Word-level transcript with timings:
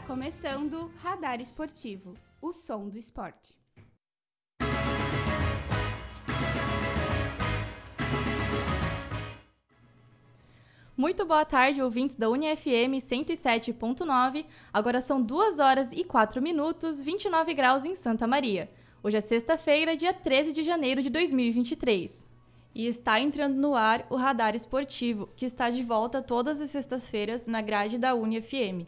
Está 0.00 0.14
começando 0.14 0.90
Radar 1.02 1.40
Esportivo, 1.40 2.14
o 2.40 2.52
som 2.52 2.88
do 2.88 2.96
esporte. 2.96 3.54
Muito 10.96 11.26
boa 11.26 11.44
tarde, 11.44 11.82
ouvintes 11.82 12.16
da 12.16 12.30
UniFM 12.30 12.96
107.9. 12.98 14.46
Agora 14.72 15.00
são 15.00 15.20
2 15.20 15.58
horas 15.58 15.92
e 15.92 16.02
4 16.02 16.40
minutos, 16.40 16.98
29 16.98 17.52
graus 17.52 17.84
em 17.84 17.94
Santa 17.94 18.26
Maria. 18.26 18.70
Hoje 19.02 19.18
é 19.18 19.20
sexta-feira, 19.20 19.96
dia 19.96 20.14
13 20.14 20.52
de 20.52 20.62
janeiro 20.62 21.02
de 21.02 21.10
2023. 21.10 22.26
E 22.74 22.86
está 22.86 23.20
entrando 23.20 23.56
no 23.56 23.74
ar 23.74 24.06
o 24.08 24.16
Radar 24.16 24.54
Esportivo, 24.54 25.28
que 25.36 25.44
está 25.44 25.68
de 25.68 25.82
volta 25.82 26.22
todas 26.22 26.60
as 26.60 26.70
sextas-feiras 26.70 27.44
na 27.44 27.60
grade 27.60 27.98
da 27.98 28.14
UniFM. 28.14 28.86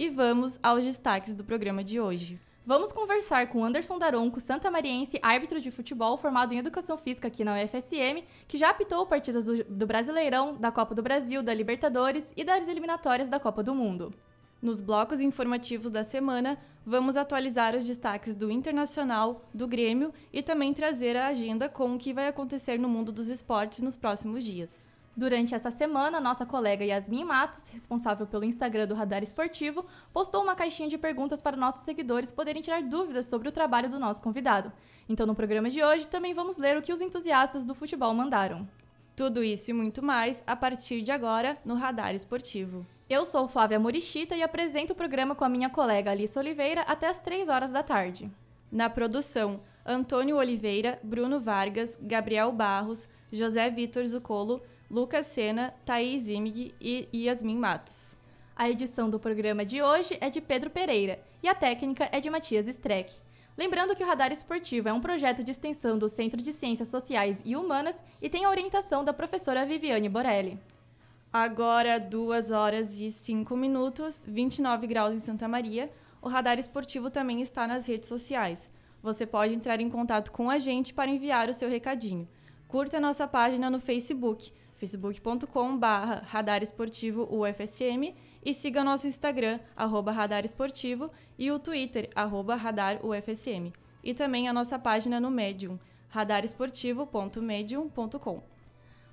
E 0.00 0.08
vamos 0.08 0.58
aos 0.62 0.82
destaques 0.82 1.34
do 1.34 1.44
programa 1.44 1.84
de 1.84 2.00
hoje. 2.00 2.40
Vamos 2.64 2.90
conversar 2.90 3.48
com 3.48 3.62
Anderson 3.62 3.98
Daronco, 3.98 4.40
santamariense, 4.40 5.20
árbitro 5.20 5.60
de 5.60 5.70
futebol 5.70 6.16
formado 6.16 6.54
em 6.54 6.56
Educação 6.56 6.96
Física 6.96 7.28
aqui 7.28 7.44
na 7.44 7.52
UFSM, 7.52 8.24
que 8.48 8.56
já 8.56 8.70
apitou 8.70 9.04
partidas 9.04 9.44
do, 9.44 9.62
do 9.62 9.86
Brasileirão, 9.86 10.56
da 10.56 10.72
Copa 10.72 10.94
do 10.94 11.02
Brasil, 11.02 11.42
da 11.42 11.52
Libertadores 11.52 12.32
e 12.34 12.42
das 12.42 12.66
eliminatórias 12.66 13.28
da 13.28 13.38
Copa 13.38 13.62
do 13.62 13.74
Mundo. 13.74 14.10
Nos 14.62 14.80
blocos 14.80 15.20
informativos 15.20 15.90
da 15.90 16.02
semana, 16.02 16.58
vamos 16.82 17.18
atualizar 17.18 17.76
os 17.76 17.84
destaques 17.84 18.34
do 18.34 18.50
Internacional, 18.50 19.44
do 19.52 19.68
Grêmio 19.68 20.14
e 20.32 20.42
também 20.42 20.72
trazer 20.72 21.14
a 21.14 21.26
agenda 21.26 21.68
com 21.68 21.94
o 21.94 21.98
que 21.98 22.14
vai 22.14 22.26
acontecer 22.26 22.78
no 22.78 22.88
mundo 22.88 23.12
dos 23.12 23.28
esportes 23.28 23.82
nos 23.82 23.98
próximos 23.98 24.44
dias. 24.44 24.88
Durante 25.16 25.54
essa 25.54 25.70
semana, 25.70 26.20
nossa 26.20 26.46
colega 26.46 26.84
Yasmin 26.84 27.24
Matos, 27.24 27.68
responsável 27.68 28.26
pelo 28.26 28.44
Instagram 28.44 28.86
do 28.86 28.94
Radar 28.94 29.22
Esportivo, 29.22 29.84
postou 30.12 30.42
uma 30.42 30.54
caixinha 30.54 30.88
de 30.88 30.96
perguntas 30.96 31.42
para 31.42 31.56
nossos 31.56 31.84
seguidores 31.84 32.30
poderem 32.30 32.62
tirar 32.62 32.82
dúvidas 32.82 33.26
sobre 33.26 33.48
o 33.48 33.52
trabalho 33.52 33.90
do 33.90 33.98
nosso 33.98 34.22
convidado. 34.22 34.72
Então, 35.08 35.26
no 35.26 35.34
programa 35.34 35.68
de 35.68 35.82
hoje, 35.82 36.06
também 36.06 36.32
vamos 36.32 36.56
ler 36.56 36.76
o 36.76 36.82
que 36.82 36.92
os 36.92 37.00
entusiastas 37.00 37.64
do 37.64 37.74
futebol 37.74 38.14
mandaram. 38.14 38.68
Tudo 39.16 39.42
isso 39.42 39.70
e 39.70 39.74
muito 39.74 40.02
mais 40.02 40.42
a 40.46 40.54
partir 40.54 41.02
de 41.02 41.10
agora 41.10 41.58
no 41.64 41.74
Radar 41.74 42.14
Esportivo. 42.14 42.86
Eu 43.08 43.26
sou 43.26 43.48
Flávia 43.48 43.80
Morichita 43.80 44.36
e 44.36 44.42
apresento 44.42 44.92
o 44.92 44.96
programa 44.96 45.34
com 45.34 45.44
a 45.44 45.48
minha 45.48 45.68
colega 45.68 46.12
Alice 46.12 46.38
Oliveira 46.38 46.82
até 46.82 47.08
as 47.08 47.20
3 47.20 47.48
horas 47.48 47.72
da 47.72 47.82
tarde. 47.82 48.30
Na 48.70 48.88
produção, 48.88 49.60
Antônio 49.84 50.36
Oliveira, 50.36 51.00
Bruno 51.02 51.40
Vargas, 51.40 51.98
Gabriel 52.00 52.52
Barros, 52.52 53.08
José 53.32 53.68
Vitor 53.68 54.06
Zucolo, 54.06 54.62
Lucas 54.90 55.26
Sena, 55.26 55.72
Thaís 55.86 56.28
Imig 56.28 56.74
e 56.80 57.08
Yasmin 57.14 57.56
Matos. 57.56 58.16
A 58.56 58.68
edição 58.68 59.08
do 59.08 59.20
programa 59.20 59.64
de 59.64 59.80
hoje 59.80 60.18
é 60.20 60.28
de 60.28 60.40
Pedro 60.40 60.68
Pereira 60.68 61.22
e 61.40 61.48
a 61.48 61.54
técnica 61.54 62.08
é 62.10 62.20
de 62.20 62.28
Matias 62.28 62.66
Streck. 62.66 63.12
Lembrando 63.56 63.94
que 63.94 64.02
o 64.02 64.06
Radar 64.06 64.32
Esportivo 64.32 64.88
é 64.88 64.92
um 64.92 65.00
projeto 65.00 65.44
de 65.44 65.52
extensão 65.52 65.96
do 65.96 66.08
Centro 66.08 66.42
de 66.42 66.52
Ciências 66.52 66.88
Sociais 66.88 67.40
e 67.44 67.54
Humanas 67.54 68.02
e 68.20 68.28
tem 68.28 68.44
a 68.44 68.50
orientação 68.50 69.04
da 69.04 69.12
professora 69.12 69.64
Viviane 69.64 70.08
Borelli. 70.08 70.58
Agora, 71.32 72.00
2 72.00 72.50
horas 72.50 72.98
e 72.98 73.12
5 73.12 73.56
minutos, 73.56 74.24
29 74.26 74.88
graus 74.88 75.14
em 75.14 75.20
Santa 75.20 75.46
Maria. 75.46 75.88
O 76.20 76.28
Radar 76.28 76.58
Esportivo 76.58 77.10
também 77.10 77.40
está 77.40 77.64
nas 77.64 77.86
redes 77.86 78.08
sociais. 78.08 78.68
Você 79.00 79.24
pode 79.24 79.54
entrar 79.54 79.80
em 79.80 79.88
contato 79.88 80.32
com 80.32 80.50
a 80.50 80.58
gente 80.58 80.92
para 80.92 81.12
enviar 81.12 81.48
o 81.48 81.54
seu 81.54 81.68
recadinho. 81.70 82.26
Curta 82.66 82.96
a 82.96 83.00
nossa 83.00 83.28
página 83.28 83.70
no 83.70 83.78
Facebook 83.78 84.52
facebook.com.br 84.80 86.24
Radar 86.24 86.62
Esportivo 86.62 87.28
UFSM 87.30 88.14
e 88.42 88.54
siga 88.54 88.82
nosso 88.82 89.06
Instagram, 89.06 89.60
arroba 89.76 90.10
Radar 90.10 90.46
Esportivo, 90.46 91.10
e 91.38 91.52
o 91.52 91.58
Twitter, 91.58 92.08
arroba 92.14 92.56
Radar 92.56 93.04
UFSM. 93.04 93.74
E 94.02 94.14
também 94.14 94.48
a 94.48 94.54
nossa 94.54 94.78
página 94.78 95.20
no 95.20 95.30
Medium, 95.30 95.78
radaresportivo.medium.com. 96.08 98.42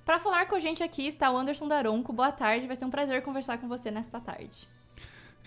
Para 0.06 0.18
falar 0.18 0.46
com 0.46 0.54
a 0.54 0.60
gente 0.60 0.82
aqui 0.82 1.06
está 1.06 1.30
o 1.30 1.36
Anderson 1.36 1.68
Daronco. 1.68 2.14
Boa 2.14 2.32
tarde, 2.32 2.66
vai 2.66 2.74
ser 2.74 2.86
um 2.86 2.90
prazer 2.90 3.20
conversar 3.20 3.58
com 3.58 3.68
você 3.68 3.90
nesta 3.90 4.18
tarde. 4.18 4.66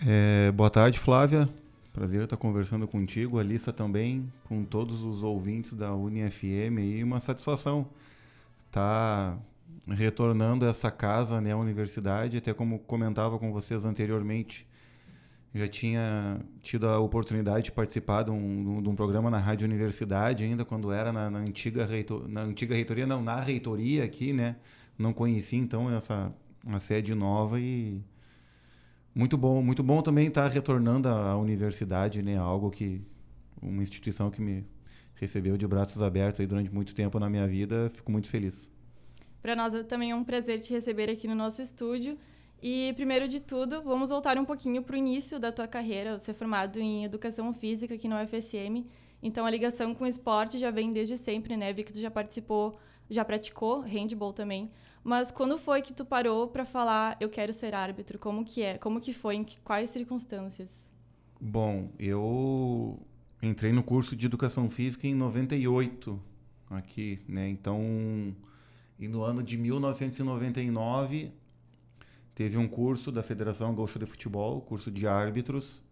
É, 0.06 0.52
boa 0.52 0.70
tarde, 0.70 1.00
Flávia. 1.00 1.48
Prazer 1.92 2.22
estar 2.22 2.36
conversando 2.36 2.86
contigo, 2.86 3.38
a 3.38 3.40
Alissa 3.40 3.72
também, 3.72 4.32
com 4.44 4.64
todos 4.64 5.02
os 5.02 5.24
ouvintes 5.24 5.74
da 5.74 5.92
UniFM 5.92 6.78
e 6.78 7.02
uma 7.02 7.18
satisfação 7.18 7.88
estar 8.68 9.32
tá 9.32 9.38
retornando 9.88 10.64
a 10.64 10.68
essa 10.68 10.90
casa, 10.90 11.40
né, 11.40 11.52
a 11.52 11.56
universidade, 11.56 12.38
até 12.38 12.54
como 12.54 12.78
comentava 12.78 13.38
com 13.38 13.52
vocês 13.52 13.84
anteriormente, 13.84 14.66
já 15.54 15.68
tinha 15.68 16.40
tido 16.62 16.88
a 16.88 16.98
oportunidade 16.98 17.64
de 17.64 17.72
participar 17.72 18.22
de 18.22 18.30
um, 18.30 18.82
de 18.82 18.88
um 18.88 18.94
programa 18.94 19.30
na 19.30 19.38
Rádio 19.38 19.66
Universidade, 19.66 20.44
ainda 20.44 20.64
quando 20.64 20.90
era 20.92 21.12
na, 21.12 21.30
na, 21.30 21.40
antiga, 21.40 21.84
reitor, 21.84 22.26
na 22.26 22.42
antiga 22.42 22.74
reitoria, 22.74 23.06
não, 23.06 23.22
na 23.22 23.38
reitoria 23.40 24.04
aqui, 24.04 24.32
né? 24.32 24.56
Não 24.98 25.12
conhecia, 25.12 25.58
então, 25.58 25.94
essa 25.94 26.32
uma 26.64 26.80
sede 26.80 27.14
nova 27.14 27.60
e 27.60 28.00
muito 29.14 29.36
bom, 29.36 29.62
muito 29.62 29.82
bom 29.82 30.00
também 30.00 30.28
estar 30.28 30.48
retornando 30.48 31.08
à 31.08 31.36
universidade, 31.36 32.22
né? 32.22 32.36
Algo 32.38 32.70
que 32.70 33.02
uma 33.60 33.82
instituição 33.82 34.30
que 34.30 34.40
me 34.40 34.64
recebeu 35.16 35.56
de 35.56 35.66
braços 35.66 36.00
abertos 36.00 36.40
aí 36.40 36.46
durante 36.46 36.72
muito 36.72 36.94
tempo 36.94 37.18
na 37.18 37.28
minha 37.28 37.46
vida, 37.46 37.90
fico 37.94 38.10
muito 38.10 38.28
feliz. 38.28 38.71
Para 39.42 39.56
nós 39.56 39.74
também 39.88 40.12
é 40.12 40.14
um 40.14 40.22
prazer 40.22 40.60
te 40.60 40.72
receber 40.72 41.10
aqui 41.10 41.26
no 41.26 41.34
nosso 41.34 41.60
estúdio. 41.60 42.16
E, 42.62 42.92
primeiro 42.94 43.26
de 43.26 43.40
tudo, 43.40 43.82
vamos 43.82 44.10
voltar 44.10 44.38
um 44.38 44.44
pouquinho 44.44 44.82
para 44.82 44.94
o 44.94 44.96
início 44.96 45.40
da 45.40 45.50
tua 45.50 45.66
carreira. 45.66 46.16
Você 46.16 46.30
é 46.30 46.34
formado 46.34 46.78
em 46.78 47.04
Educação 47.04 47.52
Física 47.52 47.96
aqui 47.96 48.06
no 48.06 48.14
UFSM. 48.22 48.86
Então, 49.20 49.44
a 49.44 49.50
ligação 49.50 49.96
com 49.96 50.04
o 50.04 50.06
esporte 50.06 50.60
já 50.60 50.70
vem 50.70 50.92
desde 50.92 51.18
sempre, 51.18 51.56
né? 51.56 51.72
Vi 51.72 51.82
que 51.82 51.92
tu 51.92 51.98
já 51.98 52.08
participou, 52.08 52.78
já 53.10 53.24
praticou 53.24 53.80
handball 53.80 54.32
também. 54.32 54.70
Mas 55.02 55.32
quando 55.32 55.58
foi 55.58 55.82
que 55.82 55.92
tu 55.92 56.04
parou 56.04 56.46
para 56.46 56.64
falar, 56.64 57.16
eu 57.20 57.28
quero 57.28 57.52
ser 57.52 57.74
árbitro? 57.74 58.20
Como 58.20 58.44
que 58.44 58.62
é? 58.62 58.78
Como 58.78 59.00
que 59.00 59.12
foi? 59.12 59.34
Em 59.34 59.46
quais 59.64 59.90
circunstâncias? 59.90 60.88
Bom, 61.40 61.90
eu 61.98 62.96
entrei 63.42 63.72
no 63.72 63.82
curso 63.82 64.14
de 64.14 64.26
Educação 64.26 64.70
Física 64.70 65.08
em 65.08 65.14
98 65.16 66.22
aqui, 66.70 67.18
né? 67.26 67.48
Então 67.48 68.32
e 69.02 69.08
no 69.08 69.24
ano 69.24 69.42
de 69.42 69.58
1999 69.58 71.32
teve 72.36 72.56
um 72.56 72.68
curso 72.68 73.10
da 73.10 73.20
Federação 73.20 73.74
Gaúcha 73.74 73.98
de 73.98 74.06
Futebol, 74.06 74.60
curso 74.60 74.92
de 74.92 75.08
árbitros. 75.08 75.82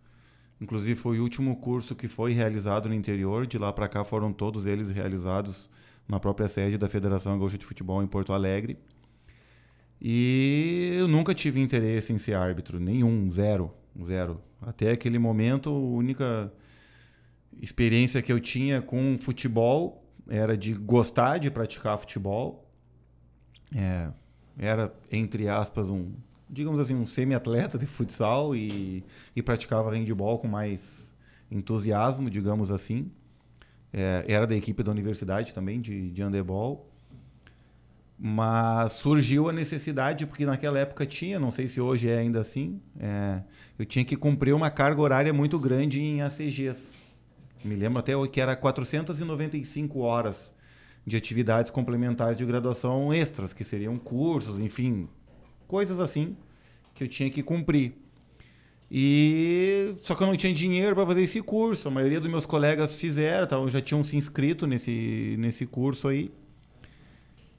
Inclusive 0.60 0.94
foi 0.94 1.18
o 1.18 1.22
último 1.24 1.56
curso 1.56 1.96
que 1.96 2.06
foi 2.06 2.32
realizado 2.32 2.88
no 2.88 2.94
interior. 2.94 3.48
De 3.48 3.58
lá 3.58 3.72
para 3.72 3.88
cá 3.88 4.04
foram 4.04 4.32
todos 4.32 4.64
eles 4.64 4.90
realizados 4.90 5.68
na 6.06 6.20
própria 6.20 6.48
sede 6.48 6.78
da 6.78 6.88
Federação 6.88 7.36
Gaúcha 7.36 7.58
de 7.58 7.66
Futebol 7.66 8.00
em 8.00 8.06
Porto 8.06 8.32
Alegre. 8.32 8.78
E 10.00 10.94
eu 10.96 11.08
nunca 11.08 11.34
tive 11.34 11.58
interesse 11.60 12.12
em 12.12 12.18
ser 12.18 12.34
árbitro, 12.34 12.78
nenhum, 12.78 13.28
zero, 13.28 13.74
zero. 14.04 14.40
Até 14.62 14.92
aquele 14.92 15.18
momento, 15.18 15.68
a 15.68 15.72
única 15.72 16.52
experiência 17.60 18.22
que 18.22 18.32
eu 18.32 18.38
tinha 18.38 18.80
com 18.80 19.18
futebol 19.20 20.08
era 20.28 20.56
de 20.56 20.74
gostar 20.74 21.38
de 21.38 21.50
praticar 21.50 21.98
futebol 21.98 22.69
é, 23.74 24.08
era, 24.58 24.92
entre 25.10 25.48
aspas, 25.48 25.90
um, 25.90 26.12
digamos 26.48 26.80
assim, 26.80 26.94
um 26.94 27.06
semi-atleta 27.06 27.78
de 27.78 27.86
futsal 27.86 28.54
e, 28.54 29.04
e 29.34 29.42
praticava 29.42 29.94
handball 29.94 30.38
com 30.38 30.48
mais 30.48 31.08
entusiasmo, 31.50 32.28
digamos 32.28 32.70
assim. 32.70 33.10
É, 33.92 34.24
era 34.28 34.46
da 34.46 34.54
equipe 34.56 34.82
da 34.82 34.90
universidade 34.90 35.52
também, 35.52 35.80
de, 35.80 36.10
de 36.10 36.22
handebol. 36.22 36.86
Mas 38.18 38.94
surgiu 38.94 39.48
a 39.48 39.52
necessidade, 39.52 40.26
porque 40.26 40.44
naquela 40.44 40.78
época 40.78 41.06
tinha, 41.06 41.40
não 41.40 41.50
sei 41.50 41.66
se 41.66 41.80
hoje 41.80 42.10
é 42.10 42.18
ainda 42.18 42.40
assim, 42.40 42.78
é, 42.98 43.40
eu 43.78 43.86
tinha 43.86 44.04
que 44.04 44.14
cumprir 44.14 44.54
uma 44.54 44.70
carga 44.70 45.00
horária 45.00 45.32
muito 45.32 45.58
grande 45.58 46.02
em 46.02 46.20
ACGs. 46.20 46.96
Me 47.64 47.74
lembro 47.74 47.98
até 47.98 48.12
que 48.28 48.40
era 48.40 48.54
495 48.54 50.00
horas 50.00 50.52
de 51.06 51.16
atividades 51.16 51.70
complementares 51.70 52.36
de 52.36 52.44
graduação 52.44 53.12
extras, 53.12 53.52
que 53.52 53.64
seriam 53.64 53.98
cursos, 53.98 54.58
enfim, 54.58 55.08
coisas 55.66 55.98
assim 55.98 56.36
que 56.94 57.04
eu 57.04 57.08
tinha 57.08 57.30
que 57.30 57.42
cumprir. 57.42 57.94
E 58.90 59.94
só 60.02 60.14
que 60.14 60.22
eu 60.22 60.26
não 60.26 60.36
tinha 60.36 60.52
dinheiro 60.52 60.96
para 60.96 61.06
fazer 61.06 61.22
esse 61.22 61.40
curso. 61.40 61.86
A 61.88 61.90
maioria 61.90 62.20
dos 62.20 62.28
meus 62.28 62.44
colegas 62.44 62.96
fizeram, 62.96 63.46
tá? 63.46 63.56
já 63.68 63.80
tinham 63.80 64.02
se 64.02 64.16
inscrito 64.16 64.66
nesse, 64.66 65.36
nesse 65.38 65.64
curso 65.64 66.08
aí. 66.08 66.30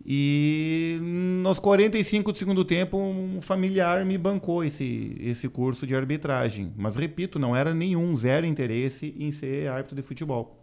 E 0.05 0.97
nos 1.41 1.59
45 1.59 2.31
do 2.31 2.37
segundo 2.37 2.65
tempo, 2.65 2.97
um 2.97 3.39
familiar 3.41 4.03
me 4.03 4.17
bancou 4.17 4.63
esse, 4.63 5.15
esse 5.19 5.47
curso 5.47 5.87
de 5.87 5.95
arbitragem. 5.95 6.73
Mas 6.75 6.95
repito, 6.95 7.39
não 7.39 7.55
era 7.55 7.73
nenhum, 7.73 8.13
zero 8.15 8.45
interesse 8.45 9.15
em 9.17 9.31
ser 9.31 9.69
árbitro 9.69 9.95
de 9.95 10.01
futebol. 10.01 10.60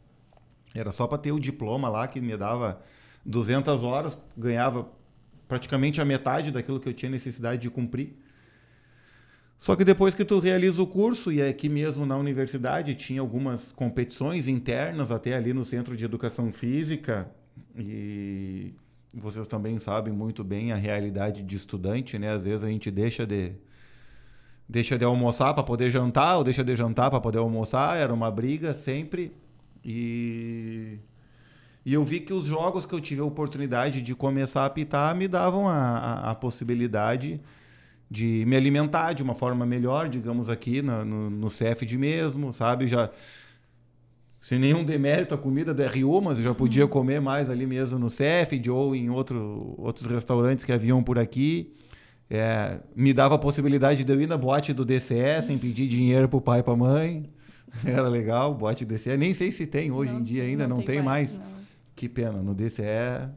Era 0.74 0.92
só 0.92 1.06
para 1.06 1.18
ter 1.18 1.32
o 1.32 1.40
diploma 1.40 1.88
lá 1.88 2.06
que 2.06 2.20
me 2.20 2.36
dava 2.36 2.80
200 3.24 3.82
horas, 3.82 4.18
ganhava 4.36 4.88
praticamente 5.46 6.00
a 6.00 6.04
metade 6.04 6.50
daquilo 6.50 6.78
que 6.78 6.88
eu 6.88 6.94
tinha 6.94 7.10
necessidade 7.10 7.62
de 7.62 7.70
cumprir. 7.70 8.16
Só 9.58 9.74
que 9.74 9.84
depois 9.84 10.14
que 10.14 10.24
tu 10.24 10.38
realiza 10.38 10.80
o 10.80 10.86
curso, 10.86 11.32
e 11.32 11.42
aqui 11.42 11.68
mesmo 11.68 12.06
na 12.06 12.16
universidade 12.16 12.94
tinha 12.94 13.20
algumas 13.20 13.72
competições 13.72 14.46
internas 14.46 15.10
até 15.10 15.34
ali 15.34 15.52
no 15.52 15.64
Centro 15.64 15.96
de 15.96 16.04
Educação 16.04 16.52
Física, 16.52 17.28
e 17.76 18.72
vocês 19.12 19.48
também 19.48 19.78
sabem 19.78 20.12
muito 20.12 20.44
bem 20.44 20.70
a 20.70 20.76
realidade 20.76 21.42
de 21.42 21.56
estudante, 21.56 22.18
né? 22.18 22.30
Às 22.30 22.44
vezes 22.44 22.62
a 22.62 22.68
gente 22.68 22.90
deixa 22.90 23.26
de 23.26 23.52
deixa 24.68 24.98
de 24.98 25.04
almoçar 25.04 25.54
para 25.54 25.62
poder 25.62 25.90
jantar, 25.90 26.36
ou 26.36 26.44
deixa 26.44 26.62
de 26.62 26.76
jantar 26.76 27.10
para 27.10 27.20
poder 27.20 27.38
almoçar, 27.38 27.96
era 27.96 28.12
uma 28.12 28.30
briga 28.30 28.74
sempre. 28.74 29.32
E 29.84 30.98
e 31.88 31.94
eu 31.94 32.04
vi 32.04 32.20
que 32.20 32.34
os 32.34 32.44
jogos 32.44 32.84
que 32.84 32.94
eu 32.94 33.00
tive 33.00 33.22
a 33.22 33.24
oportunidade 33.24 34.02
de 34.02 34.14
começar 34.14 34.60
a 34.60 34.66
apitar 34.66 35.14
me 35.14 35.26
davam 35.26 35.66
a, 35.66 35.74
a, 35.74 36.30
a 36.32 36.34
possibilidade 36.34 37.40
de 38.10 38.44
me 38.46 38.56
alimentar 38.56 39.14
de 39.14 39.22
uma 39.22 39.34
forma 39.34 39.64
melhor, 39.64 40.06
digamos 40.06 40.50
aqui 40.50 40.82
no, 40.82 41.02
no, 41.02 41.30
no 41.30 41.48
CFD 41.48 41.96
mesmo, 41.96 42.52
sabe? 42.52 42.86
Já 42.86 43.10
sem 44.38 44.58
nenhum 44.58 44.84
demérito 44.84 45.34
a 45.34 45.38
comida 45.38 45.72
do 45.72 45.82
RU, 45.82 46.20
mas 46.20 46.36
eu 46.36 46.44
já 46.44 46.54
podia 46.54 46.84
uhum. 46.84 46.90
comer 46.90 47.22
mais 47.22 47.48
ali 47.48 47.66
mesmo 47.66 47.98
no 47.98 48.08
CFD 48.08 48.70
ou 48.70 48.94
em 48.94 49.08
outro, 49.08 49.74
outros 49.78 50.06
restaurantes 50.06 50.64
que 50.64 50.72
haviam 50.72 51.02
por 51.02 51.18
aqui. 51.18 51.74
É, 52.30 52.80
me 52.94 53.14
dava 53.14 53.36
a 53.36 53.38
possibilidade 53.38 54.04
de 54.04 54.12
eu 54.12 54.20
ir 54.20 54.26
na 54.26 54.36
boate 54.36 54.74
do 54.74 54.84
DCE 54.84 55.42
sem 55.46 55.56
pedir 55.56 55.88
dinheiro 55.88 56.28
pro 56.28 56.40
pai 56.40 56.60
e 56.60 56.62
pra 56.62 56.76
mãe. 56.76 57.30
Era 57.84 58.08
legal, 58.08 58.54
boate 58.54 58.84
do 58.84 58.94
DCE. 58.94 59.16
Nem 59.16 59.34
sei 59.34 59.52
se 59.52 59.66
tem 59.66 59.90
hoje 59.90 60.12
não, 60.12 60.20
em 60.20 60.22
dia 60.22 60.42
ainda, 60.42 60.66
não, 60.66 60.76
não 60.76 60.84
tem, 60.84 60.96
tem, 60.96 61.04
mais. 61.04 61.36
mais. 61.36 61.58
Que 61.94 62.08
pena, 62.08 62.42
no 62.42 62.54
DCE 62.54 63.28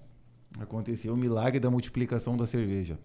acontecia 0.59 1.11
o 1.11 1.17
milagre 1.17 1.59
da 1.59 1.69
multiplicação 1.69 2.35
da 2.35 2.45
cerveja. 2.45 2.99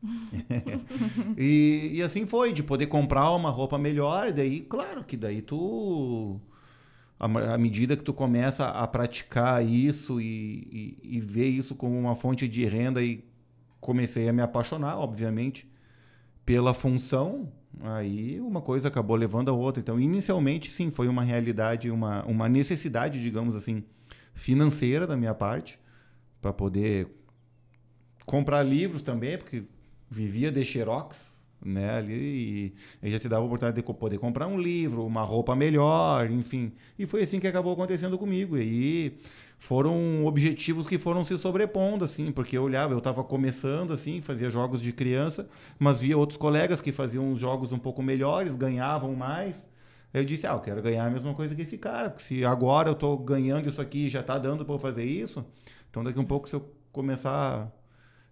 e, 1.36 1.90
e, 1.94 2.02
assim 2.02 2.26
foi, 2.26 2.52
de 2.52 2.62
poder 2.62 2.86
comprar 2.86 3.30
uma 3.32 3.50
roupa 3.50 3.76
melhor, 3.76 4.32
daí, 4.32 4.60
claro 4.60 5.04
que 5.04 5.16
daí 5.16 5.42
tu. 5.42 6.40
À 7.20 7.58
medida 7.58 7.96
que 7.96 8.04
tu 8.04 8.12
começa 8.12 8.66
a 8.68 8.86
praticar 8.86 9.66
isso 9.66 10.20
e, 10.20 10.96
e, 11.02 11.16
e 11.16 11.20
ver 11.20 11.48
isso 11.48 11.74
como 11.74 11.98
uma 11.98 12.14
fonte 12.14 12.46
de 12.46 12.64
renda, 12.64 13.02
e 13.02 13.24
comecei 13.80 14.28
a 14.28 14.32
me 14.32 14.40
apaixonar, 14.40 14.96
obviamente, 14.98 15.68
pela 16.46 16.72
função, 16.72 17.52
aí 17.82 18.40
uma 18.40 18.60
coisa 18.60 18.88
acabou 18.88 19.16
levando 19.16 19.48
a 19.48 19.52
outra. 19.52 19.80
Então, 19.80 19.98
inicialmente, 20.00 20.70
sim, 20.70 20.90
foi 20.90 21.08
uma 21.08 21.22
realidade, 21.22 21.90
uma, 21.90 22.24
uma 22.24 22.48
necessidade, 22.48 23.22
digamos 23.22 23.54
assim, 23.54 23.84
financeira 24.34 25.06
da 25.06 25.16
minha 25.16 25.34
parte 25.34 25.78
para 26.40 26.52
poder 26.52 27.08
comprar 28.24 28.62
livros 28.62 29.02
também, 29.02 29.38
porque 29.38 29.64
vivia 30.10 30.50
de 30.50 30.64
xerox, 30.64 31.38
né, 31.64 31.96
ali 31.96 32.74
e, 33.02 33.10
já 33.10 33.18
te 33.18 33.28
dava 33.28 33.42
a 33.42 33.46
oportunidade 33.46 33.84
de 33.84 33.94
poder 33.94 34.18
comprar 34.18 34.46
um 34.46 34.58
livro, 34.58 35.04
uma 35.04 35.22
roupa 35.22 35.56
melhor, 35.56 36.30
enfim. 36.30 36.72
E 36.98 37.06
foi 37.06 37.22
assim 37.22 37.40
que 37.40 37.46
acabou 37.46 37.72
acontecendo 37.72 38.16
comigo. 38.16 38.56
E 38.56 38.60
aí 38.60 39.18
foram 39.58 40.24
objetivos 40.24 40.86
que 40.86 40.98
foram 40.98 41.24
se 41.24 41.36
sobrepondo, 41.36 42.04
assim, 42.04 42.30
porque 42.30 42.56
eu 42.56 42.62
olhava, 42.62 42.94
eu 42.94 42.98
estava 42.98 43.24
começando, 43.24 43.92
assim, 43.92 44.20
fazia 44.20 44.48
jogos 44.48 44.80
de 44.80 44.92
criança, 44.92 45.48
mas 45.78 46.00
via 46.00 46.16
outros 46.16 46.36
colegas 46.36 46.80
que 46.80 46.92
faziam 46.92 47.36
jogos 47.36 47.72
um 47.72 47.78
pouco 47.78 48.00
melhores, 48.02 48.54
ganhavam 48.54 49.14
mais, 49.14 49.66
eu 50.14 50.24
disse, 50.24 50.46
ah, 50.46 50.52
eu 50.52 50.60
quero 50.60 50.80
ganhar 50.80 51.06
a 51.06 51.10
mesma 51.10 51.34
coisa 51.34 51.54
que 51.54 51.62
esse 51.62 51.76
cara, 51.76 52.08
porque 52.08 52.24
se 52.24 52.44
agora 52.44 52.88
eu 52.88 52.92
estou 52.94 53.18
ganhando 53.18 53.68
isso 53.68 53.80
aqui 53.80 54.08
já 54.08 54.20
está 54.20 54.38
dando 54.38 54.64
para 54.64 54.74
eu 54.74 54.78
fazer 54.78 55.04
isso, 55.04 55.44
então 55.90 56.04
daqui 56.04 56.18
um 56.18 56.24
pouco 56.24 56.48
se 56.48 56.54
eu 56.54 56.72
começar 56.92 57.30
a 57.64 57.68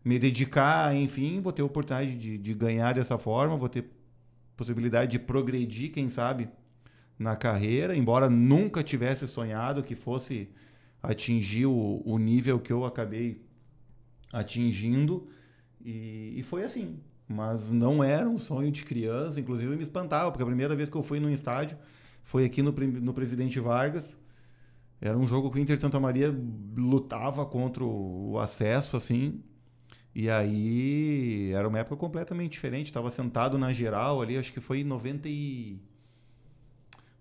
me 0.05 0.19
dedicar, 0.19 0.95
enfim, 0.95 1.41
vou 1.41 1.53
ter 1.53 1.63
oportunidade 1.63 2.17
de, 2.17 2.39
de 2.39 2.55
ganhar 2.55 2.95
dessa 2.95 3.19
forma, 3.19 3.57
vou 3.57 3.69
ter 3.69 3.85
possibilidade 4.57 5.11
de 5.11 5.19
progredir, 5.19 5.91
quem 5.91 6.09
sabe, 6.09 6.49
na 7.19 7.35
carreira, 7.35 7.97
embora 7.97 8.31
nunca 8.31 8.83
tivesse 8.83 9.27
sonhado 9.27 9.83
que 9.83 9.95
fosse 9.95 10.49
atingir 11.07 11.67
o, 11.67 12.03
o 12.05 12.19
nível 12.19 12.59
que 12.59 12.73
eu 12.73 12.85
acabei 12.85 13.43
atingindo, 14.33 15.29
e, 15.85 16.35
e 16.37 16.43
foi 16.43 16.65
assim. 16.65 16.99
Mas 17.29 17.73
não 17.73 18.05
era 18.05 18.29
um 18.29 18.39
sonho 18.39 18.71
de 18.71 18.85
criança, 18.85 19.41
inclusive 19.41 19.75
me 19.77 19.83
espantava, 19.83 20.31
porque 20.31 20.43
a 20.43 20.47
primeira 20.47 20.77
vez 20.77 20.91
que 20.91 20.97
eu 20.97 21.03
fui 21.03 21.19
num 21.19 21.31
estádio 21.31 21.77
foi 22.23 22.45
aqui 22.45 22.63
no, 22.63 22.73
no 22.73 23.15
Presidente 23.15 23.59
Vargas. 23.61 24.17
Era 25.01 25.17
um 25.17 25.27
jogo 25.27 25.51
que 25.51 25.59
o 25.59 25.61
Inter 25.61 25.79
Santa 25.79 26.01
Maria 26.01 26.35
lutava 26.77 27.45
contra 27.45 27.85
o 27.85 28.39
acesso, 28.39 28.97
assim. 28.97 29.43
E 30.15 30.31
aí 30.31 31.53
era 31.53 31.69
uma 31.69 31.79
época 31.79 31.97
completamente 31.97 32.53
diferente. 32.53 32.87
Estava 32.87 33.11
sentado 33.11 33.59
na 33.59 33.73
geral 33.73 34.23
ali, 34.23 34.39
acho 34.39 34.53
que 34.53 34.61
foi 34.61 34.81
em 34.81 34.85
90 34.85 35.29
e... 35.29 35.79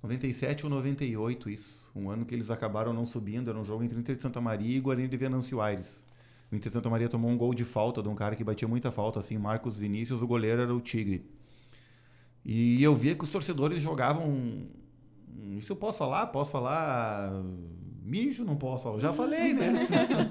97 0.06 0.66
ou 0.66 0.70
98, 0.70 1.50
isso. 1.50 1.92
Um 1.96 2.10
ano 2.10 2.26
que 2.26 2.36
eles 2.36 2.52
acabaram 2.52 2.94
não 2.94 3.06
subindo. 3.06 3.50
Era 3.50 3.60
um 3.60 3.66
jogo 3.66 3.84
entre 3.84 4.00
Inter 4.00 4.16
de 4.16 4.22
Santa 4.22 4.40
Maria 4.40 4.78
e 4.78 4.80
Guarani 4.80 5.08
de 5.08 5.18
Venâncio 5.18 5.60
Aires. 5.60 6.06
O 6.52 6.56
Inter 6.56 6.72
Santa 6.72 6.90
Maria 6.90 7.10
tomou 7.10 7.30
um 7.30 7.38
gol 7.38 7.54
de 7.54 7.66
falta 7.66 8.04
de 8.04 8.08
um 8.08 8.14
cara 8.14 8.36
que 8.36 8.44
batia 8.44 8.68
muita 8.68 8.92
falta, 8.92 9.20
assim, 9.20 9.38
Marcos 9.38 9.78
Vinícius, 9.78 10.22
o 10.22 10.28
goleiro 10.28 10.62
era 10.62 10.74
o 10.74 10.80
Tigre. 10.80 11.26
E 12.46 12.82
eu 12.84 12.96
via 12.96 13.16
que 13.16 13.24
os 13.24 13.30
torcedores 13.32 13.82
jogavam. 13.82 14.68
Isso 15.58 15.74
eu 15.74 15.76
posso 15.76 15.98
falar? 15.98 16.28
Posso 16.28 16.52
falar. 16.52 17.32
Mijo? 18.06 18.46
Não 18.46 18.56
posso 18.56 18.84
falar. 18.84 19.00
Já 19.00 19.12
falei, 19.12 19.52
né? 19.52 19.88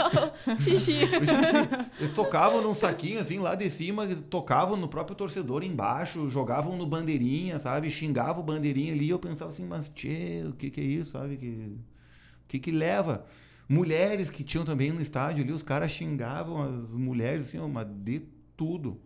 xixi. 0.62 1.00
xixi. 1.10 1.90
Eles 1.98 2.12
tocavam 2.12 2.62
num 2.62 2.72
saquinho 2.72 3.18
assim 3.18 3.40
lá 3.40 3.56
de 3.56 3.68
cima, 3.68 4.06
tocavam 4.06 4.76
no 4.76 4.86
próprio 4.86 5.16
torcedor 5.16 5.64
embaixo, 5.64 6.30
jogavam 6.30 6.76
no 6.76 6.86
bandeirinha, 6.86 7.58
sabe? 7.58 7.90
Xingavam 7.90 8.42
o 8.42 8.46
bandeirinha 8.46 8.92
ali. 8.92 9.06
E 9.06 9.10
eu 9.10 9.18
pensava 9.18 9.50
assim, 9.50 9.66
mas 9.66 9.88
tchê, 9.88 10.44
o 10.48 10.52
que, 10.52 10.70
que 10.70 10.80
é 10.80 10.84
isso, 10.84 11.10
sabe? 11.10 11.36
Que, 11.36 11.46
o 11.46 12.46
que, 12.46 12.58
que 12.60 12.70
leva? 12.70 13.26
Mulheres 13.68 14.30
que 14.30 14.44
tinham 14.44 14.64
também 14.64 14.92
no 14.92 15.00
estádio 15.00 15.42
ali, 15.42 15.52
os 15.52 15.62
caras 15.62 15.90
xingavam 15.90 16.62
as 16.62 16.92
mulheres, 16.92 17.48
assim, 17.48 17.58
uma 17.58 17.84
de 17.84 18.22
tudo, 18.56 19.00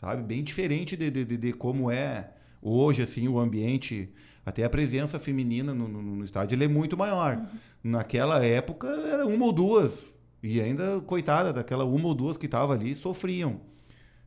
sabe? 0.00 0.24
Bem 0.24 0.42
diferente 0.42 0.96
de, 0.96 1.08
de, 1.08 1.24
de, 1.24 1.52
como 1.52 1.88
é 1.88 2.32
hoje, 2.60 3.00
assim, 3.00 3.28
o 3.28 3.38
ambiente. 3.38 4.08
Até 4.48 4.64
a 4.64 4.70
presença 4.70 5.18
feminina 5.18 5.74
no, 5.74 5.88
no, 5.88 6.02
no 6.02 6.24
estádio 6.24 6.62
é 6.62 6.68
muito 6.68 6.96
maior. 6.96 7.36
Uhum. 7.36 7.46
Naquela 7.92 8.44
época 8.44 8.88
era 8.88 9.26
uma 9.26 9.44
ou 9.44 9.52
duas. 9.52 10.14
E 10.42 10.60
ainda, 10.60 11.00
coitada, 11.00 11.52
daquela 11.52 11.84
uma 11.84 12.06
ou 12.06 12.14
duas 12.14 12.36
que 12.36 12.46
estavam 12.46 12.74
ali, 12.74 12.94
sofriam. 12.94 13.60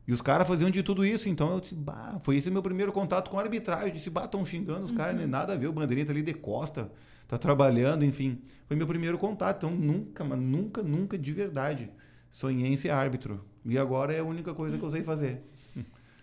E 0.07 0.11
os 0.13 0.21
caras 0.21 0.47
faziam 0.47 0.69
de 0.69 0.83
tudo 0.83 1.05
isso, 1.05 1.29
então 1.29 1.53
eu 1.53 1.59
disse, 1.59 1.75
bah, 1.75 2.19
foi 2.23 2.35
esse 2.35 2.51
meu 2.51 2.61
primeiro 2.61 2.91
contato 2.91 3.29
com 3.29 3.39
a 3.39 3.43
arbitragem. 3.43 3.87
Eu 3.87 3.93
disse, 3.93 4.09
bah, 4.09 4.25
estão 4.25 4.45
xingando 4.45 4.85
os 4.85 4.91
uhum. 4.91 4.97
caras, 4.97 5.29
nada 5.29 5.53
a 5.53 5.55
ver, 5.55 5.67
o 5.67 5.73
bandeirinha 5.73 6.05
tá 6.05 6.11
ali 6.11 6.21
de 6.21 6.33
costa 6.33 6.91
tá 7.31 7.37
trabalhando, 7.37 8.03
enfim. 8.03 8.41
Foi 8.67 8.75
meu 8.75 8.85
primeiro 8.85 9.17
contato. 9.17 9.65
Então, 9.65 9.71
nunca, 9.71 10.21
mas 10.21 10.37
nunca, 10.37 10.83
nunca 10.83 11.17
de 11.17 11.31
verdade 11.31 11.89
sonhei 12.29 12.67
em 12.67 12.75
ser 12.75 12.89
árbitro. 12.89 13.41
E 13.65 13.77
agora 13.77 14.13
é 14.13 14.19
a 14.19 14.23
única 14.23 14.53
coisa 14.53 14.77
que 14.77 14.83
eu 14.83 14.89
sei 14.89 15.01
fazer. 15.01 15.41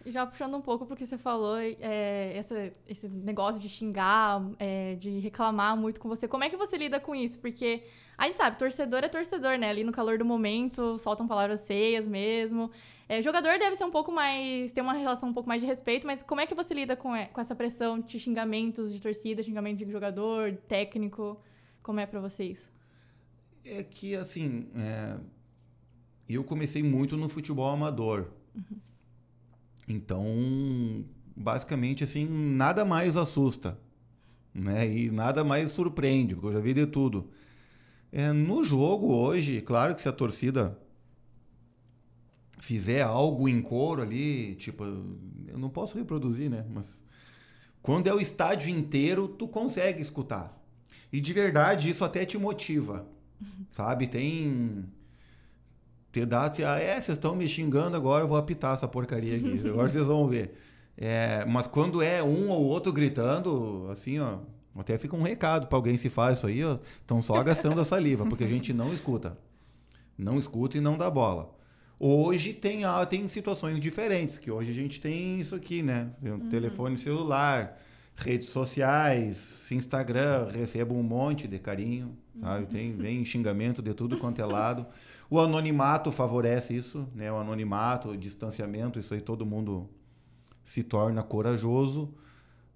Já 0.07 0.27
puxando 0.27 0.55
um 0.57 0.61
pouco 0.61 0.87
porque 0.87 1.05
você 1.05 1.19
falou 1.19 1.59
é, 1.59 2.33
essa, 2.37 2.73
esse 2.87 3.09
negócio 3.09 3.61
de 3.61 3.69
xingar, 3.69 4.43
é, 4.59 4.95
de 4.95 5.19
reclamar 5.19 5.77
muito 5.77 6.01
com 6.01 6.09
você. 6.09 6.27
Como 6.27 6.45
é 6.45 6.49
que 6.49 6.57
você 6.57 6.77
lida 6.77 6.99
com 6.99 7.15
isso? 7.15 7.39
Porque 7.39 7.85
a 8.17 8.27
gente 8.27 8.37
sabe, 8.37 8.59
torcedor 8.59 9.05
é 9.05 9.09
torcedor, 9.09 9.59
né? 9.59 9.71
Ali 9.71 9.85
no 9.85 9.93
calor 9.93 10.19
do 10.19 10.25
momento, 10.25 10.99
soltam 10.99 11.29
palavras 11.29 11.67
feias 11.67 12.07
mesmo. 12.07 12.71
É, 13.09 13.23
jogador 13.23 13.59
deve 13.59 13.77
ser 13.77 13.85
um 13.85 13.91
pouco 13.91 14.13
mais. 14.13 14.73
ter 14.73 14.83
uma 14.83 14.93
relação 14.93 15.29
um 15.31 15.33
pouco 15.33 15.49
mais 15.49 15.63
de 15.63 15.67
respeito, 15.67 16.07
mas 16.07 16.23
como 16.23 16.41
é 16.41 16.47
que 16.47 16.55
você 16.55 16.75
lida 16.75 16.95
com, 16.95 17.11
com 17.33 17.41
essa 17.41 17.55
pressão 17.55 18.01
de 18.01 18.19
xingamentos 18.19 18.93
de 18.93 19.01
torcida, 19.01 19.43
xingamento 19.43 19.79
de 19.79 19.91
jogador, 19.91 20.57
técnico? 20.69 21.41
Como 21.83 22.01
é 22.01 22.07
para 22.07 22.21
vocês? 22.21 22.71
É 23.65 23.83
que, 23.83 24.15
assim. 24.15 24.69
É... 24.75 25.17
Eu 26.29 26.45
comecei 26.45 26.83
muito 26.83 27.17
no 27.17 27.29
futebol 27.29 27.71
amador. 27.71 28.31
Uhum. 28.55 28.79
Então, 29.89 31.05
basicamente, 31.37 32.05
assim, 32.05 32.27
nada 32.27 32.85
mais 32.85 33.17
assusta. 33.17 33.79
Né? 34.55 34.91
E 34.91 35.11
nada 35.11 35.45
mais 35.45 35.73
surpreende, 35.73 36.35
porque 36.35 36.49
eu 36.49 36.53
já 36.53 36.61
vi 36.61 36.75
de 36.75 36.87
tudo. 36.87 37.31
É, 38.11 38.33
no 38.33 38.65
jogo 38.65 39.15
hoje, 39.15 39.61
claro 39.61 39.95
que 39.95 40.03
se 40.03 40.09
a 40.09 40.13
torcida 40.13 40.79
fizer 42.61 43.03
algo 43.03 43.49
em 43.49 43.63
coro 43.63 44.03
ali, 44.03 44.55
tipo, 44.57 44.85
eu 44.85 45.59
não 45.59 45.71
posso 45.71 45.97
reproduzir, 45.97 46.51
né? 46.51 46.65
Mas 46.69 46.87
quando 47.81 48.09
é 48.09 48.15
o 48.15 48.21
estádio 48.21 48.71
inteiro, 48.71 49.29
tu 49.29 49.47
consegue 49.47 50.03
escutar. 50.03 50.55
E 51.13 51.21
de 51.21 51.33
verdade, 51.33 51.89
isso 51.89 52.05
até 52.05 52.25
te 52.25 52.37
motiva. 52.37 53.07
Sabe? 53.71 54.07
Tem. 54.07 54.85
Te 56.11 56.25
dá 56.25 56.45
assim, 56.45 56.63
ah, 56.63 56.79
é, 56.79 57.01
vocês 57.01 57.19
estão 57.19 57.37
me 57.37 57.47
xingando 57.47 57.97
agora, 57.97 58.25
eu 58.25 58.29
vou 58.29 58.39
apitar 58.39 58.75
essa 58.75 58.89
porcaria 58.89 59.37
aqui. 59.37 59.61
Agora 59.69 59.91
vocês 59.91 60.07
vão 60.07 60.27
ver. 60.27 60.55
É, 60.97 61.45
mas 61.45 61.67
quando 61.67 62.03
é 62.03 62.23
um 62.23 62.49
ou 62.49 62.65
outro 62.65 62.93
gritando, 62.93 63.87
assim, 63.91 64.19
ó, 64.19 64.39
até 64.77 64.97
fica 64.97 65.15
um 65.15 65.23
recado 65.23 65.67
para 65.67 65.77
alguém 65.77 65.97
se 65.97 66.09
faz 66.09 66.39
isso 66.39 66.47
aí, 66.47 66.65
ó, 66.65 66.79
estão 67.01 67.21
só 67.21 67.43
gastando 67.43 67.81
a 67.81 67.85
saliva, 67.85 68.27
porque 68.27 68.45
a 68.45 68.49
gente 68.49 68.73
não 68.73 68.93
escuta. 68.93 69.37
Não 70.17 70.39
escuta 70.39 70.79
e 70.79 70.81
não 70.81 70.97
dá 70.97 71.09
bola. 71.11 71.55
Hoje 72.01 72.53
tem, 72.53 72.85
ah, 72.85 73.05
tem 73.05 73.27
situações 73.29 73.79
diferentes, 73.79 74.39
que 74.39 74.51
hoje 74.51 74.71
a 74.71 74.75
gente 74.75 75.01
tem 75.01 75.41
isso 75.41 75.55
aqui, 75.55 75.83
né? 75.83 76.11
Tem 76.23 76.33
um 76.33 76.49
telefone 76.49 76.97
celular, 76.97 77.77
redes 78.17 78.49
sociais, 78.49 79.71
Instagram, 79.71 80.49
recebo 80.49 80.95
um 80.95 81.03
monte 81.03 81.47
de 81.49 81.59
carinho, 81.59 82.17
sabe? 82.41 82.67
Tem, 82.67 82.97
vem 82.97 83.25
xingamento 83.25 83.83
de 83.83 83.95
tudo 83.95 84.17
quanto 84.17 84.41
é 84.41 84.45
lado. 84.45 84.87
O 85.31 85.39
anonimato 85.39 86.11
favorece 86.11 86.75
isso, 86.75 87.07
né? 87.15 87.31
O 87.31 87.37
anonimato, 87.37 88.11
o 88.11 88.17
distanciamento, 88.17 88.99
isso 88.99 89.13
aí 89.13 89.21
todo 89.21 89.45
mundo 89.45 89.89
se 90.65 90.83
torna 90.83 91.23
corajoso, 91.23 92.15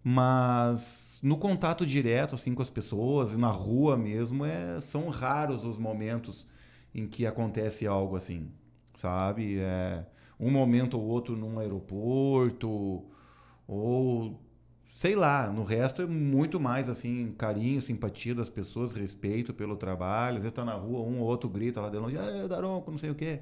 mas 0.05 1.19
no 1.23 1.37
contato 1.37 1.87
direto 1.87 2.35
assim 2.35 2.55
com 2.55 2.63
as 2.63 2.71
pessoas, 2.71 3.37
na 3.37 3.49
rua 3.49 3.97
mesmo, 3.97 4.45
é, 4.45 4.81
são 4.81 5.09
raros 5.09 5.65
os 5.65 5.79
momentos 5.79 6.47
em 6.95 7.07
que 7.07 7.27
acontece 7.27 7.87
algo 7.87 8.17
assim, 8.17 8.51
sabe? 8.95 9.59
É, 9.59 10.05
um 10.39 10.51
momento 10.51 10.99
ou 10.99 11.05
outro 11.05 11.37
num 11.37 11.59
aeroporto 11.59 13.05
ou 13.67 14.42
sei 14.95 15.17
lá, 15.17 15.51
no 15.51 15.65
resto 15.65 16.03
é 16.03 16.07
muito 16.07 16.61
mais 16.61 16.89
assim, 16.89 17.35
carinho, 17.37 17.81
simpatia 17.81 18.35
das 18.35 18.51
pessoas, 18.51 18.93
respeito 18.93 19.53
pelo 19.53 19.77
trabalho. 19.77 20.37
Às 20.37 20.43
vezes 20.43 20.55
tá 20.55 20.65
na 20.65 20.75
rua, 20.75 21.01
um 21.01 21.21
ou 21.21 21.27
outro 21.27 21.49
grita 21.49 21.81
lá 21.81 21.89
de 21.89 21.99
longe, 21.99 22.17
ah, 22.17 22.47
Daronco, 22.47 22.91
não 22.91 22.99
sei 22.99 23.11
o 23.11 23.15
quê. 23.15 23.41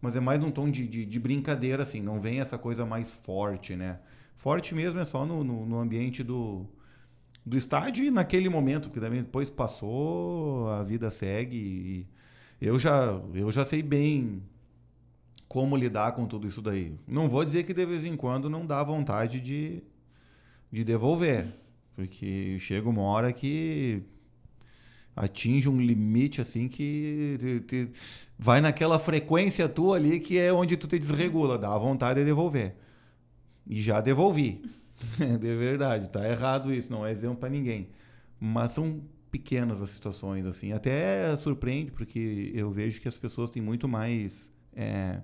Mas 0.00 0.16
é 0.16 0.20
mais 0.20 0.40
num 0.40 0.50
tom 0.50 0.70
de, 0.70 0.86
de, 0.88 1.04
de, 1.04 1.20
brincadeira, 1.20 1.82
assim, 1.82 2.00
não 2.00 2.20
vem 2.20 2.40
essa 2.40 2.56
coisa 2.56 2.86
mais 2.86 3.12
forte, 3.12 3.76
né? 3.76 3.98
Forte 4.38 4.74
mesmo 4.74 4.98
é 4.98 5.04
só 5.04 5.26
no, 5.26 5.44
no, 5.44 5.66
no 5.66 5.78
ambiente 5.78 6.22
do, 6.22 6.66
do 7.44 7.56
estádio 7.56 8.04
e 8.04 8.10
naquele 8.10 8.48
momento, 8.48 8.88
porque 8.88 9.00
também 9.00 9.22
depois 9.22 9.50
passou, 9.50 10.70
a 10.70 10.82
vida 10.84 11.10
segue. 11.10 12.06
Eu 12.60 12.78
já, 12.78 13.20
eu 13.34 13.50
já 13.52 13.64
sei 13.64 13.82
bem 13.82 14.42
como 15.48 15.76
lidar 15.76 16.12
com 16.12 16.26
tudo 16.26 16.46
isso 16.46 16.62
daí. 16.62 16.94
Não 17.06 17.28
vou 17.28 17.44
dizer 17.44 17.64
que 17.64 17.74
de 17.74 17.84
vez 17.84 18.04
em 18.04 18.16
quando 18.16 18.48
não 18.48 18.66
dá 18.66 18.82
vontade 18.82 19.40
de, 19.40 19.82
de 20.70 20.84
devolver, 20.84 21.54
porque 21.94 22.58
chega 22.60 22.88
uma 22.88 23.02
hora 23.02 23.32
que 23.32 24.02
atinge 25.16 25.68
um 25.68 25.80
limite 25.80 26.40
assim 26.40 26.68
que 26.68 27.36
te, 27.40 27.60
te, 27.60 27.90
vai 28.38 28.60
naquela 28.60 28.98
frequência 28.98 29.68
tua 29.68 29.96
ali 29.96 30.20
que 30.20 30.38
é 30.38 30.52
onde 30.52 30.76
tu 30.76 30.86
te 30.86 30.98
desregula, 30.98 31.58
dá 31.58 31.76
vontade 31.76 32.20
de 32.20 32.26
devolver. 32.26 32.76
E 33.66 33.80
já 33.80 34.00
devolvi. 34.00 34.62
de 35.18 35.56
verdade, 35.56 36.08
tá 36.08 36.28
errado 36.28 36.72
isso, 36.72 36.90
não 36.90 37.04
é 37.04 37.12
exemplo 37.12 37.38
para 37.38 37.48
ninguém. 37.48 37.90
Mas 38.38 38.72
são 38.72 39.02
pequenas 39.30 39.82
as 39.82 39.90
situações 39.90 40.46
assim, 40.46 40.72
até 40.72 41.34
surpreende 41.36 41.90
porque 41.90 42.50
eu 42.54 42.70
vejo 42.70 43.00
que 43.00 43.08
as 43.08 43.18
pessoas 43.18 43.50
têm 43.50 43.60
muito 43.62 43.86
mais 43.86 44.52
é, 44.74 45.20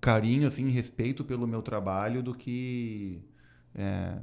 carinho 0.00 0.46
assim, 0.46 0.68
respeito 0.68 1.24
pelo 1.24 1.46
meu 1.46 1.62
trabalho 1.62 2.22
do 2.22 2.34
que 2.34 3.20
é, 3.74 4.18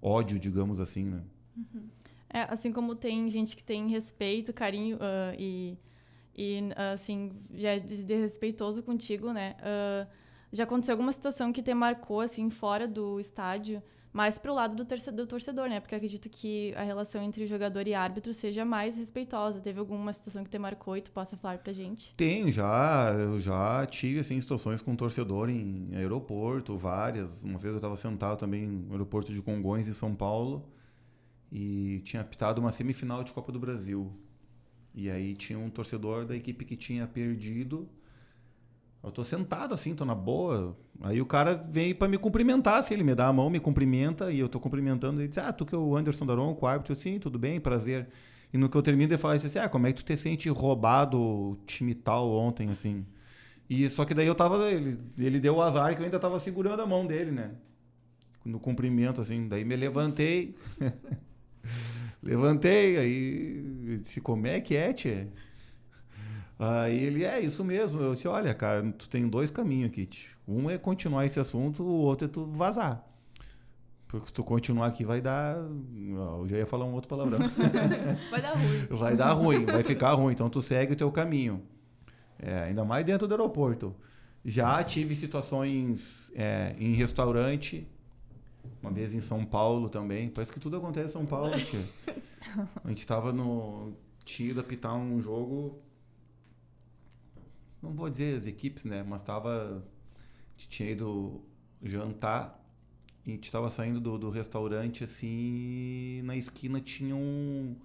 ódio, 0.00 0.38
digamos 0.38 0.80
assim, 0.80 1.04
né? 1.04 1.22
Uhum. 1.56 1.88
É, 2.30 2.42
assim 2.42 2.72
como 2.72 2.94
tem 2.94 3.30
gente 3.30 3.56
que 3.56 3.64
tem 3.64 3.88
respeito, 3.88 4.52
carinho 4.52 4.96
uh, 4.96 5.34
e, 5.38 5.78
e, 6.36 6.60
assim, 6.92 7.32
já 7.54 7.70
é 7.70 7.80
desrespeitoso 7.80 8.82
contigo, 8.82 9.32
né? 9.32 9.56
Uh, 9.60 10.06
já 10.52 10.64
aconteceu 10.64 10.92
alguma 10.92 11.12
situação 11.12 11.52
que 11.52 11.62
te 11.62 11.72
marcou, 11.74 12.20
assim, 12.20 12.50
fora 12.50 12.86
do 12.86 13.18
estádio, 13.18 13.82
mais 14.12 14.38
pro 14.38 14.54
lado 14.54 14.74
do 14.74 14.84
torcedor, 14.84 15.26
do 15.26 15.28
torcedor, 15.28 15.68
né? 15.68 15.80
Porque 15.80 15.94
eu 15.94 15.96
acredito 15.96 16.28
que 16.28 16.74
a 16.74 16.82
relação 16.82 17.22
entre 17.22 17.46
jogador 17.46 17.86
e 17.86 17.94
árbitro 17.94 18.32
seja 18.32 18.64
mais 18.64 18.96
respeitosa. 18.96 19.60
Teve 19.60 19.78
alguma 19.78 20.12
situação 20.12 20.42
que 20.42 20.50
te 20.50 20.58
marcou 20.58 20.96
e 20.96 21.02
tu 21.02 21.10
possa 21.10 21.36
falar 21.36 21.58
pra 21.58 21.72
gente? 21.72 22.14
Tem, 22.14 22.50
já. 22.50 23.12
Eu 23.12 23.38
já 23.38 23.86
tive, 23.86 24.20
assim, 24.20 24.40
situações 24.40 24.80
com 24.80 24.96
torcedor 24.96 25.50
em 25.50 25.90
aeroporto, 25.94 26.76
várias. 26.76 27.42
Uma 27.44 27.58
vez 27.58 27.72
eu 27.72 27.78
estava 27.78 27.96
sentado 27.96 28.38
também 28.38 28.66
no 28.66 28.92
aeroporto 28.92 29.32
de 29.32 29.42
Congonhas, 29.42 29.86
em 29.86 29.92
São 29.92 30.14
Paulo, 30.14 30.68
e 31.52 32.00
tinha 32.04 32.22
apitado 32.22 32.60
uma 32.60 32.72
semifinal 32.72 33.22
de 33.22 33.32
Copa 33.32 33.52
do 33.52 33.58
Brasil. 33.58 34.12
E 34.94 35.10
aí 35.10 35.34
tinha 35.34 35.58
um 35.58 35.70
torcedor 35.70 36.24
da 36.24 36.34
equipe 36.34 36.64
que 36.64 36.76
tinha 36.76 37.06
perdido 37.06 37.88
eu 39.02 39.12
tô 39.12 39.22
sentado 39.22 39.74
assim, 39.74 39.94
tô 39.94 40.04
na 40.04 40.14
boa. 40.14 40.76
Aí 41.00 41.20
o 41.20 41.26
cara 41.26 41.54
vem 41.54 41.94
para 41.94 42.08
me 42.08 42.18
cumprimentar, 42.18 42.78
assim, 42.78 42.94
ele 42.94 43.04
me 43.04 43.14
dá 43.14 43.28
a 43.28 43.32
mão, 43.32 43.48
me 43.48 43.60
cumprimenta 43.60 44.32
e 44.32 44.38
eu 44.38 44.48
tô 44.48 44.58
cumprimentando. 44.58 45.20
Ele 45.20 45.28
diz: 45.28 45.38
Ah, 45.38 45.52
tu 45.52 45.64
que 45.64 45.74
é 45.74 45.78
o 45.78 45.96
Anderson 45.96 46.26
Daron, 46.26 46.56
o 46.60 46.66
árbitro. 46.66 46.92
Eu, 46.92 46.96
sim, 46.96 47.18
tudo 47.18 47.38
bem, 47.38 47.60
prazer. 47.60 48.08
E 48.52 48.58
no 48.58 48.68
que 48.68 48.76
eu 48.76 48.82
termino, 48.82 49.12
ele 49.12 49.18
fala 49.18 49.34
assim: 49.34 49.58
Ah, 49.58 49.68
como 49.68 49.86
é 49.86 49.92
que 49.92 50.02
tu 50.02 50.04
te 50.04 50.16
sente 50.16 50.48
roubado 50.48 51.20
o 51.20 51.56
time 51.66 51.94
tal 51.94 52.30
ontem, 52.30 52.70
assim? 52.70 53.06
E 53.70 53.88
só 53.88 54.04
que 54.04 54.14
daí 54.14 54.26
eu 54.26 54.34
tava. 54.34 54.70
Ele, 54.70 54.98
ele 55.18 55.38
deu 55.40 55.56
o 55.56 55.62
azar 55.62 55.94
que 55.94 56.00
eu 56.00 56.04
ainda 56.04 56.18
tava 56.18 56.38
segurando 56.40 56.80
a 56.82 56.86
mão 56.86 57.06
dele, 57.06 57.30
né? 57.30 57.52
No 58.44 58.58
cumprimento, 58.58 59.20
assim. 59.20 59.46
Daí 59.46 59.64
me 59.64 59.76
levantei. 59.76 60.56
levantei, 62.22 62.96
aí. 62.96 63.98
Disse: 64.02 64.20
Como 64.20 64.46
é 64.46 64.60
que 64.60 64.76
é, 64.76 64.92
tia? 64.92 65.28
Aí 66.58 67.04
ele, 67.04 67.24
é 67.24 67.40
isso 67.40 67.64
mesmo. 67.64 68.00
Eu 68.00 68.14
disse, 68.14 68.26
olha, 68.26 68.52
cara, 68.52 68.82
tu 68.92 69.08
tem 69.08 69.28
dois 69.28 69.50
caminhos 69.50 69.90
aqui. 69.90 70.08
Um 70.46 70.68
é 70.68 70.76
continuar 70.76 71.24
esse 71.24 71.38
assunto, 71.38 71.82
o 71.82 71.86
outro 71.86 72.26
é 72.26 72.28
tu 72.28 72.46
vazar. 72.46 73.04
Porque 74.08 74.28
se 74.28 74.32
tu 74.32 74.42
continuar 74.42 74.86
aqui 74.86 75.04
vai 75.04 75.20
dar. 75.20 75.56
Eu 75.56 76.46
já 76.48 76.56
ia 76.56 76.66
falar 76.66 76.86
um 76.86 76.94
outro 76.94 77.08
palavrão. 77.08 77.38
vai 78.30 78.40
dar 78.40 78.54
ruim. 78.54 78.86
Vai 78.98 79.16
dar 79.16 79.32
ruim, 79.32 79.66
vai 79.66 79.84
ficar 79.84 80.14
ruim. 80.14 80.32
Então 80.32 80.48
tu 80.48 80.62
segue 80.62 80.94
o 80.94 80.96
teu 80.96 81.12
caminho. 81.12 81.62
É, 82.38 82.64
ainda 82.64 82.84
mais 82.84 83.04
dentro 83.04 83.28
do 83.28 83.34
aeroporto. 83.34 83.94
Já 84.44 84.82
tive 84.82 85.14
situações 85.14 86.32
é, 86.34 86.74
em 86.78 86.94
restaurante, 86.94 87.86
uma 88.82 88.90
vez 88.90 89.12
em 89.12 89.20
São 89.20 89.44
Paulo 89.44 89.90
também. 89.90 90.30
Parece 90.30 90.52
que 90.52 90.58
tudo 90.58 90.78
acontece 90.78 91.10
em 91.10 91.12
São 91.12 91.26
Paulo, 91.26 91.52
tia. 91.58 91.84
A 92.82 92.88
gente 92.88 93.06
tava 93.06 93.30
no. 93.30 93.92
Tinha 94.24 94.58
apitar 94.58 94.94
um 94.96 95.20
jogo 95.20 95.78
não 97.82 97.92
vou 97.92 98.08
dizer 98.10 98.36
as 98.36 98.46
equipes, 98.46 98.84
né? 98.84 99.02
Mas 99.02 99.22
tava. 99.22 99.84
Tinha 100.56 100.90
ido 100.90 101.40
jantar 101.82 102.58
e 103.24 103.30
a 103.30 103.34
gente 103.34 103.50
tava 103.50 103.68
saindo 103.68 104.00
do, 104.00 104.18
do 104.18 104.30
restaurante 104.30 105.04
assim. 105.04 106.22
Na 106.24 106.36
esquina 106.36 106.80
tinha 106.80 107.14
um. 107.14 107.76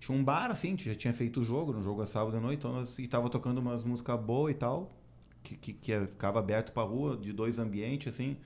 Tinha 0.00 0.16
um 0.16 0.24
bar 0.24 0.50
assim, 0.50 0.76
já 0.76 0.94
tinha 0.94 1.12
feito 1.12 1.40
o 1.40 1.44
jogo, 1.44 1.72
no 1.72 1.82
jogo 1.82 2.02
a 2.02 2.06
sábado 2.06 2.36
à 2.36 2.40
noite, 2.40 2.58
então 2.58 2.82
e 2.98 3.06
tava 3.06 3.28
tocando 3.28 3.58
umas 3.58 3.84
músicas 3.84 4.18
boas 4.18 4.52
e 4.54 4.54
tal, 4.56 4.90
que, 5.42 5.56
que, 5.56 5.72
que 5.74 5.92
é, 5.92 6.06
ficava 6.06 6.38
aberto 6.38 6.72
pra 6.72 6.82
rua, 6.82 7.18
de 7.18 7.32
dois 7.34 7.58
ambientes, 7.58 8.12
assim. 8.12 8.36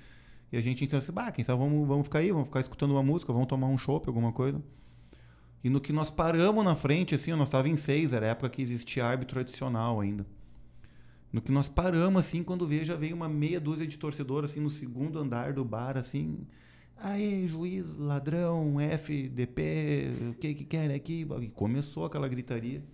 E 0.52 0.56
a 0.56 0.60
gente 0.60 0.84
então 0.84 0.98
assim, 0.98 1.12
bah, 1.12 1.30
quem 1.30 1.44
sabe 1.44 1.60
vamos, 1.60 1.86
vamos 1.86 2.04
ficar 2.06 2.18
aí, 2.18 2.32
vamos 2.32 2.48
ficar 2.48 2.60
escutando 2.60 2.90
uma 2.90 3.04
música, 3.04 3.32
vamos 3.32 3.48
tomar 3.48 3.68
um 3.68 3.78
chopp, 3.78 4.08
alguma 4.08 4.32
coisa. 4.32 4.60
E 5.62 5.70
no 5.70 5.80
que 5.80 5.92
nós 5.92 6.10
paramos 6.10 6.62
na 6.64 6.74
frente, 6.74 7.14
assim, 7.14 7.30
nós 7.32 7.48
estávamos 7.48 7.78
em 7.78 7.80
seis, 7.80 8.12
era 8.12 8.26
a 8.26 8.30
época 8.30 8.50
que 8.50 8.60
existia 8.60 9.06
árbitro 9.06 9.40
adicional 9.40 10.00
ainda. 10.00 10.26
No 11.34 11.42
que 11.42 11.50
nós 11.50 11.68
paramos, 11.68 12.24
assim, 12.24 12.44
quando 12.44 12.64
veio, 12.64 12.84
já 12.84 12.94
veio 12.94 13.16
uma 13.16 13.28
meia 13.28 13.58
dúzia 13.60 13.84
de 13.84 13.98
torcedor, 13.98 14.44
assim, 14.44 14.60
no 14.60 14.70
segundo 14.70 15.18
andar 15.18 15.52
do 15.52 15.64
bar, 15.64 15.98
assim. 15.98 16.46
Aí, 16.96 17.48
juiz, 17.48 17.92
ladrão, 17.98 18.80
FDP, 18.80 20.30
o 20.30 20.34
que 20.34 20.54
que 20.54 20.64
querem 20.64 20.94
aqui? 20.94 21.26
E 21.42 21.48
começou 21.48 22.04
aquela 22.04 22.28
gritaria, 22.28 22.84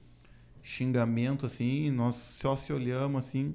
xingamento, 0.63 1.45
assim, 1.45 1.91
nós 1.91 2.15
só 2.15 2.57
se 2.57 2.73
olhamos, 2.73 3.27
assim. 3.27 3.55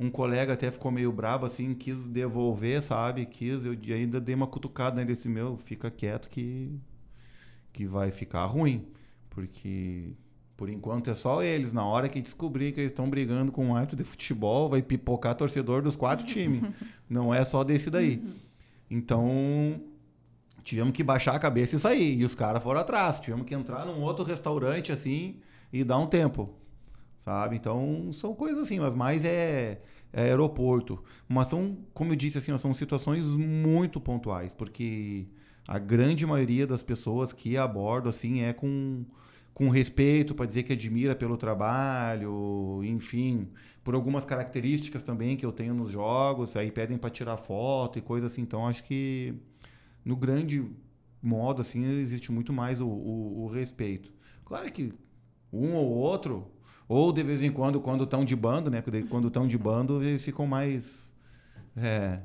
Um 0.00 0.10
colega 0.10 0.54
até 0.54 0.68
ficou 0.72 0.90
meio 0.90 1.12
bravo, 1.12 1.46
assim, 1.46 1.72
quis 1.72 2.04
devolver, 2.08 2.82
sabe? 2.82 3.24
Quis, 3.24 3.64
eu 3.64 3.78
ainda 3.94 4.20
dei 4.20 4.34
uma 4.34 4.48
cutucada 4.48 4.96
nele, 4.96 5.14
disse, 5.14 5.28
meu, 5.28 5.56
fica 5.58 5.92
quieto 5.92 6.28
que, 6.28 6.76
que 7.72 7.86
vai 7.86 8.10
ficar 8.10 8.46
ruim. 8.46 8.84
Porque 9.30 10.16
por 10.56 10.68
enquanto 10.68 11.10
é 11.10 11.14
só 11.14 11.42
eles. 11.42 11.72
Na 11.72 11.84
hora 11.84 12.08
que 12.08 12.20
descobrir 12.20 12.72
que 12.72 12.80
eles 12.80 12.92
estão 12.92 13.08
brigando 13.08 13.50
com 13.50 13.66
um 13.66 13.76
árbitro 13.76 13.96
de 13.96 14.04
futebol, 14.04 14.68
vai 14.68 14.82
pipocar 14.82 15.34
torcedor 15.34 15.82
dos 15.82 15.96
quatro 15.96 16.26
times. 16.26 16.62
Não 17.08 17.34
é 17.34 17.44
só 17.44 17.64
desse 17.64 17.90
daí. 17.90 18.22
Então, 18.90 19.80
tivemos 20.62 20.92
que 20.92 21.02
baixar 21.02 21.34
a 21.34 21.38
cabeça 21.38 21.76
e 21.76 21.78
sair. 21.78 22.18
E 22.20 22.24
os 22.24 22.34
caras 22.34 22.62
foram 22.62 22.80
atrás. 22.80 23.20
Tivemos 23.20 23.46
que 23.46 23.54
entrar 23.54 23.86
num 23.86 24.00
outro 24.02 24.24
restaurante 24.24 24.92
assim 24.92 25.36
e 25.72 25.82
dar 25.82 25.98
um 25.98 26.06
tempo. 26.06 26.54
Sabe? 27.24 27.56
Então, 27.56 28.10
são 28.12 28.34
coisas 28.34 28.66
assim, 28.66 28.80
mas 28.80 28.94
mais 28.94 29.24
é, 29.24 29.80
é 30.12 30.22
aeroporto. 30.22 31.02
Mas 31.28 31.48
são, 31.48 31.78
como 31.94 32.12
eu 32.12 32.16
disse, 32.16 32.38
assim, 32.38 32.56
são 32.58 32.74
situações 32.74 33.24
muito 33.24 34.00
pontuais, 34.00 34.52
porque 34.52 35.26
a 35.66 35.78
grande 35.78 36.26
maioria 36.26 36.66
das 36.66 36.82
pessoas 36.82 37.32
que 37.32 37.56
abordam 37.56 38.10
assim 38.10 38.42
é 38.42 38.52
com 38.52 39.04
com 39.54 39.68
respeito 39.68 40.34
para 40.34 40.46
dizer 40.46 40.62
que 40.62 40.72
admira 40.72 41.14
pelo 41.14 41.36
trabalho, 41.36 42.80
enfim, 42.84 43.48
por 43.84 43.94
algumas 43.94 44.24
características 44.24 45.02
também 45.02 45.36
que 45.36 45.44
eu 45.44 45.52
tenho 45.52 45.74
nos 45.74 45.92
jogos, 45.92 46.56
aí 46.56 46.70
pedem 46.70 46.96
para 46.98 47.10
tirar 47.10 47.36
foto 47.36 47.98
e 47.98 48.02
coisa 48.02 48.26
assim. 48.28 48.42
Então 48.42 48.66
acho 48.66 48.82
que 48.84 49.34
no 50.04 50.16
grande 50.16 50.64
modo 51.22 51.60
assim 51.60 51.84
existe 52.00 52.32
muito 52.32 52.52
mais 52.52 52.80
o, 52.80 52.86
o, 52.88 53.44
o 53.44 53.48
respeito. 53.48 54.12
Claro 54.44 54.70
que 54.72 54.92
um 55.52 55.74
ou 55.74 55.88
outro 55.90 56.50
Ou 56.88 57.12
de 57.12 57.22
vez 57.22 57.42
em 57.42 57.50
quando, 57.52 57.80
quando 57.80 58.04
estão 58.04 58.24
de 58.24 58.36
bando, 58.36 58.70
né? 58.70 58.80
Porque 58.82 59.02
quando 59.04 59.28
estão 59.28 59.46
de 59.46 59.56
bando, 59.58 60.02
eles 60.02 60.24
ficam 60.24 60.46
mais. 60.46 61.12
É, 61.76 62.20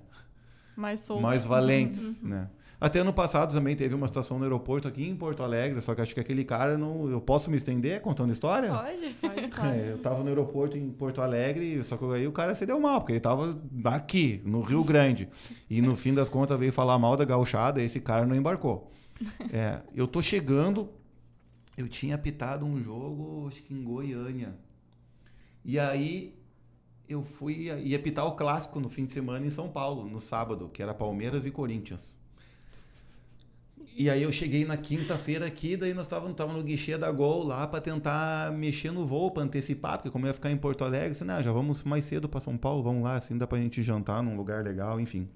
Mais 0.75 0.99
solto. 1.01 1.21
mais 1.21 1.45
valentes, 1.45 2.21
né? 2.21 2.49
Até 2.79 2.99
ano 2.99 3.11
passado 3.11 3.53
também 3.53 3.75
teve 3.75 3.95
uma 3.95 4.05
situação 4.05 4.37
no 4.37 4.43
aeroporto 4.43 4.87
aqui 4.87 5.07
em 5.07 5.15
Porto 5.15 5.41
Alegre, 5.41 5.81
só 5.81 5.95
que 5.95 6.01
acho 6.01 6.13
que 6.13 6.19
aquele 6.19 6.45
cara 6.45 6.77
não. 6.77 7.09
Eu 7.09 7.19
posso 7.19 7.49
me 7.49 7.57
estender 7.57 8.01
contando 8.01 8.31
história? 8.31 8.69
Pode? 8.69 9.13
Pode, 9.15 9.49
claro. 9.49 9.67
É, 9.77 9.91
eu 9.91 9.97
tava 9.97 10.21
no 10.21 10.29
aeroporto 10.29 10.77
em 10.77 10.91
Porto 10.91 11.21
Alegre, 11.21 11.83
só 11.83 11.97
que 11.97 12.05
aí 12.05 12.27
o 12.27 12.31
cara 12.31 12.53
se 12.53 12.65
deu 12.65 12.79
mal, 12.79 13.01
porque 13.01 13.13
ele 13.13 13.19
tava 13.19 13.59
aqui, 13.85 14.41
no 14.45 14.61
Rio 14.61 14.83
Grande. 14.83 15.27
E 15.67 15.81
no 15.81 15.97
fim 15.97 16.13
das 16.13 16.29
contas 16.29 16.57
veio 16.59 16.71
falar 16.71 16.99
mal 16.99 17.17
da 17.17 17.25
gauchada, 17.25 17.81
esse 17.81 17.99
cara 17.99 18.25
não 18.25 18.35
embarcou. 18.35 18.91
É, 19.51 19.81
eu 19.95 20.07
tô 20.07 20.21
chegando, 20.21 20.89
eu 21.75 21.87
tinha 21.87 22.13
apitado 22.13 22.63
um 22.63 22.79
jogo, 22.79 23.47
acho 23.47 23.63
que 23.63 23.73
em 23.73 23.83
Goiânia. 23.83 24.55
E 25.65 25.79
aí 25.79 26.37
eu 27.09 27.23
fui 27.23 27.71
ia 27.83 27.97
apitar 27.97 28.25
o 28.25 28.33
clássico 28.33 28.79
no 28.79 28.89
fim 28.89 29.05
de 29.05 29.11
semana 29.11 29.45
em 29.45 29.49
São 29.49 29.67
Paulo, 29.67 30.07
no 30.07 30.21
sábado, 30.21 30.69
que 30.69 30.83
era 30.83 30.93
Palmeiras 30.93 31.45
e 31.45 31.51
Corinthians. 31.51 32.16
E 33.95 34.09
aí 34.09 34.21
eu 34.21 34.31
cheguei 34.31 34.63
na 34.65 34.77
quinta-feira 34.77 35.45
aqui, 35.45 35.75
daí 35.75 35.93
nós 35.93 36.05
estávamos 36.05 36.35
tava 36.35 36.53
no 36.53 36.63
guichê 36.63 36.97
da 36.97 37.11
Gol 37.11 37.43
lá 37.43 37.67
para 37.67 37.81
tentar 37.81 38.51
mexer 38.51 38.91
no 38.91 39.07
voo, 39.07 39.31
para 39.31 39.43
antecipar, 39.43 39.97
porque 39.97 40.11
como 40.11 40.25
eu 40.25 40.29
ia 40.29 40.33
ficar 40.33 40.51
em 40.51 40.57
Porto 40.57 40.83
Alegre, 40.83 41.11
assim, 41.11 41.23
não, 41.23 41.41
já 41.41 41.51
vamos 41.51 41.83
mais 41.83 42.05
cedo 42.05 42.29
para 42.29 42.39
São 42.39 42.57
Paulo, 42.57 42.83
vamos 42.83 43.03
lá, 43.03 43.15
assim 43.15 43.37
dá 43.37 43.47
pra 43.47 43.57
gente 43.57 43.81
jantar 43.81 44.21
num 44.21 44.35
lugar 44.35 44.63
legal, 44.63 44.99
enfim. 44.99 45.27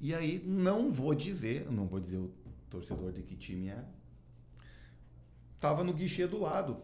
E 0.00 0.14
aí 0.14 0.42
não 0.46 0.92
vou 0.92 1.14
dizer, 1.14 1.66
não 1.70 1.86
vou 1.86 1.98
dizer 1.98 2.18
o 2.18 2.30
torcedor 2.68 3.12
de 3.12 3.22
que 3.22 3.34
time 3.34 3.68
era. 3.68 3.88
Tava 5.58 5.82
no 5.82 5.92
guichê 5.92 6.26
do 6.26 6.40
lado. 6.40 6.76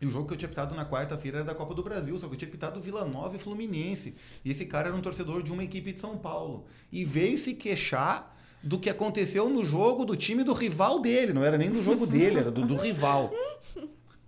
E 0.00 0.06
o 0.06 0.10
jogo 0.10 0.26
que 0.26 0.32
eu 0.32 0.38
tinha 0.38 0.48
pitado 0.48 0.74
na 0.74 0.84
quarta-feira 0.86 1.38
era 1.38 1.46
da 1.46 1.54
Copa 1.54 1.74
do 1.74 1.82
Brasil, 1.82 2.18
só 2.18 2.26
que 2.26 2.34
eu 2.34 2.38
tinha 2.38 2.50
pitado 2.50 2.80
Vila 2.80 3.04
Nova 3.04 3.36
e 3.36 3.38
Fluminense. 3.38 4.14
E 4.44 4.50
esse 4.50 4.64
cara 4.64 4.88
era 4.88 4.96
um 4.96 5.00
torcedor 5.00 5.42
de 5.42 5.52
uma 5.52 5.62
equipe 5.62 5.92
de 5.92 6.00
São 6.00 6.16
Paulo. 6.16 6.64
E 6.90 7.04
veio 7.04 7.36
se 7.36 7.54
queixar 7.54 8.36
do 8.62 8.78
que 8.78 8.88
aconteceu 8.88 9.48
no 9.48 9.64
jogo 9.64 10.04
do 10.04 10.16
time 10.16 10.42
do 10.42 10.54
rival 10.54 11.00
dele. 11.00 11.32
Não 11.32 11.44
era 11.44 11.58
nem 11.58 11.70
do 11.70 11.82
jogo 11.82 12.06
dele, 12.06 12.38
era 12.38 12.50
do, 12.50 12.66
do 12.66 12.76
rival. 12.76 13.30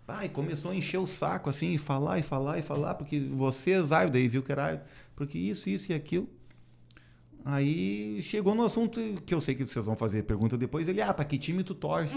Ai, 0.06 0.28
começou 0.28 0.72
a 0.72 0.74
encher 0.74 0.98
o 0.98 1.06
saco 1.06 1.48
assim, 1.48 1.70
e 1.70 1.78
falar, 1.78 2.18
e 2.18 2.22
falar, 2.22 2.58
e 2.58 2.62
falar, 2.62 2.94
porque 2.96 3.18
vocês, 3.18 3.92
árbitro, 3.92 4.20
daí 4.20 4.28
viu 4.28 4.42
que 4.42 4.52
era 4.52 4.84
porque 5.16 5.38
isso, 5.38 5.70
isso 5.70 5.90
e 5.90 5.94
aquilo. 5.94 6.28
Aí 7.44 8.22
chegou 8.22 8.54
no 8.54 8.64
assunto 8.64 9.00
que 9.26 9.34
eu 9.34 9.40
sei 9.40 9.54
que 9.54 9.64
vocês 9.64 9.84
vão 9.84 9.96
fazer 9.96 10.22
pergunta 10.22 10.56
depois. 10.56 10.86
Ele, 10.86 11.02
ah, 11.02 11.12
pra 11.12 11.24
que 11.24 11.38
time 11.38 11.64
tu 11.64 11.74
torce? 11.74 12.14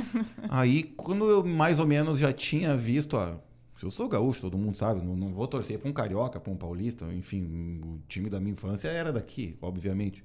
Aí, 0.50 0.82
quando 0.82 1.28
eu 1.30 1.44
mais 1.44 1.80
ou 1.80 1.86
menos 1.86 2.18
já 2.18 2.32
tinha 2.32 2.76
visto, 2.76 3.16
eu 3.82 3.90
sou 3.90 4.08
gaúcho, 4.08 4.42
todo 4.42 4.58
mundo 4.58 4.76
sabe, 4.76 5.04
não, 5.04 5.16
não 5.16 5.32
vou 5.32 5.46
torcer 5.46 5.78
pra 5.78 5.88
um 5.88 5.92
carioca, 5.92 6.38
pra 6.38 6.52
um 6.52 6.56
paulista, 6.56 7.06
enfim, 7.12 7.80
o 7.82 8.00
time 8.06 8.28
da 8.28 8.38
minha 8.38 8.52
infância 8.52 8.88
era 8.88 9.12
daqui, 9.12 9.56
obviamente. 9.62 10.22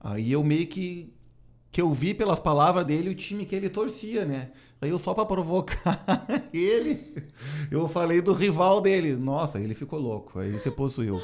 Aí 0.00 0.32
eu 0.32 0.42
meio 0.42 0.66
que 0.66 1.12
que 1.70 1.82
eu 1.82 1.92
vi 1.92 2.14
pelas 2.14 2.40
palavras 2.40 2.86
dele 2.86 3.10
o 3.10 3.14
time 3.14 3.44
que 3.44 3.54
ele 3.54 3.68
torcia, 3.68 4.24
né? 4.24 4.50
Aí 4.80 4.88
eu 4.88 4.98
só 4.98 5.12
pra 5.12 5.26
provocar 5.26 6.26
ele, 6.52 7.14
eu 7.70 7.86
falei 7.86 8.22
do 8.22 8.32
rival 8.32 8.80
dele. 8.80 9.14
Nossa, 9.14 9.60
ele 9.60 9.74
ficou 9.74 9.98
louco. 9.98 10.38
Aí 10.38 10.50
você 10.52 10.70
possuiu. 10.70 11.20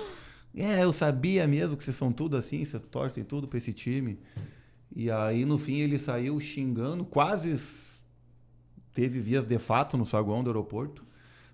É, 0.57 0.85
eu 0.85 0.93
sabia 0.93 1.47
mesmo 1.47 1.77
que 1.77 1.83
vocês 1.83 1.97
são 1.97 2.13
tudo 2.13 2.37
assim, 2.37 2.65
vocês 2.65 2.83
torcem 2.83 3.25
tudo 3.25 3.49
pra 3.49 3.59
esse 3.59 3.73
time. 3.73 4.19
E 4.95 5.11
aí, 5.11 5.45
no 5.45 5.59
fim, 5.59 5.79
ele 5.79 5.99
saiu 5.99 6.39
xingando, 6.39 7.05
quase 7.05 7.55
teve 8.93 9.19
vias 9.19 9.45
de 9.45 9.59
fato 9.59 9.97
no 9.97 10.07
saguão 10.07 10.45
do 10.45 10.51
aeroporto. 10.51 11.05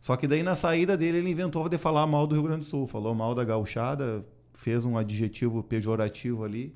Só 0.01 0.17
que 0.17 0.27
daí, 0.27 0.43
na 0.43 0.55
saída 0.55 0.97
dele, 0.97 1.19
ele 1.19 1.31
inventou 1.31 1.69
de 1.69 1.79
falar 1.79 2.07
mal 2.07 2.27
do 2.27 2.35
Rio 2.35 2.45
Grande 2.45 2.61
do 2.61 2.67
Sul. 2.67 2.87
Falou 2.87 3.15
mal 3.15 3.35
da 3.35 3.45
gauchada, 3.45 4.25
fez 4.53 4.85
um 4.85 4.99
adjetivo 4.99 5.63
pejorativo 5.63 6.45
ali, 6.45 6.75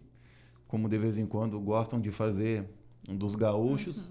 como 0.67 0.89
de 0.89 0.97
vez 0.97 1.19
em 1.19 1.27
quando 1.27 1.61
gostam 1.61 2.01
de 2.01 2.11
fazer 2.11 2.65
dos 3.07 3.35
gaúchos. 3.35 4.11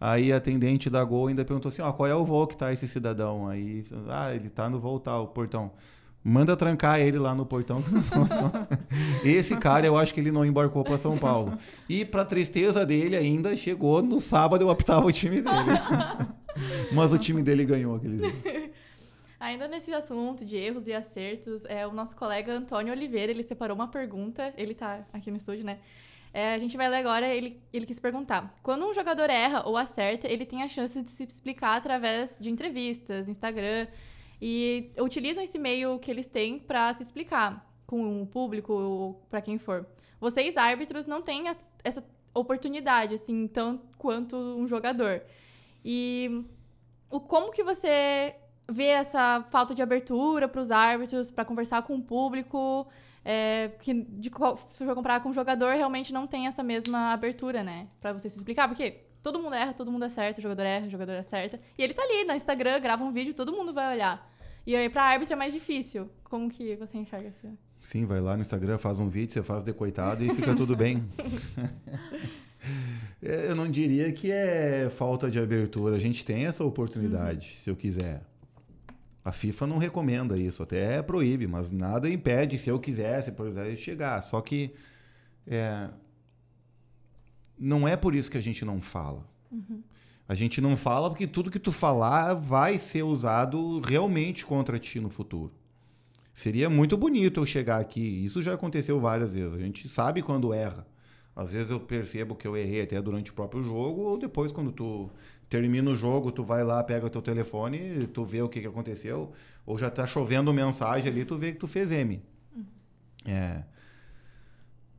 Aí 0.00 0.32
a 0.32 0.38
atendente 0.38 0.90
da 0.90 1.04
Gol 1.04 1.28
ainda 1.28 1.44
perguntou 1.44 1.68
assim, 1.68 1.82
ó, 1.82 1.92
qual 1.92 2.08
é 2.08 2.14
o 2.14 2.24
voo 2.24 2.48
que 2.48 2.56
tá 2.56 2.72
esse 2.72 2.88
cidadão? 2.88 3.46
Aí, 3.46 3.84
ah, 4.08 4.34
ele 4.34 4.50
tá 4.50 4.68
no 4.68 4.80
voo 4.80 4.98
tal, 4.98 5.28
portão. 5.28 5.70
Manda 6.24 6.56
trancar 6.56 7.00
ele 7.00 7.18
lá 7.18 7.34
no 7.34 7.44
portão. 7.44 7.82
Esse 9.24 9.56
cara, 9.56 9.86
eu 9.86 9.98
acho 9.98 10.14
que 10.14 10.20
ele 10.20 10.30
não 10.30 10.44
embarcou 10.44 10.84
para 10.84 10.96
São 10.96 11.18
Paulo. 11.18 11.58
E 11.88 12.04
para 12.04 12.24
tristeza 12.24 12.86
dele, 12.86 13.16
ainda 13.16 13.56
chegou 13.56 14.00
no 14.02 14.20
sábado 14.20 14.62
eu 14.62 14.68
optava 14.68 15.04
o 15.04 15.12
time 15.12 15.40
dele. 15.40 15.78
Mas 16.92 17.12
o 17.12 17.18
time 17.18 17.42
dele 17.42 17.64
ganhou 17.64 17.96
aquele 17.96 18.18
jogo. 18.18 18.36
Ainda 19.40 19.66
nesse 19.66 19.92
assunto 19.92 20.44
de 20.44 20.54
erros 20.54 20.86
e 20.86 20.92
acertos, 20.92 21.64
é, 21.64 21.84
o 21.84 21.92
nosso 21.92 22.14
colega 22.14 22.52
Antônio 22.52 22.92
Oliveira, 22.92 23.32
ele 23.32 23.42
separou 23.42 23.74
uma 23.74 23.88
pergunta, 23.88 24.54
ele 24.56 24.72
tá 24.72 25.04
aqui 25.12 25.32
no 25.32 25.36
estúdio, 25.36 25.64
né? 25.64 25.78
É, 26.32 26.54
a 26.54 26.58
gente 26.58 26.76
vai 26.76 26.88
ler 26.88 26.98
agora, 26.98 27.26
ele, 27.26 27.60
ele 27.72 27.84
quis 27.84 27.98
perguntar. 27.98 28.56
Quando 28.62 28.86
um 28.86 28.94
jogador 28.94 29.28
erra 29.28 29.64
ou 29.66 29.76
acerta, 29.76 30.28
ele 30.28 30.46
tem 30.46 30.62
a 30.62 30.68
chance 30.68 31.02
de 31.02 31.10
se 31.10 31.24
explicar 31.24 31.76
através 31.76 32.38
de 32.40 32.50
entrevistas, 32.50 33.28
Instagram, 33.28 33.88
e 34.44 34.90
utilizam 34.98 35.44
esse 35.44 35.56
meio 35.56 36.00
que 36.00 36.10
eles 36.10 36.26
têm 36.26 36.58
para 36.58 36.92
se 36.94 37.02
explicar 37.04 37.64
com 37.86 38.22
o 38.22 38.26
público 38.26 38.72
ou 38.72 39.14
para 39.30 39.40
quem 39.40 39.56
for. 39.56 39.86
Vocês, 40.20 40.56
árbitros, 40.56 41.06
não 41.06 41.22
têm 41.22 41.44
essa 41.84 42.04
oportunidade, 42.34 43.14
assim, 43.14 43.46
tanto 43.46 43.86
quanto 43.96 44.34
um 44.34 44.66
jogador. 44.66 45.22
E 45.84 46.44
o, 47.08 47.20
como 47.20 47.52
que 47.52 47.62
você 47.62 48.34
vê 48.68 48.86
essa 48.86 49.46
falta 49.48 49.76
de 49.76 49.82
abertura 49.82 50.48
para 50.48 50.60
os 50.60 50.72
árbitros, 50.72 51.30
para 51.30 51.44
conversar 51.44 51.82
com 51.82 51.94
o 51.94 52.02
público, 52.02 52.88
é, 53.24 53.70
que 53.80 53.94
de, 53.94 54.28
se 54.70 54.84
for 54.84 54.94
comparar 54.96 55.20
com 55.20 55.28
o 55.28 55.32
jogador, 55.32 55.76
realmente 55.76 56.12
não 56.12 56.26
tem 56.26 56.48
essa 56.48 56.64
mesma 56.64 57.12
abertura, 57.12 57.62
né? 57.62 57.86
Para 58.00 58.12
você 58.12 58.28
se 58.28 58.38
explicar, 58.38 58.66
porque 58.66 59.04
todo 59.22 59.38
mundo 59.38 59.54
erra, 59.54 59.72
todo 59.72 59.92
mundo 59.92 60.02
acerta, 60.02 60.40
o 60.40 60.42
jogador 60.42 60.64
erra, 60.64 60.86
o 60.88 60.90
jogador 60.90 61.16
acerta. 61.16 61.60
E 61.78 61.82
ele 61.84 61.94
tá 61.94 62.02
ali 62.02 62.24
no 62.24 62.34
Instagram, 62.34 62.80
grava 62.80 63.04
um 63.04 63.12
vídeo, 63.12 63.34
todo 63.34 63.52
mundo 63.52 63.72
vai 63.72 63.94
olhar. 63.94 64.31
E 64.66 64.76
aí, 64.76 64.88
pra 64.88 65.02
árbitro 65.04 65.34
é 65.34 65.36
mais 65.36 65.52
difícil. 65.52 66.08
Como 66.24 66.48
que 66.48 66.76
você 66.76 66.98
enxerga 66.98 67.28
isso? 67.28 67.48
Sim, 67.80 68.06
vai 68.06 68.20
lá 68.20 68.36
no 68.36 68.42
Instagram, 68.42 68.78
faz 68.78 69.00
um 69.00 69.08
vídeo, 69.08 69.32
você 69.32 69.42
faz 69.42 69.64
de 69.64 69.72
coitado 69.72 70.24
e 70.24 70.32
fica 70.34 70.54
tudo 70.54 70.76
bem. 70.76 71.02
É, 73.20 73.48
Eu 73.48 73.56
não 73.56 73.68
diria 73.68 74.12
que 74.12 74.30
é 74.30 74.88
falta 74.88 75.28
de 75.28 75.38
abertura. 75.38 75.96
A 75.96 75.98
gente 75.98 76.24
tem 76.24 76.46
essa 76.46 76.62
oportunidade, 76.64 77.56
se 77.58 77.68
eu 77.68 77.74
quiser. 77.74 78.22
A 79.24 79.32
FIFA 79.32 79.66
não 79.66 79.78
recomenda 79.78 80.36
isso, 80.38 80.62
até 80.62 81.02
proíbe, 81.02 81.46
mas 81.46 81.70
nada 81.72 82.08
impede, 82.08 82.58
se 82.58 82.70
eu 82.70 82.78
quisesse, 82.78 83.32
por 83.32 83.46
exemplo, 83.48 83.76
chegar. 83.76 84.22
Só 84.22 84.40
que 84.40 84.72
é, 85.46 85.88
não 87.58 87.86
é 87.86 87.96
por 87.96 88.14
isso 88.14 88.30
que 88.30 88.38
a 88.38 88.40
gente 88.40 88.64
não 88.64 88.80
fala. 88.80 89.24
A 90.28 90.34
gente 90.34 90.60
não 90.60 90.76
fala 90.76 91.10
porque 91.10 91.26
tudo 91.26 91.50
que 91.50 91.58
tu 91.58 91.72
falar 91.72 92.34
vai 92.34 92.78
ser 92.78 93.02
usado 93.02 93.80
realmente 93.80 94.46
contra 94.46 94.78
ti 94.78 95.00
no 95.00 95.10
futuro. 95.10 95.52
Seria 96.32 96.70
muito 96.70 96.96
bonito 96.96 97.40
eu 97.40 97.46
chegar 97.46 97.80
aqui. 97.80 98.24
Isso 98.24 98.42
já 98.42 98.54
aconteceu 98.54 98.98
várias 98.98 99.34
vezes. 99.34 99.52
A 99.52 99.58
gente 99.58 99.88
sabe 99.88 100.22
quando 100.22 100.54
erra. 100.54 100.86
Às 101.34 101.52
vezes 101.52 101.70
eu 101.70 101.80
percebo 101.80 102.34
que 102.34 102.46
eu 102.46 102.56
errei 102.56 102.82
até 102.82 103.00
durante 103.00 103.30
o 103.30 103.34
próprio 103.34 103.62
jogo, 103.62 104.02
ou 104.02 104.18
depois, 104.18 104.52
quando 104.52 104.70
tu 104.70 105.10
termina 105.48 105.90
o 105.90 105.96
jogo, 105.96 106.30
tu 106.30 106.44
vai 106.44 106.62
lá, 106.62 106.82
pega 106.84 107.08
teu 107.08 107.22
telefone, 107.22 108.06
tu 108.08 108.24
vê 108.24 108.42
o 108.42 108.48
que, 108.48 108.60
que 108.60 108.66
aconteceu, 108.66 109.32
ou 109.64 109.78
já 109.78 109.90
tá 109.90 110.06
chovendo 110.06 110.52
mensagem 110.52 111.10
ali, 111.10 111.24
tu 111.24 111.38
vê 111.38 111.52
que 111.52 111.58
tu 111.58 111.66
fez 111.66 111.90
M. 111.90 112.22
É. 113.24 113.62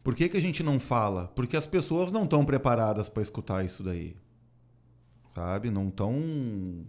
Por 0.03 0.15
que, 0.15 0.27
que 0.27 0.37
a 0.37 0.41
gente 0.41 0.63
não 0.63 0.79
fala? 0.79 1.27
Porque 1.35 1.55
as 1.55 1.67
pessoas 1.67 2.11
não 2.11 2.23
estão 2.23 2.43
preparadas 2.43 3.09
para 3.09 3.21
escutar 3.21 3.63
isso 3.63 3.83
daí. 3.83 4.15
Sabe? 5.33 5.69
Não 5.69 5.87
estão. 5.87 6.85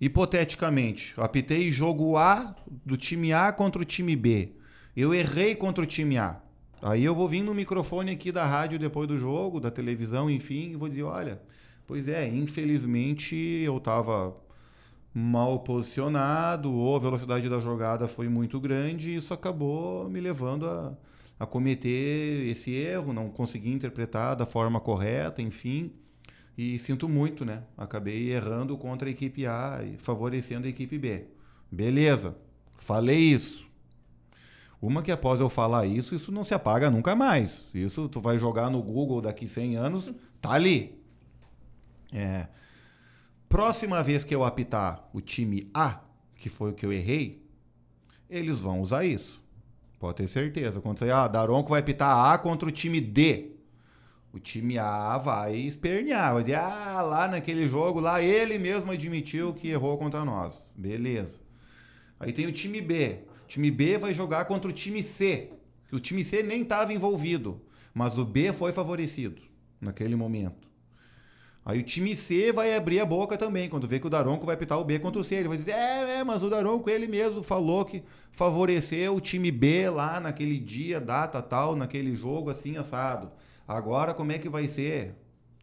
Hipoteticamente, 0.00 1.12
apitei 1.16 1.72
jogo 1.72 2.16
A 2.16 2.54
do 2.86 2.96
time 2.96 3.32
A 3.32 3.50
contra 3.52 3.82
o 3.82 3.84
time 3.84 4.14
B. 4.14 4.52
Eu 4.96 5.12
errei 5.12 5.56
contra 5.56 5.82
o 5.82 5.86
time 5.86 6.18
A. 6.18 6.40
Aí 6.80 7.04
eu 7.04 7.14
vou 7.14 7.28
vir 7.28 7.42
no 7.42 7.52
microfone 7.52 8.12
aqui 8.12 8.30
da 8.30 8.46
rádio 8.46 8.78
depois 8.78 9.08
do 9.08 9.18
jogo, 9.18 9.58
da 9.58 9.70
televisão, 9.70 10.30
enfim, 10.30 10.70
e 10.70 10.76
vou 10.76 10.88
dizer, 10.88 11.02
olha, 11.02 11.42
pois 11.84 12.06
é, 12.06 12.28
infelizmente 12.28 13.34
eu 13.34 13.78
estava 13.78 14.36
mal 15.12 15.58
posicionado, 15.60 16.72
ou 16.72 16.94
a 16.94 17.00
velocidade 17.00 17.48
da 17.48 17.58
jogada 17.58 18.06
foi 18.06 18.28
muito 18.28 18.60
grande, 18.60 19.10
e 19.10 19.16
isso 19.16 19.34
acabou 19.34 20.08
me 20.08 20.20
levando 20.20 20.68
a, 20.68 20.96
a 21.40 21.46
cometer 21.46 22.48
esse 22.48 22.72
erro, 22.72 23.12
não 23.12 23.28
consegui 23.28 23.72
interpretar 23.72 24.36
da 24.36 24.46
forma 24.46 24.78
correta, 24.78 25.42
enfim. 25.42 25.92
E 26.58 26.76
sinto 26.76 27.08
muito, 27.08 27.44
né? 27.44 27.62
Acabei 27.76 28.32
errando 28.32 28.76
contra 28.76 29.08
a 29.08 29.12
equipe 29.12 29.46
A 29.46 29.80
e 29.84 29.96
favorecendo 29.96 30.66
a 30.66 30.68
equipe 30.68 30.98
B. 30.98 31.26
Beleza, 31.70 32.36
falei 32.74 33.16
isso. 33.16 33.64
Uma 34.82 35.00
que 35.00 35.12
após 35.12 35.38
eu 35.38 35.48
falar 35.48 35.86
isso, 35.86 36.16
isso 36.16 36.32
não 36.32 36.42
se 36.42 36.52
apaga 36.52 36.90
nunca 36.90 37.14
mais. 37.14 37.64
Isso 37.72 38.08
tu 38.08 38.20
vai 38.20 38.38
jogar 38.38 38.70
no 38.70 38.82
Google 38.82 39.20
daqui 39.20 39.46
100 39.46 39.76
anos, 39.76 40.12
tá 40.40 40.50
ali. 40.50 41.00
É. 42.12 42.48
Próxima 43.48 44.02
vez 44.02 44.24
que 44.24 44.34
eu 44.34 44.42
apitar 44.42 45.08
o 45.12 45.20
time 45.20 45.70
A, 45.72 46.00
que 46.34 46.48
foi 46.48 46.72
o 46.72 46.74
que 46.74 46.84
eu 46.84 46.92
errei, 46.92 47.40
eles 48.28 48.60
vão 48.60 48.80
usar 48.80 49.04
isso. 49.04 49.40
Pode 49.96 50.16
ter 50.16 50.26
certeza. 50.26 50.80
Quando 50.80 50.98
você, 50.98 51.08
ah, 51.08 51.28
Daronco 51.28 51.70
vai 51.70 51.78
apitar 51.78 52.32
A 52.32 52.36
contra 52.36 52.68
o 52.68 52.72
time 52.72 53.00
D. 53.00 53.57
O 54.38 54.40
time 54.40 54.78
A 54.78 55.18
vai 55.18 55.56
espernear, 55.56 56.32
vai 56.32 56.42
dizer, 56.42 56.54
ah, 56.54 57.02
lá 57.02 57.26
naquele 57.26 57.66
jogo, 57.66 57.98
lá 57.98 58.22
ele 58.22 58.56
mesmo 58.56 58.92
admitiu 58.92 59.52
que 59.52 59.66
errou 59.68 59.98
contra 59.98 60.24
nós. 60.24 60.64
Beleza. 60.76 61.40
Aí 62.20 62.32
tem 62.32 62.46
o 62.46 62.52
time 62.52 62.80
B. 62.80 63.18
O 63.44 63.48
time 63.48 63.68
B 63.68 63.98
vai 63.98 64.14
jogar 64.14 64.44
contra 64.44 64.70
o 64.70 64.72
time 64.72 65.02
C, 65.02 65.50
que 65.88 65.96
o 65.96 65.98
time 65.98 66.22
C 66.22 66.44
nem 66.44 66.62
estava 66.62 66.92
envolvido, 66.92 67.60
mas 67.92 68.16
o 68.16 68.24
B 68.24 68.52
foi 68.52 68.72
favorecido 68.72 69.42
naquele 69.80 70.14
momento. 70.14 70.68
Aí 71.64 71.80
o 71.80 71.82
time 71.82 72.14
C 72.14 72.52
vai 72.52 72.76
abrir 72.76 73.00
a 73.00 73.04
boca 73.04 73.36
também, 73.36 73.68
quando 73.68 73.88
vê 73.88 73.98
que 73.98 74.06
o 74.06 74.10
Daronco 74.10 74.46
vai 74.46 74.56
pitar 74.56 74.78
o 74.78 74.84
B 74.84 75.00
contra 75.00 75.20
o 75.20 75.24
C. 75.24 75.34
Ele 75.34 75.48
vai 75.48 75.56
dizer, 75.56 75.72
é, 75.72 76.18
é, 76.20 76.24
mas 76.24 76.44
o 76.44 76.48
Daronco 76.48 76.88
ele 76.88 77.08
mesmo 77.08 77.42
falou 77.42 77.84
que 77.84 78.04
favoreceu 78.30 79.16
o 79.16 79.20
time 79.20 79.50
B 79.50 79.90
lá 79.90 80.20
naquele 80.20 80.58
dia, 80.58 81.00
data 81.00 81.42
tal, 81.42 81.74
naquele 81.74 82.14
jogo 82.14 82.50
assim, 82.50 82.76
assado. 82.76 83.32
Agora 83.68 84.14
como 84.14 84.32
é 84.32 84.38
que 84.38 84.48
vai 84.48 84.66
ser? 84.66 85.14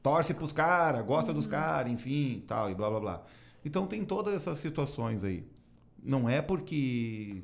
Torce 0.03 0.31
pros 0.31 0.51
caras, 0.51 1.03
gosta 1.03 1.31
uhum. 1.31 1.37
dos 1.37 1.47
caras, 1.47 1.91
enfim, 1.91 2.43
tal, 2.47 2.69
e 2.69 2.75
blá 2.75 2.87
blá 2.87 2.99
blá. 2.99 3.23
Então 3.65 3.87
tem 3.87 4.05
todas 4.05 4.35
essas 4.35 4.59
situações 4.59 5.23
aí. 5.23 5.43
Não 6.03 6.29
é 6.29 6.39
porque 6.39 7.43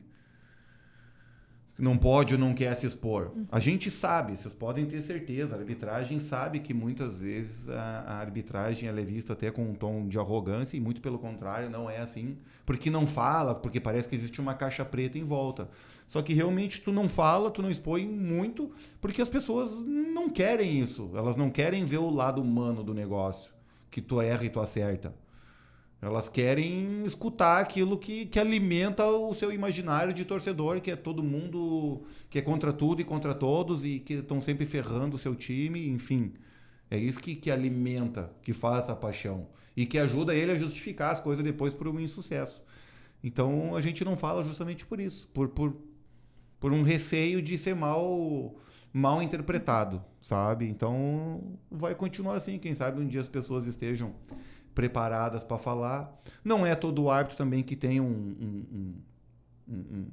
não 1.81 1.97
pode 1.97 2.35
ou 2.35 2.39
não 2.39 2.53
quer 2.53 2.75
se 2.75 2.85
expor. 2.85 3.31
A 3.51 3.59
gente 3.59 3.89
sabe, 3.89 4.37
vocês 4.37 4.53
podem 4.53 4.85
ter 4.85 5.01
certeza, 5.01 5.55
a 5.55 5.59
arbitragem 5.59 6.19
sabe 6.19 6.59
que 6.59 6.75
muitas 6.75 7.21
vezes 7.21 7.69
a, 7.69 8.03
a, 8.07 8.13
arbitragem 8.19 8.87
é 8.87 8.93
vista 9.01 9.33
até 9.33 9.49
com 9.49 9.63
um 9.63 9.73
tom 9.73 10.07
de 10.07 10.19
arrogância 10.19 10.77
e 10.77 10.79
muito 10.79 11.01
pelo 11.01 11.17
contrário, 11.17 11.71
não 11.71 11.89
é 11.89 11.97
assim, 11.97 12.37
porque 12.67 12.91
não 12.91 13.07
fala, 13.07 13.55
porque 13.55 13.79
parece 13.79 14.07
que 14.07 14.15
existe 14.15 14.39
uma 14.39 14.53
caixa 14.53 14.85
preta 14.85 15.17
em 15.17 15.23
volta. 15.23 15.69
Só 16.05 16.21
que 16.21 16.35
realmente 16.35 16.81
tu 16.81 16.91
não 16.91 17.09
fala, 17.09 17.49
tu 17.49 17.63
não 17.63 17.69
expõe 17.71 18.05
muito, 18.05 18.71
porque 18.99 19.21
as 19.21 19.29
pessoas 19.29 19.71
não 19.81 20.29
querem 20.29 20.79
isso. 20.79 21.09
Elas 21.15 21.35
não 21.35 21.49
querem 21.49 21.83
ver 21.83 21.97
o 21.97 22.11
lado 22.11 22.41
humano 22.41 22.83
do 22.83 22.93
negócio, 22.93 23.51
que 23.89 24.01
tu 24.01 24.21
erra 24.21 24.45
e 24.45 24.49
tu 24.49 24.59
acerta. 24.59 25.15
Elas 26.01 26.27
querem 26.27 27.03
escutar 27.03 27.59
aquilo 27.61 27.95
que, 27.95 28.25
que 28.25 28.39
alimenta 28.39 29.05
o 29.05 29.35
seu 29.35 29.51
imaginário 29.51 30.11
de 30.11 30.25
torcedor, 30.25 30.81
que 30.81 30.89
é 30.89 30.95
todo 30.95 31.21
mundo 31.21 32.01
que 32.27 32.39
é 32.39 32.41
contra 32.41 32.73
tudo 32.73 33.01
e 33.01 33.05
contra 33.05 33.35
todos 33.35 33.85
e 33.85 33.99
que 33.99 34.15
estão 34.15 34.41
sempre 34.41 34.65
ferrando 34.65 35.15
o 35.15 35.19
seu 35.19 35.35
time, 35.35 35.87
enfim. 35.87 36.33
É 36.89 36.97
isso 36.97 37.21
que, 37.21 37.35
que 37.35 37.51
alimenta, 37.51 38.33
que 38.41 38.51
faz 38.51 38.85
essa 38.85 38.95
paixão. 38.95 39.47
E 39.77 39.85
que 39.85 39.99
ajuda 39.99 40.33
ele 40.33 40.51
a 40.51 40.55
justificar 40.55 41.11
as 41.11 41.19
coisas 41.19 41.45
depois 41.45 41.71
por 41.71 41.87
um 41.87 41.99
insucesso. 41.99 42.63
Então 43.23 43.75
a 43.75 43.81
gente 43.81 44.03
não 44.03 44.17
fala 44.17 44.41
justamente 44.41 44.85
por 44.85 44.99
isso, 44.99 45.27
por, 45.27 45.49
por, 45.49 45.77
por 46.59 46.73
um 46.73 46.81
receio 46.81 47.43
de 47.43 47.59
ser 47.59 47.75
mal, 47.75 48.55
mal 48.91 49.21
interpretado, 49.21 50.03
sabe? 50.19 50.67
Então 50.67 51.59
vai 51.69 51.93
continuar 51.93 52.37
assim. 52.37 52.57
Quem 52.57 52.73
sabe 52.73 52.99
um 52.99 53.07
dia 53.07 53.21
as 53.21 53.27
pessoas 53.27 53.67
estejam 53.67 54.15
preparadas 54.73 55.43
para 55.43 55.57
falar. 55.57 56.21
Não 56.43 56.65
é 56.65 56.75
todo 56.75 57.09
árbitro 57.09 57.37
também 57.37 57.63
que 57.63 57.75
tem 57.75 57.99
um, 57.99 58.05
um, 58.05 58.95
um, 59.67 60.05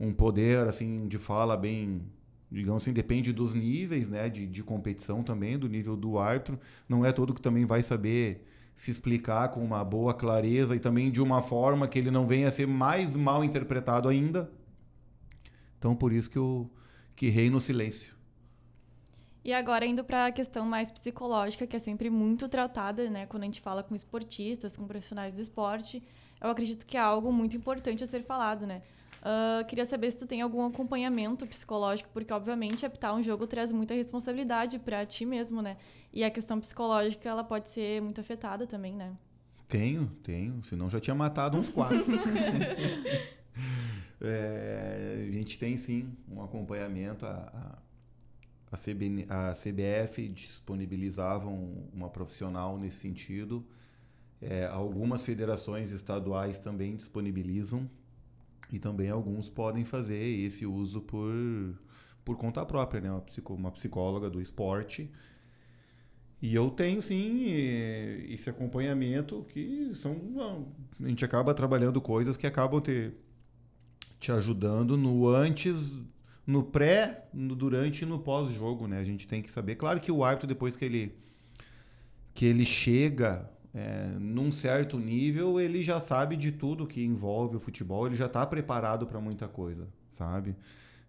um, 0.00 0.12
poder 0.12 0.66
assim 0.66 1.06
de 1.08 1.18
fala 1.18 1.56
bem, 1.56 2.02
digamos 2.50 2.82
assim, 2.82 2.92
depende 2.92 3.32
dos 3.32 3.54
níveis 3.54 4.08
né, 4.08 4.28
de, 4.28 4.46
de 4.46 4.62
competição 4.62 5.22
também, 5.22 5.58
do 5.58 5.68
nível 5.68 5.96
do 5.96 6.18
árbitro. 6.18 6.58
Não 6.88 7.04
é 7.04 7.12
todo 7.12 7.34
que 7.34 7.42
também 7.42 7.64
vai 7.64 7.82
saber 7.82 8.46
se 8.74 8.90
explicar 8.90 9.50
com 9.50 9.62
uma 9.62 9.84
boa 9.84 10.14
clareza 10.14 10.74
e 10.74 10.80
também 10.80 11.10
de 11.10 11.20
uma 11.20 11.42
forma 11.42 11.86
que 11.86 11.98
ele 11.98 12.10
não 12.10 12.26
venha 12.26 12.48
a 12.48 12.50
ser 12.50 12.66
mais 12.66 13.14
mal 13.14 13.44
interpretado 13.44 14.08
ainda. 14.08 14.50
Então, 15.78 15.94
por 15.94 16.12
isso 16.12 16.30
que, 16.30 16.38
eu, 16.38 16.70
que 17.14 17.28
reino 17.28 17.58
o 17.58 17.60
silêncio. 17.60 18.14
E 19.44 19.52
agora 19.52 19.84
indo 19.84 20.04
para 20.04 20.26
a 20.26 20.32
questão 20.32 20.64
mais 20.64 20.90
psicológica, 20.90 21.66
que 21.66 21.74
é 21.74 21.78
sempre 21.78 22.08
muito 22.08 22.48
tratada, 22.48 23.10
né, 23.10 23.26
quando 23.26 23.42
a 23.42 23.46
gente 23.46 23.60
fala 23.60 23.82
com 23.82 23.94
esportistas, 23.94 24.76
com 24.76 24.86
profissionais 24.86 25.34
do 25.34 25.40
esporte, 25.40 26.02
eu 26.40 26.50
acredito 26.50 26.86
que 26.86 26.96
é 26.96 27.00
algo 27.00 27.32
muito 27.32 27.56
importante 27.56 28.04
a 28.04 28.06
ser 28.06 28.22
falado, 28.22 28.66
né? 28.66 28.82
Uh, 29.22 29.64
queria 29.66 29.86
saber 29.86 30.10
se 30.10 30.18
tu 30.18 30.26
tem 30.26 30.42
algum 30.42 30.66
acompanhamento 30.66 31.46
psicológico, 31.46 32.10
porque 32.12 32.32
obviamente 32.32 32.84
apitar 32.84 33.14
um 33.14 33.22
jogo 33.22 33.46
traz 33.46 33.70
muita 33.70 33.94
responsabilidade 33.94 34.80
para 34.80 35.06
ti 35.06 35.24
mesmo, 35.24 35.62
né? 35.62 35.76
E 36.12 36.24
a 36.24 36.30
questão 36.30 36.58
psicológica 36.58 37.28
ela 37.28 37.44
pode 37.44 37.68
ser 37.68 38.02
muito 38.02 38.20
afetada 38.20 38.66
também, 38.66 38.96
né? 38.96 39.12
Tenho, 39.68 40.08
tenho. 40.24 40.62
Senão 40.64 40.90
já 40.90 41.00
tinha 41.00 41.14
matado 41.14 41.56
uns 41.56 41.68
quatro. 41.68 41.98
é, 44.20 45.26
a 45.28 45.30
gente 45.30 45.56
tem 45.56 45.76
sim 45.76 46.12
um 46.28 46.42
acompanhamento. 46.42 47.24
A, 47.24 47.30
a 47.30 47.78
a, 48.72 48.76
CB, 48.76 49.26
a 49.28 49.52
CBF 49.52 50.28
disponibilizavam 50.30 51.86
uma 51.92 52.08
profissional 52.08 52.78
nesse 52.78 52.96
sentido. 52.96 53.64
É, 54.40 54.64
algumas 54.66 55.24
federações 55.24 55.92
estaduais 55.92 56.58
também 56.58 56.96
disponibilizam 56.96 57.88
e 58.72 58.78
também 58.78 59.10
alguns 59.10 59.50
podem 59.50 59.84
fazer 59.84 60.24
esse 60.24 60.64
uso 60.64 61.02
por, 61.02 61.30
por 62.24 62.38
conta 62.38 62.64
própria, 62.64 63.02
né? 63.02 63.12
Uma, 63.12 63.22
uma 63.50 63.70
psicóloga 63.70 64.30
do 64.30 64.40
esporte. 64.40 65.10
E 66.40 66.54
eu 66.54 66.70
tenho 66.70 67.00
sim 67.02 67.44
esse 68.30 68.48
acompanhamento 68.48 69.46
que 69.50 69.92
são. 69.94 70.16
A 70.98 71.06
gente 71.08 71.24
acaba 71.24 71.52
trabalhando 71.54 72.00
coisas 72.00 72.36
que 72.38 72.46
acabam 72.46 72.80
te, 72.80 73.12
te 74.18 74.32
ajudando 74.32 74.96
no 74.96 75.28
antes 75.28 75.96
no 76.46 76.62
pré, 76.62 77.24
no 77.32 77.54
durante 77.54 78.02
e 78.02 78.06
no 78.06 78.18
pós-jogo, 78.18 78.86
né? 78.86 78.98
A 78.98 79.04
gente 79.04 79.26
tem 79.26 79.42
que 79.42 79.50
saber. 79.50 79.76
Claro 79.76 80.00
que 80.00 80.10
o 80.10 80.24
árbitro, 80.24 80.46
depois 80.46 80.76
que 80.76 80.84
ele, 80.84 81.14
que 82.34 82.44
ele 82.44 82.64
chega 82.64 83.48
é, 83.74 84.08
num 84.18 84.50
certo 84.50 84.98
nível, 84.98 85.60
ele 85.60 85.82
já 85.82 86.00
sabe 86.00 86.36
de 86.36 86.52
tudo 86.52 86.86
que 86.86 87.04
envolve 87.04 87.56
o 87.56 87.60
futebol, 87.60 88.06
ele 88.06 88.16
já 88.16 88.26
está 88.26 88.44
preparado 88.44 89.06
para 89.06 89.20
muita 89.20 89.48
coisa, 89.48 89.88
sabe? 90.10 90.56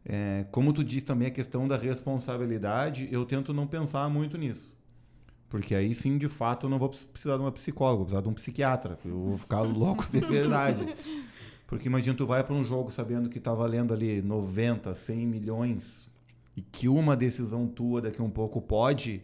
É, 0.06 0.46
como 0.52 0.74
tu 0.74 0.84
disse 0.84 1.06
também 1.06 1.28
a 1.28 1.32
questão 1.32 1.68
da 1.68 1.78
responsabilidade, 1.78 3.08
eu 3.12 3.26
tento 3.26 3.54
não 3.54 3.66
pensar 3.66 4.10
muito 4.10 4.38
nisso. 4.38 4.72
Porque 5.50 5.76
aí 5.76 5.94
sim, 5.94 6.18
de 6.18 6.28
fato, 6.28 6.66
eu 6.66 6.70
não 6.70 6.80
vou 6.80 6.90
precisar 6.90 7.38
de 7.38 7.44
uma 7.44 7.52
psicóloga, 7.52 7.98
vou 7.98 8.06
precisar 8.06 8.22
de 8.22 8.30
um 8.30 8.34
psiquiatra. 8.34 8.98
Eu 9.06 9.24
vou 9.24 9.38
ficar 9.38 9.62
louco 9.62 10.06
de 10.12 10.20
verdade. 10.20 10.84
Porque 11.68 11.88
imagina, 11.88 12.16
tu 12.16 12.26
vai 12.26 12.44
para 12.44 12.54
um 12.54 12.64
jogo 12.64 12.92
sabendo 12.92 13.30
que 13.30 13.38
está 13.38 13.54
valendo 13.54 13.94
ali 13.94 14.22
90, 14.22 14.94
100 14.94 15.28
milhões 15.28 16.10
e 16.56 16.62
que 16.62 16.88
uma 16.88 17.16
decisão 17.16 17.68
tua 17.68 18.02
daqui 18.02 18.22
a 18.22 18.24
um 18.24 18.30
pouco 18.30 18.62
pode 18.62 19.24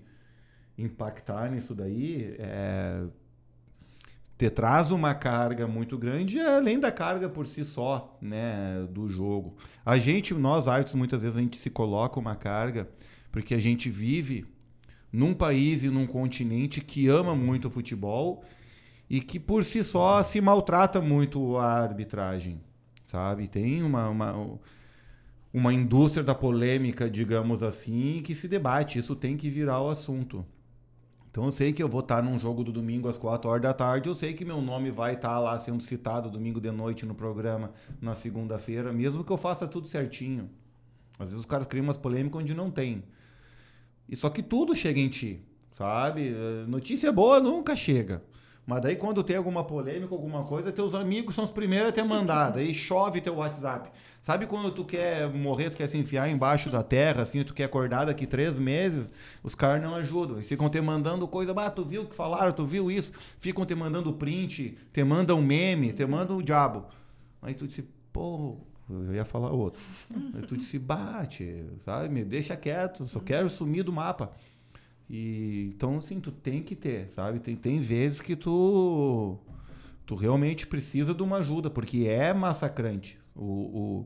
impactar 0.77 1.51
nisso 1.51 1.75
daí, 1.75 2.35
é, 2.39 3.03
te 4.37 4.49
traz 4.49 4.89
uma 4.89 5.13
carga 5.13 5.67
muito 5.67 5.97
grande, 5.97 6.39
além 6.39 6.79
da 6.79 6.91
carga 6.91 7.27
por 7.27 7.45
si 7.45 7.65
só, 7.65 8.17
né, 8.21 8.87
do 8.89 9.09
jogo. 9.09 9.57
A 9.85 9.97
gente, 9.97 10.33
nós 10.33 10.67
artes, 10.67 10.95
muitas 10.95 11.21
vezes 11.21 11.37
a 11.37 11.41
gente 11.41 11.57
se 11.57 11.69
coloca 11.69 12.19
uma 12.19 12.35
carga 12.35 12.89
porque 13.31 13.53
a 13.53 13.59
gente 13.59 13.89
vive 13.89 14.45
num 15.11 15.33
país 15.33 15.83
e 15.83 15.89
num 15.89 16.07
continente 16.07 16.81
que 16.81 17.07
ama 17.07 17.35
muito 17.35 17.67
o 17.67 17.71
futebol 17.71 18.43
e 19.09 19.19
que 19.19 19.39
por 19.39 19.65
si 19.65 19.83
só 19.83 20.21
se 20.21 20.39
maltrata 20.39 21.01
muito 21.01 21.57
a 21.57 21.81
arbitragem, 21.81 22.61
sabe? 23.05 23.47
Tem 23.47 23.81
uma, 23.81 24.07
uma, 24.07 24.59
uma 25.51 25.73
indústria 25.73 26.23
da 26.23 26.35
polêmica, 26.35 27.09
digamos 27.09 27.63
assim, 27.63 28.21
que 28.23 28.35
se 28.35 28.47
debate, 28.47 28.99
isso 28.99 29.15
tem 29.15 29.35
que 29.35 29.49
virar 29.49 29.81
o 29.81 29.89
assunto. 29.89 30.45
Então 31.31 31.45
eu 31.45 31.51
sei 31.51 31.73
que 31.73 31.81
eu 31.81 31.89
vou 31.89 32.01
estar 32.01 32.21
num 32.21 32.39
jogo 32.39 32.63
do 32.63 32.71
domingo 32.71 33.07
às 33.07 33.17
4 33.17 33.49
horas 33.49 33.61
da 33.61 33.73
tarde, 33.73 34.09
eu 34.09 34.15
sei 34.15 34.33
que 34.33 34.45
meu 34.45 34.61
nome 34.61 34.91
vai 34.91 35.13
estar 35.13 35.39
lá 35.39 35.59
sendo 35.59 35.81
citado 35.81 36.29
domingo 36.29 36.61
de 36.61 36.71
noite 36.71 37.05
no 37.05 37.15
programa, 37.15 37.71
na 38.01 38.13
segunda-feira, 38.15 38.93
mesmo 38.93 39.23
que 39.23 39.31
eu 39.31 39.37
faça 39.37 39.67
tudo 39.67 39.87
certinho. 39.87 40.49
Às 41.17 41.27
vezes 41.27 41.39
os 41.39 41.45
caras 41.45 41.67
criam 41.67 41.83
umas 41.83 41.97
polêmicas 41.97 42.41
onde 42.41 42.53
não 42.53 42.71
tem. 42.71 43.03
E 44.07 44.15
só 44.15 44.29
que 44.29 44.41
tudo 44.41 44.75
chega 44.75 44.99
em 44.99 45.09
ti, 45.09 45.41
sabe? 45.75 46.31
Notícia 46.67 47.11
boa 47.11 47.39
nunca 47.39 47.75
chega. 47.75 48.23
Mas 48.69 48.83
daí 48.83 48.95
quando 48.95 49.23
tem 49.23 49.35
alguma 49.35 49.63
polêmica, 49.63 50.13
alguma 50.13 50.43
coisa, 50.43 50.71
teus 50.71 50.93
amigos 50.93 51.33
são 51.33 51.43
os 51.43 51.49
primeiros 51.49 51.89
a 51.89 51.91
ter 51.91 52.03
mandado. 52.03 52.59
Aí 52.59 52.71
chove 52.71 53.19
teu 53.19 53.37
WhatsApp. 53.37 53.89
Sabe 54.21 54.45
quando 54.45 54.71
tu 54.71 54.85
quer 54.85 55.27
morrer, 55.27 55.71
tu 55.71 55.77
quer 55.77 55.87
se 55.87 55.97
enfiar 55.97 56.29
embaixo 56.29 56.69
da 56.69 56.83
terra, 56.83 57.23
assim, 57.23 57.43
tu 57.43 57.55
quer 57.55 57.63
acordar 57.63 58.05
daqui 58.05 58.27
três 58.27 58.59
meses, 58.59 59.11
os 59.41 59.55
caras 59.55 59.81
não 59.81 59.95
ajudam. 59.95 60.35
Eles 60.35 60.47
ficam 60.47 60.69
te 60.69 60.79
mandando 60.79 61.27
coisa, 61.27 61.51
ah, 61.57 61.71
tu 61.71 61.83
viu 61.83 62.03
o 62.03 62.05
que 62.05 62.13
falaram, 62.13 62.51
tu 62.51 62.63
viu 62.63 62.91
isso? 62.91 63.11
Ficam 63.39 63.65
te 63.65 63.73
mandando 63.73 64.13
print, 64.13 64.77
te 64.93 65.03
mandam 65.03 65.41
meme, 65.41 65.91
te 65.91 66.05
mandam 66.05 66.37
o 66.37 66.43
diabo. 66.43 66.85
Aí 67.41 67.55
tu 67.55 67.65
disse, 67.67 67.83
pô, 68.13 68.55
eu 68.87 69.15
ia 69.15 69.25
falar 69.25 69.49
outro. 69.49 69.81
Aí 70.35 70.43
tu 70.43 70.55
disse, 70.55 70.77
bate, 70.77 71.65
sabe? 71.79 72.09
Me 72.09 72.23
deixa 72.23 72.55
quieto, 72.55 73.07
só 73.07 73.19
quero 73.19 73.49
sumir 73.49 73.83
do 73.83 73.91
mapa. 73.91 74.31
E, 75.09 75.71
então, 75.75 75.97
assim, 75.97 76.19
tu 76.19 76.31
tem 76.31 76.61
que 76.61 76.75
ter, 76.75 77.09
sabe? 77.11 77.39
Tem, 77.39 77.55
tem 77.55 77.81
vezes 77.81 78.21
que 78.21 78.35
tu, 78.35 79.37
tu 80.05 80.15
realmente 80.15 80.67
precisa 80.67 81.13
de 81.13 81.23
uma 81.23 81.37
ajuda, 81.37 81.69
porque 81.69 82.05
é 82.05 82.33
massacrante 82.33 83.17
o, 83.35 83.43
o, 83.43 84.05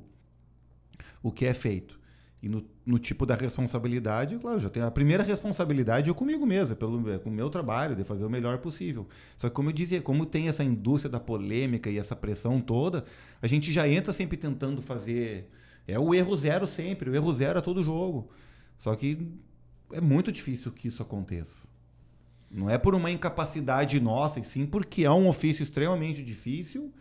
o 1.22 1.32
que 1.32 1.46
é 1.46 1.54
feito. 1.54 2.00
E 2.42 2.50
no, 2.50 2.66
no 2.86 3.00
tipo 3.00 3.26
da 3.26 3.36
responsabilidade, 3.36 4.38
claro, 4.38 4.60
já 4.60 4.70
tenho 4.70 4.86
a 4.86 4.92
primeira 4.92 5.24
responsabilidade 5.24 6.10
é 6.10 6.14
comigo 6.14 6.46
mesmo, 6.46 6.74
é 6.74 6.76
pelo 6.76 7.10
é 7.10 7.18
com 7.18 7.30
o 7.30 7.34
meu 7.34 7.50
trabalho, 7.50 7.96
de 7.96 8.04
fazer 8.04 8.26
o 8.26 8.30
melhor 8.30 8.58
possível. 8.58 9.08
Só 9.38 9.48
que 9.48 9.56
como 9.56 9.70
eu 9.70 9.74
dizia, 9.74 10.02
como 10.02 10.26
tem 10.26 10.50
essa 10.50 10.64
indústria 10.64 11.10
da 11.10 11.20
polêmica 11.20 11.90
e 11.90 11.98
essa 11.98 12.16
pressão 12.16 12.60
toda, 12.60 13.06
a 13.42 13.48
gente 13.48 13.72
já 13.72 13.88
entra 13.88 14.12
sempre 14.12 14.36
tentando 14.38 14.82
fazer 14.82 15.50
é 15.88 16.00
o 16.00 16.14
erro 16.14 16.36
zero 16.36 16.66
sempre, 16.66 17.10
o 17.10 17.16
erro 17.16 17.34
zero 17.34 17.60
a 17.60 17.62
todo 17.62 17.84
jogo. 17.84 18.30
Só 18.78 18.96
que 18.96 19.18
é 19.94 20.02
muito 20.02 20.32
difícil 20.32 20.72
que 20.72 20.88
isso 20.88 21.02
aconteça. 21.02 21.68
Não 22.52 22.70
é 22.70 22.78
por 22.78 22.94
uma 22.94 23.10
incapacidade 23.10 24.00
nossa, 24.00 24.40
e 24.40 24.44
sim 24.44 24.66
porque 24.66 25.06
é 25.06 25.12
um 25.12 25.28
ofício 25.28 25.64
extremamente 25.64 26.22
difícil 26.22 26.94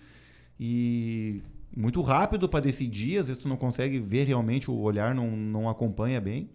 e 0.59 1.43
muito 1.77 2.01
rápido 2.01 2.49
para 2.49 2.61
decidir, 2.61 3.19
às 3.19 3.27
vezes 3.27 3.43
tu 3.43 3.49
não 3.49 3.57
consegue 3.57 3.99
ver 3.99 4.25
realmente, 4.25 4.71
o 4.71 4.79
olhar 4.79 5.15
não, 5.15 5.31
não 5.31 5.69
acompanha 5.69 6.21
bem. 6.21 6.49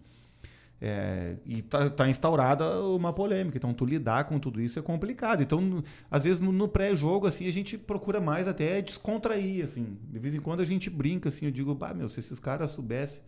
É, 0.80 1.34
e 1.44 1.60
tá, 1.60 1.90
tá, 1.90 2.08
instaurada 2.08 2.80
uma 2.84 3.12
polêmica. 3.12 3.56
Então, 3.56 3.74
tu 3.74 3.84
lidar 3.84 4.24
com 4.24 4.38
tudo 4.38 4.60
isso 4.60 4.78
é 4.78 4.82
complicado. 4.82 5.42
Então, 5.42 5.82
às 6.08 6.22
vezes, 6.22 6.38
no, 6.38 6.52
no 6.52 6.68
pré-jogo, 6.68 7.26
assim, 7.26 7.48
a 7.48 7.52
gente 7.52 7.76
procura 7.76 8.20
mais 8.20 8.46
até 8.46 8.80
descontrair, 8.80 9.64
assim. 9.64 9.98
De 10.08 10.18
vez 10.20 10.36
em 10.36 10.40
quando 10.40 10.60
a 10.60 10.64
gente 10.64 10.88
brinca, 10.88 11.30
assim, 11.30 11.46
eu 11.46 11.50
digo, 11.50 11.74
bah, 11.74 11.92
meu, 11.92 12.08
se 12.08 12.20
esses 12.20 12.38
caras 12.38 12.70
soubessem 12.70 13.20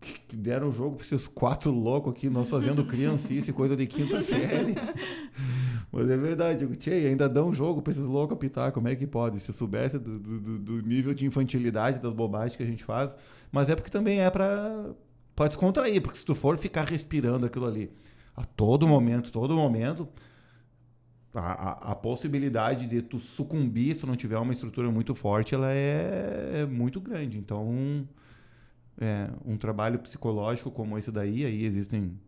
que 0.00 0.36
deram 0.36 0.68
o 0.68 0.72
jogo 0.72 0.96
para 0.96 1.04
esses 1.04 1.26
quatro 1.26 1.70
loucos 1.70 2.12
aqui, 2.12 2.30
nós 2.30 2.48
fazendo 2.48 2.84
criancice, 2.84 3.52
coisa 3.52 3.76
de 3.76 3.86
quinta 3.86 4.22
série. 4.22 4.74
Mas 5.92 6.08
é 6.08 6.16
verdade, 6.16 6.64
eu 6.64 6.74
tchê, 6.74 6.90
ainda 6.90 7.28
dão 7.28 7.48
um 7.48 7.54
jogo 7.54 7.82
para 7.82 7.92
esses 7.92 8.04
loucos 8.04 8.34
apitar, 8.36 8.72
como 8.72 8.88
é 8.88 8.96
que 8.96 9.06
pode? 9.06 9.40
Se 9.40 9.52
soubesse 9.52 9.98
do, 9.98 10.18
do, 10.18 10.58
do, 10.58 10.82
nível 10.82 11.12
de 11.12 11.26
infantilidade 11.26 11.98
das 11.98 12.12
bobagens 12.12 12.56
que 12.56 12.62
a 12.62 12.66
gente 12.66 12.84
faz. 12.84 13.14
Mas 13.52 13.68
é 13.68 13.76
porque 13.76 13.90
também 13.90 14.20
é 14.20 14.30
para 14.30 14.94
descontrair, 15.48 16.00
porque 16.00 16.18
se 16.18 16.24
tu 16.24 16.34
for 16.34 16.56
ficar 16.56 16.88
respirando 16.88 17.44
aquilo 17.44 17.66
ali 17.66 17.90
a 18.36 18.44
todo 18.44 18.86
momento, 18.86 19.30
todo 19.30 19.54
momento, 19.54 20.08
a, 21.34 21.40
a, 21.40 21.92
a, 21.92 21.94
possibilidade 21.94 22.86
de 22.86 23.02
tu 23.02 23.18
sucumbir 23.18 23.94
se 23.94 24.00
tu 24.00 24.06
não 24.06 24.16
tiver 24.16 24.38
uma 24.38 24.52
estrutura 24.52 24.90
muito 24.90 25.14
forte, 25.14 25.54
ela 25.54 25.72
é, 25.72 26.62
é 26.62 26.66
muito 26.66 27.00
grande. 27.00 27.38
Então, 27.38 28.06
é, 29.00 29.30
um 29.44 29.56
trabalho 29.56 29.98
psicológico 29.98 30.70
como 30.70 30.98
esse 30.98 31.10
daí, 31.10 31.44
aí 31.44 31.64
existem 31.64 32.18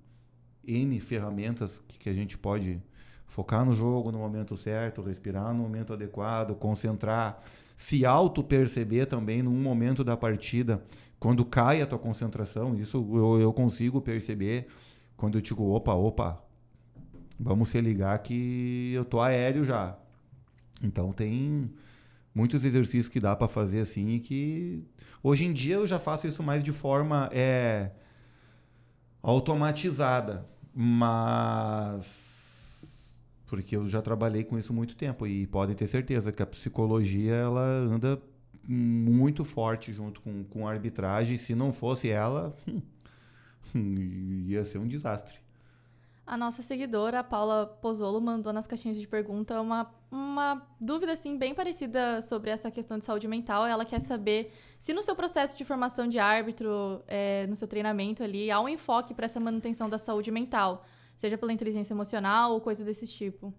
N 0.66 0.98
ferramentas 1.00 1.82
que, 1.86 1.98
que 1.98 2.08
a 2.08 2.14
gente 2.14 2.38
pode 2.38 2.80
focar 3.26 3.64
no 3.64 3.74
jogo 3.74 4.10
no 4.10 4.18
momento 4.18 4.56
certo, 4.56 5.02
respirar 5.02 5.52
no 5.52 5.62
momento 5.62 5.92
adequado, 5.92 6.54
concentrar, 6.54 7.42
se 7.76 8.04
auto-perceber 8.04 9.06
também 9.06 9.42
num 9.42 9.60
momento 9.62 10.04
da 10.04 10.16
partida, 10.16 10.82
quando 11.18 11.44
cai 11.44 11.82
a 11.82 11.86
tua 11.86 11.98
concentração, 11.98 12.74
isso 12.74 12.96
eu, 13.12 13.40
eu 13.40 13.52
consigo 13.52 14.00
perceber 14.00 14.66
quando 15.16 15.38
eu 15.38 15.40
digo, 15.40 15.64
opa, 15.70 15.94
opa, 15.94 16.42
vamos 17.38 17.68
se 17.68 17.80
ligar 17.80 18.18
que 18.20 18.92
eu 18.94 19.04
tô 19.04 19.20
aéreo 19.20 19.64
já. 19.64 19.96
Então 20.82 21.12
tem 21.12 21.70
muitos 22.34 22.64
exercícios 22.64 23.08
que 23.08 23.20
dá 23.20 23.36
para 23.36 23.48
fazer 23.48 23.80
assim 23.80 24.08
e 24.10 24.20
que 24.20 24.82
hoje 25.22 25.44
em 25.44 25.52
dia 25.52 25.76
eu 25.76 25.86
já 25.86 25.98
faço 25.98 26.26
isso 26.26 26.42
mais 26.42 26.62
de 26.62 26.72
forma 26.72 27.28
é, 27.32 27.90
automatizada, 29.22 30.46
mas 30.74 32.32
porque 33.46 33.76
eu 33.76 33.86
já 33.86 34.00
trabalhei 34.00 34.44
com 34.44 34.58
isso 34.58 34.72
muito 34.72 34.96
tempo 34.96 35.26
e 35.26 35.46
podem 35.46 35.76
ter 35.76 35.86
certeza 35.86 36.32
que 36.32 36.42
a 36.42 36.46
psicologia 36.46 37.34
ela 37.34 37.60
anda 37.60 38.18
muito 38.66 39.44
forte 39.44 39.92
junto 39.92 40.22
com, 40.22 40.42
com 40.44 40.66
a 40.66 40.70
arbitragem. 40.70 41.36
Se 41.36 41.54
não 41.54 41.70
fosse 41.70 42.08
ela, 42.08 42.56
ia 43.76 44.64
ser 44.64 44.78
um 44.78 44.88
desastre. 44.88 45.41
A 46.24 46.36
nossa 46.36 46.62
seguidora, 46.62 47.18
a 47.18 47.24
Paula 47.24 47.66
Pozzolo, 47.66 48.20
mandou 48.20 48.52
nas 48.52 48.66
caixinhas 48.66 48.96
de 48.96 49.08
pergunta 49.08 49.60
uma, 49.60 49.92
uma 50.10 50.64
dúvida 50.80 51.12
assim 51.12 51.36
bem 51.36 51.52
parecida 51.52 52.22
sobre 52.22 52.48
essa 52.48 52.70
questão 52.70 52.96
de 52.96 53.04
saúde 53.04 53.26
mental. 53.26 53.66
Ela 53.66 53.84
quer 53.84 54.00
saber 54.00 54.52
se 54.78 54.94
no 54.94 55.02
seu 55.02 55.16
processo 55.16 55.58
de 55.58 55.64
formação 55.64 56.06
de 56.06 56.20
árbitro, 56.20 57.02
é, 57.08 57.44
no 57.48 57.56
seu 57.56 57.66
treinamento 57.66 58.22
ali, 58.22 58.52
há 58.52 58.60
um 58.60 58.68
enfoque 58.68 59.12
para 59.12 59.26
essa 59.26 59.40
manutenção 59.40 59.90
da 59.90 59.98
saúde 59.98 60.30
mental, 60.30 60.84
seja 61.16 61.36
pela 61.36 61.52
inteligência 61.52 61.92
emocional 61.92 62.52
ou 62.52 62.60
coisas 62.60 62.86
desse 62.86 63.06
tipo. 63.06 63.52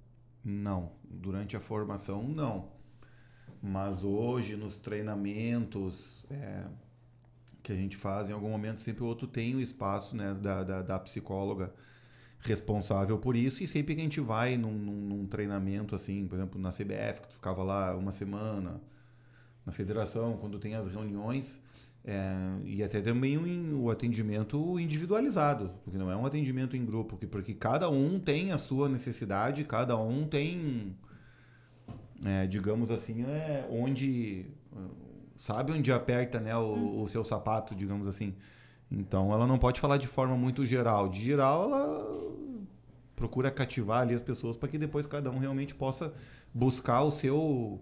Não, 0.43 0.93
durante 1.03 1.57
a 1.57 1.59
formação 1.59 2.23
não. 2.23 2.71
Mas 3.61 4.05
hoje 4.05 4.55
nos 4.55 4.77
treinamentos 4.77 6.25
é, 6.29 6.63
que 7.61 7.73
a 7.73 7.75
gente 7.75 7.97
faz, 7.97 8.29
em 8.29 8.33
algum 8.33 8.49
momento 8.49 8.79
sempre 8.79 9.03
o 9.03 9.05
outro 9.05 9.27
tem 9.27 9.53
o 9.53 9.59
espaço 9.59 10.15
né, 10.15 10.33
da, 10.33 10.63
da, 10.63 10.81
da 10.81 10.99
psicóloga 10.99 11.73
responsável 12.43 13.17
por 13.17 13.35
isso. 13.35 13.63
E 13.63 13.67
sempre 13.67 13.95
que 13.95 14.01
a 14.01 14.03
gente 14.03 14.19
vai 14.19 14.57
num, 14.57 14.73
num, 14.73 15.25
treinamento, 15.25 15.95
assim, 15.95 16.27
por 16.27 16.35
exemplo, 16.35 16.59
na 16.59 16.69
CBF, 16.69 17.21
que 17.21 17.27
tu 17.29 17.33
ficava 17.33 17.63
lá 17.63 17.95
uma 17.95 18.11
semana, 18.11 18.81
na 19.65 19.71
federação, 19.71 20.37
quando 20.37 20.59
tem 20.59 20.75
as 20.75 20.87
reuniões, 20.87 21.61
é, 22.05 22.35
e 22.65 22.83
até 22.83 23.01
também 23.01 23.37
o, 23.37 23.83
o, 23.83 23.91
atendimento 23.91 24.77
individualizado, 24.77 25.71
porque 25.83 25.97
não 25.97 26.11
é 26.11 26.15
um 26.17 26.25
atendimento 26.25 26.75
em 26.75 26.85
grupo, 26.85 27.11
porque, 27.11 27.25
porque 27.25 27.53
cada 27.53 27.89
um 27.89 28.19
tem 28.19 28.51
a 28.51 28.57
sua 28.57 28.89
necessidade, 28.89 29.63
cada 29.63 29.97
um 29.97 30.27
tem, 30.27 30.93
é, 32.25 32.45
digamos 32.45 32.91
assim, 32.91 33.23
é, 33.23 33.65
onde. 33.69 34.45
Sabe 35.35 35.73
onde 35.73 35.91
aperta 35.91 36.39
né, 36.39 36.55
o, 36.55 36.73
hum. 36.73 37.03
o 37.03 37.07
seu 37.07 37.23
sapato, 37.23 37.75
digamos 37.75 38.07
assim. 38.07 38.33
Então 38.93 39.33
ela 39.33 39.47
não 39.47 39.57
pode 39.57 39.79
falar 39.79 39.97
de 39.97 40.07
forma 40.07 40.37
muito 40.37 40.65
geral. 40.65 41.09
De 41.09 41.21
geral, 41.21 41.63
ela 41.63 42.23
procura 43.15 43.49
cativar 43.49 44.01
ali 44.01 44.13
as 44.13 44.21
pessoas 44.21 44.55
para 44.55 44.69
que 44.69 44.77
depois 44.77 45.05
cada 45.05 45.31
um 45.31 45.39
realmente 45.39 45.73
possa 45.73 46.13
buscar 46.53 47.01
o 47.01 47.11
seu 47.11 47.79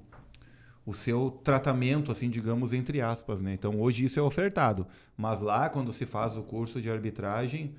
o 0.83 0.93
seu 0.93 1.29
tratamento, 1.43 2.11
assim, 2.11 2.27
digamos, 2.27 2.73
entre 2.73 3.01
aspas, 3.01 3.39
né? 3.39 3.53
Então, 3.53 3.79
hoje 3.79 4.03
isso 4.03 4.19
é 4.19 4.23
ofertado. 4.23 4.87
Mas 5.15 5.39
lá, 5.39 5.69
quando 5.69 5.93
se 5.93 6.07
faz 6.07 6.35
o 6.35 6.41
curso 6.41 6.81
de 6.81 6.89
arbitragem, 6.89 7.75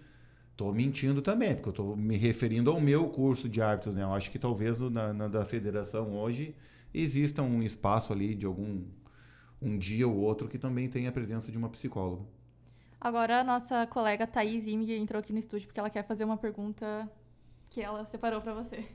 estou 0.53 0.73
mentindo 0.73 1.21
também, 1.21 1.55
porque 1.55 1.68
eu 1.71 1.73
estou 1.73 1.97
me 1.97 2.16
referindo 2.16 2.71
ao 2.71 2.81
meu 2.81 3.09
curso 3.09 3.49
de 3.49 3.61
árbitros, 3.61 3.97
né? 3.97 4.05
Eu 4.05 4.14
acho 4.14 4.31
que 4.31 4.38
talvez 4.38 4.79
na, 4.79 5.12
na, 5.12 5.27
da 5.27 5.45
federação 5.45 6.12
hoje 6.14 6.55
exista 6.95 7.42
um 7.42 7.61
espaço 7.61 8.12
ali 8.12 8.37
de 8.37 8.47
algum 8.47 8.85
um 9.61 9.77
dia 9.79 10.07
ou 10.07 10.16
outro 10.16 10.49
que 10.49 10.59
também 10.59 10.88
tenha 10.88 11.09
a 11.09 11.12
presença 11.12 11.51
de 11.51 11.59
uma 11.59 11.68
psicóloga. 11.68 12.23
Agora 13.05 13.41
a 13.41 13.45
nossa 13.45 13.85
colega 13.88 14.29
Thaís 14.29 14.65
Imig 14.65 14.93
entrou 14.93 15.19
aqui 15.19 15.33
no 15.33 15.41
estúdio 15.41 15.67
porque 15.67 15.81
ela 15.81 15.91
quer 15.91 16.05
fazer 16.05 16.23
uma 16.23 16.37
pergunta 16.37 17.11
que 17.69 17.83
ela 17.83 18.05
separou 18.05 18.41
para 18.41 18.55
você. 18.55 18.87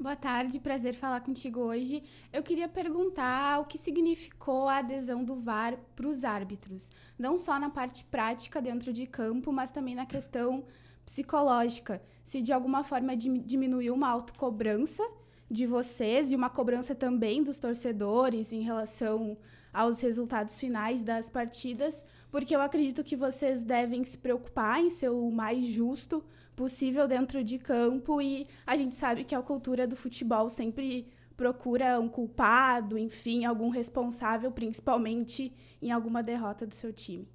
Boa 0.00 0.16
tarde, 0.16 0.58
prazer 0.58 0.94
falar 0.94 1.20
contigo 1.20 1.60
hoje. 1.60 2.02
Eu 2.32 2.42
queria 2.42 2.66
perguntar 2.66 3.60
o 3.60 3.66
que 3.66 3.76
significou 3.76 4.66
a 4.66 4.78
adesão 4.78 5.22
do 5.22 5.36
VAR 5.36 5.76
para 5.94 6.08
os 6.08 6.24
árbitros, 6.24 6.90
não 7.18 7.36
só 7.36 7.58
na 7.58 7.68
parte 7.68 8.02
prática 8.04 8.62
dentro 8.62 8.94
de 8.94 9.06
campo, 9.06 9.52
mas 9.52 9.70
também 9.70 9.94
na 9.94 10.06
questão 10.06 10.64
psicológica. 11.04 12.02
Se 12.24 12.40
de 12.40 12.54
alguma 12.54 12.82
forma 12.82 13.14
diminuiu 13.14 13.92
uma 13.92 14.08
autocobrança 14.08 15.06
de 15.50 15.66
vocês 15.66 16.32
e 16.32 16.34
uma 16.34 16.48
cobrança 16.48 16.94
também 16.94 17.42
dos 17.42 17.58
torcedores 17.58 18.54
em 18.54 18.62
relação 18.62 19.36
aos 19.72 20.00
resultados 20.00 20.58
finais 20.58 21.02
das 21.02 21.28
partidas, 21.28 22.04
porque 22.30 22.54
eu 22.54 22.60
acredito 22.60 23.04
que 23.04 23.16
vocês 23.16 23.62
devem 23.62 24.04
se 24.04 24.18
preocupar 24.18 24.80
em 24.80 24.90
ser 24.90 25.10
o 25.10 25.30
mais 25.30 25.64
justo 25.64 26.24
possível 26.54 27.08
dentro 27.08 27.42
de 27.42 27.58
campo 27.58 28.20
e 28.20 28.46
a 28.66 28.76
gente 28.76 28.94
sabe 28.94 29.24
que 29.24 29.34
a 29.34 29.42
cultura 29.42 29.86
do 29.86 29.96
futebol 29.96 30.50
sempre 30.50 31.06
procura 31.36 31.98
um 31.98 32.08
culpado, 32.08 32.98
enfim, 32.98 33.46
algum 33.46 33.70
responsável, 33.70 34.52
principalmente 34.52 35.52
em 35.80 35.90
alguma 35.90 36.22
derrota 36.22 36.66
do 36.66 36.74
seu 36.74 36.92
time. 36.92 37.26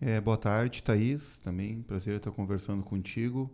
É, 0.00 0.20
boa 0.20 0.36
tarde, 0.36 0.82
Thaís. 0.82 1.40
Também 1.40 1.82
prazer 1.82 2.16
estar 2.16 2.30
conversando 2.30 2.82
contigo. 2.82 3.50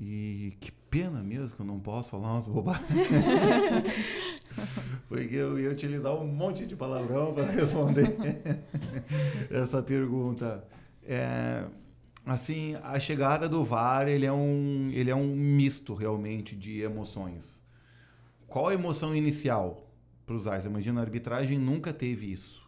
E 0.00 0.56
que 0.58 0.72
pena 0.72 1.22
mesmo 1.22 1.54
que 1.54 1.62
eu 1.62 1.66
não 1.66 1.78
posso 1.78 2.10
falar 2.10 2.32
umas 2.32 2.48
bobagens. 2.48 2.88
Porque 5.08 5.34
eu 5.34 5.58
ia 5.58 5.70
utilizar 5.70 6.14
um 6.14 6.26
monte 6.26 6.66
de 6.66 6.76
palavrão 6.76 7.32
para 7.34 7.44
responder 7.50 8.16
essa 9.50 9.82
pergunta. 9.82 10.64
É, 11.06 11.64
assim, 12.24 12.76
a 12.82 12.98
chegada 12.98 13.48
do 13.48 13.64
VAR, 13.64 14.08
ele 14.08 14.26
é 14.26 14.32
um, 14.32 14.90
ele 14.92 15.10
é 15.10 15.14
um 15.14 15.34
misto 15.34 15.94
realmente 15.94 16.56
de 16.56 16.80
emoções. 16.80 17.62
Qual 18.46 18.68
a 18.68 18.74
emoção 18.74 19.14
inicial 19.14 19.90
para 20.24 20.34
os 20.34 20.46
AIS? 20.46 20.64
Imagina, 20.64 21.00
a 21.00 21.04
arbitragem 21.04 21.58
nunca 21.58 21.92
teve 21.92 22.32
isso. 22.32 22.62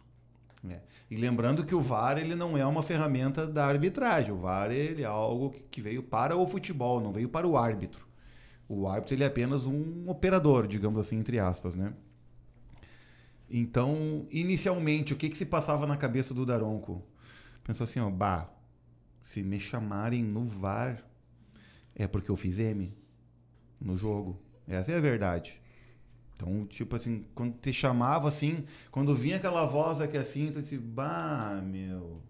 É. 0.69 0.79
E 1.09 1.15
lembrando 1.15 1.65
que 1.65 1.73
o 1.73 1.81
VAR 1.81 2.17
ele 2.17 2.35
não 2.35 2.57
é 2.57 2.65
uma 2.65 2.83
ferramenta 2.83 3.47
da 3.47 3.65
arbitragem. 3.65 4.33
O 4.33 4.37
VAR 4.37 4.71
ele 4.71 5.03
é 5.03 5.05
algo 5.05 5.55
que 5.71 5.81
veio 5.81 6.03
para 6.03 6.35
o 6.35 6.45
futebol, 6.45 6.99
não 6.99 7.13
veio 7.13 7.29
para 7.29 7.47
o 7.47 7.57
árbitro. 7.57 8.06
O 8.67 8.87
árbitro 8.87 9.15
ele 9.15 9.23
é 9.23 9.27
apenas 9.27 9.65
um 9.65 10.09
operador, 10.09 10.67
digamos 10.67 10.99
assim, 10.99 11.17
entre 11.17 11.39
aspas, 11.39 11.75
né? 11.75 11.93
Então, 13.49 14.27
inicialmente, 14.29 15.13
o 15.13 15.15
que, 15.15 15.29
que 15.29 15.37
se 15.37 15.45
passava 15.45 15.87
na 15.87 15.95
cabeça 15.95 16.33
do 16.33 16.45
Daronco? 16.45 17.01
Pensou 17.63 17.85
assim, 17.85 17.99
ó, 17.99 18.09
bah, 18.09 18.49
se 19.21 19.41
me 19.41 19.59
chamarem 19.59 20.23
no 20.23 20.45
VAR, 20.45 21.03
é 21.95 22.07
porque 22.07 22.29
eu 22.29 22.35
fiz 22.35 22.59
M 22.59 22.93
no 23.79 23.97
jogo. 23.97 24.41
Essa 24.67 24.91
é 24.91 24.97
a 24.97 25.01
verdade. 25.01 25.61
Então, 26.35 26.65
tipo 26.67 26.95
assim, 26.95 27.25
quando 27.33 27.57
te 27.57 27.73
chamava 27.73 28.27
assim, 28.27 28.65
quando 28.91 29.15
vinha 29.15 29.37
aquela 29.37 29.65
voz 29.65 29.99
aqui 29.99 30.17
assim, 30.17 30.51
tu 30.51 30.61
disse, 30.61 30.77
bah, 30.77 31.59
meu, 31.63 32.21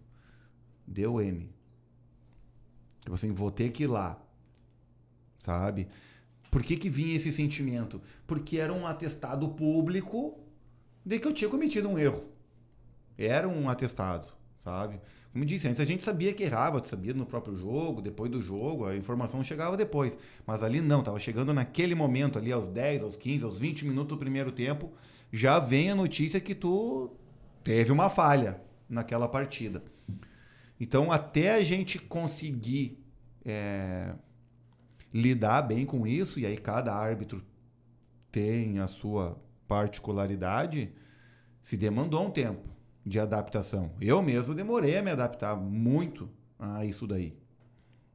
deu 0.86 1.22
M. 1.22 1.50
Tipo 3.02 3.16
assim, 3.16 3.32
vou 3.32 3.52
ter 3.52 3.72
que 3.72 3.84
ir 3.84 3.88
lá. 3.88 4.22
Sabe? 5.40 5.88
Por 6.58 6.64
que 6.64 6.76
que 6.76 6.90
vinha 6.90 7.16
esse 7.16 7.32
sentimento? 7.32 8.02
Porque 8.26 8.58
era 8.58 8.74
um 8.74 8.88
atestado 8.88 9.48
público 9.50 10.40
de 11.06 11.20
que 11.20 11.28
eu 11.28 11.32
tinha 11.32 11.48
cometido 11.48 11.88
um 11.88 12.00
erro. 12.00 12.26
Era 13.16 13.48
um 13.48 13.70
atestado, 13.70 14.28
sabe? 14.64 15.00
Como 15.32 15.46
disse 15.46 15.68
antes, 15.68 15.80
a 15.80 15.86
gente 15.86 16.02
sabia 16.02 16.34
que 16.34 16.42
errava, 16.42 16.84
sabia 16.84 17.14
no 17.14 17.28
próprio 17.28 17.56
jogo, 17.56 18.02
depois 18.02 18.32
do 18.32 18.42
jogo, 18.42 18.88
a 18.88 18.98
informação 18.98 19.44
chegava 19.44 19.78
depois. 19.78 20.18
Mas 20.48 20.64
ali 20.64 20.82
não, 20.82 21.02
estava 21.02 21.20
chegando 21.20 21.54
naquele 21.54 21.94
momento, 21.94 22.40
ali 22.40 22.52
aos 22.52 22.68
10, 22.68 23.04
aos 23.04 23.16
15, 23.18 23.44
aos 23.44 23.60
20 23.60 23.86
minutos 23.86 24.18
do 24.18 24.18
primeiro 24.18 24.52
tempo, 24.52 24.92
já 25.32 25.60
vem 25.60 25.92
a 25.92 25.96
notícia 25.96 26.40
que 26.40 26.56
tu 26.56 27.12
teve 27.64 27.92
uma 27.92 28.10
falha 28.10 28.60
naquela 28.90 29.28
partida. 29.28 29.84
Então, 30.80 31.12
até 31.12 31.54
a 31.54 31.62
gente 31.62 32.00
conseguir 32.00 32.98
é, 33.46 34.16
lidar 35.14 35.62
bem 35.62 35.86
com 35.86 36.06
isso, 36.06 36.40
e 36.40 36.46
aí 36.46 36.58
cada 36.58 36.94
árbitro 36.94 37.44
tem 38.32 38.80
a 38.80 38.88
sua 38.88 39.38
particularidade, 39.68 40.92
se 41.62 41.76
demandou 41.76 42.26
um 42.26 42.32
tempo 42.32 42.70
de 43.06 43.20
adaptação. 43.20 43.92
Eu 44.02 44.22
mesmo 44.22 44.54
demorei 44.54 44.98
a 44.98 45.02
me 45.02 45.12
adaptar 45.12 45.56
muito 45.56 46.30
a 46.60 46.86
isso 46.86 47.08
daí. 47.08 47.38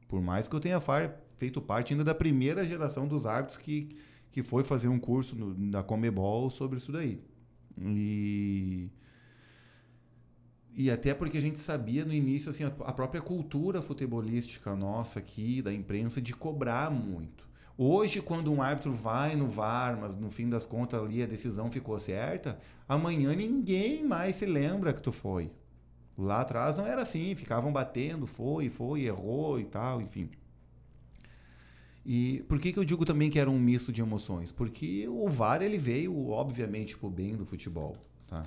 Por 0.07 0.21
mais 0.21 0.47
que 0.47 0.55
eu 0.55 0.59
tenha 0.59 0.81
feito 1.37 1.61
parte 1.61 1.93
ainda 1.93 2.03
da 2.03 2.13
primeira 2.13 2.63
geração 2.63 3.07
dos 3.07 3.25
árbitros 3.25 3.57
que, 3.57 3.95
que 4.31 4.43
foi 4.43 4.63
fazer 4.63 4.87
um 4.87 4.99
curso 4.99 5.35
no, 5.35 5.53
da 5.71 5.81
Comebol 5.81 6.49
sobre 6.49 6.77
isso 6.77 6.91
daí. 6.91 7.19
E, 7.79 8.89
e 10.75 10.89
até 10.89 11.13
porque 11.13 11.37
a 11.37 11.41
gente 11.41 11.59
sabia 11.59 12.03
no 12.03 12.13
início 12.13 12.49
assim, 12.49 12.63
a 12.63 12.91
própria 12.91 13.21
cultura 13.21 13.81
futebolística 13.81 14.75
nossa 14.75 15.19
aqui, 15.19 15.61
da 15.61 15.71
imprensa, 15.71 16.21
de 16.21 16.33
cobrar 16.33 16.89
muito. 16.89 17.47
Hoje, 17.77 18.21
quando 18.21 18.51
um 18.51 18.61
árbitro 18.61 18.91
vai 18.91 19.35
no 19.35 19.47
VAR, 19.47 19.97
mas 19.99 20.15
no 20.15 20.29
fim 20.29 20.49
das 20.49 20.65
contas 20.65 21.01
ali 21.01 21.23
a 21.23 21.27
decisão 21.27 21.71
ficou 21.71 21.97
certa, 21.99 22.59
amanhã 22.87 23.35
ninguém 23.35 24.03
mais 24.03 24.35
se 24.35 24.45
lembra 24.45 24.93
que 24.93 25.01
tu 25.01 25.11
foi. 25.11 25.51
Lá 26.17 26.41
atrás 26.41 26.75
não 26.75 26.85
era 26.85 27.01
assim, 27.01 27.35
ficavam 27.35 27.71
batendo, 27.71 28.27
foi, 28.27 28.69
foi, 28.69 29.03
errou 29.03 29.59
e 29.59 29.65
tal, 29.65 30.01
enfim. 30.01 30.29
E 32.05 32.43
por 32.47 32.59
que, 32.59 32.73
que 32.73 32.79
eu 32.79 32.85
digo 32.85 33.05
também 33.05 33.29
que 33.29 33.39
era 33.39 33.49
um 33.49 33.59
misto 33.59 33.91
de 33.91 34.01
emoções? 34.01 34.51
Porque 34.51 35.07
o 35.07 35.29
VAR 35.29 35.61
ele 35.61 35.77
veio, 35.77 36.29
obviamente, 36.29 36.97
pro 36.97 37.09
bem 37.09 37.35
do 37.35 37.45
futebol. 37.45 37.95
Tá? 38.27 38.43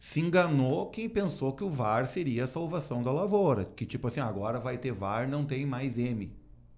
Se 0.00 0.18
enganou 0.18 0.86
quem 0.86 1.10
pensou 1.10 1.52
que 1.52 1.62
o 1.62 1.68
VAR 1.68 2.06
seria 2.06 2.44
a 2.44 2.46
salvação 2.46 3.02
da 3.02 3.12
lavoura. 3.12 3.66
Que 3.76 3.84
tipo 3.84 4.06
assim, 4.06 4.18
agora 4.18 4.58
vai 4.58 4.78
ter 4.78 4.92
VAR, 4.92 5.28
não 5.28 5.44
tem 5.44 5.66
mais 5.66 5.98
M. 5.98 6.32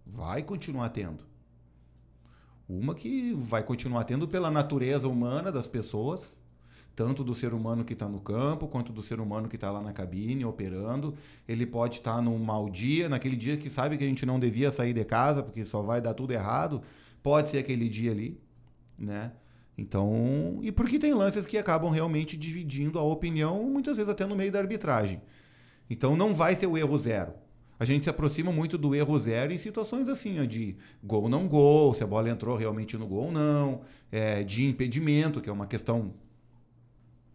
Vai 0.04 0.42
continuar 0.42 0.88
tendo. 0.88 1.24
Uma 2.68 2.96
que 2.96 3.32
vai 3.35 3.62
continuar 3.62 4.02
tendo 4.02 4.26
pela 4.26 4.50
natureza 4.50 5.06
humana 5.06 5.52
das 5.52 5.68
pessoas, 5.68 6.37
tanto 6.96 7.22
do 7.22 7.32
ser 7.32 7.54
humano 7.54 7.85
que 7.85 7.92
está 7.92 8.08
no 8.08 8.18
campo, 8.18 8.66
quanto 8.66 8.92
do 8.92 9.04
ser 9.04 9.20
humano 9.20 9.48
que 9.48 9.54
está 9.54 9.70
lá 9.70 9.80
na 9.80 9.92
cabine 9.92 10.44
operando. 10.44 11.14
Ele 11.46 11.64
pode 11.64 11.98
estar 11.98 12.16
tá 12.16 12.20
num 12.20 12.37
mau 12.38 12.68
dia, 12.68 13.08
naquele 13.08 13.37
dia 13.37 13.56
que 13.56 13.70
sabe 13.70 13.96
que 13.96 14.02
a 14.02 14.08
gente 14.08 14.26
não 14.26 14.40
devia 14.40 14.72
sair 14.72 14.92
de 14.92 15.04
casa, 15.04 15.44
porque 15.44 15.64
só 15.64 15.80
vai 15.80 16.00
dar 16.00 16.14
tudo 16.14 16.32
errado. 16.32 16.80
Pode 17.22 17.50
ser 17.50 17.58
aquele 17.58 17.88
dia 17.88 18.11
ali, 18.11 18.40
né? 18.98 19.30
Então, 19.83 20.59
e 20.62 20.71
porque 20.71 20.99
tem 20.99 21.12
lances 21.12 21.47
que 21.47 21.59
acabam 21.59 21.90
realmente 21.90 22.37
dividindo 22.37 22.99
a 22.99 23.03
opinião, 23.03 23.64
muitas 23.64 23.97
vezes 23.97 24.11
até 24.11 24.25
no 24.25 24.37
meio 24.37 24.53
da 24.53 24.61
arbitragem. 24.61 25.21
Então 25.90 26.16
não 26.16 26.35
vai 26.35 26.55
ser 26.55 26.66
o 26.66 26.79
erro 26.79 26.99
zero 26.99 27.35
a 27.83 27.85
gente 27.85 28.05
se 28.05 28.11
aproxima 28.11 28.53
muito 28.53 28.79
do 28.79 28.95
erro 28.95 29.18
zero 29.18 29.53
em 29.53 29.59
situações 29.59 30.09
assim, 30.09 30.40
ó, 30.40 30.45
de 30.45 30.77
gol 31.03 31.29
não 31.29 31.49
gol, 31.49 31.92
se 31.92 32.05
a 32.05 32.07
bola 32.07 32.31
entrou 32.31 32.57
realmente 32.57 32.97
no 32.97 33.09
gol 33.09 33.25
ou 33.25 33.33
não, 33.33 33.81
é, 34.12 34.45
de 34.45 34.64
impedimento, 34.68 35.40
que 35.40 35.51
é 35.51 35.53
uma 35.53 35.66
questão 35.66 36.14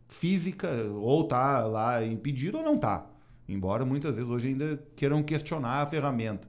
física, 0.08 0.70
ou 0.96 1.26
tá 1.26 1.66
lá 1.66 2.02
impedido 2.02 2.60
ou 2.60 2.64
não 2.64 2.78
tá. 2.78 3.06
Embora 3.46 3.84
muitas 3.84 4.16
vezes 4.16 4.32
hoje 4.32 4.48
ainda 4.48 4.82
queiram 4.96 5.22
questionar 5.22 5.82
a 5.82 5.86
ferramenta. 5.86 6.48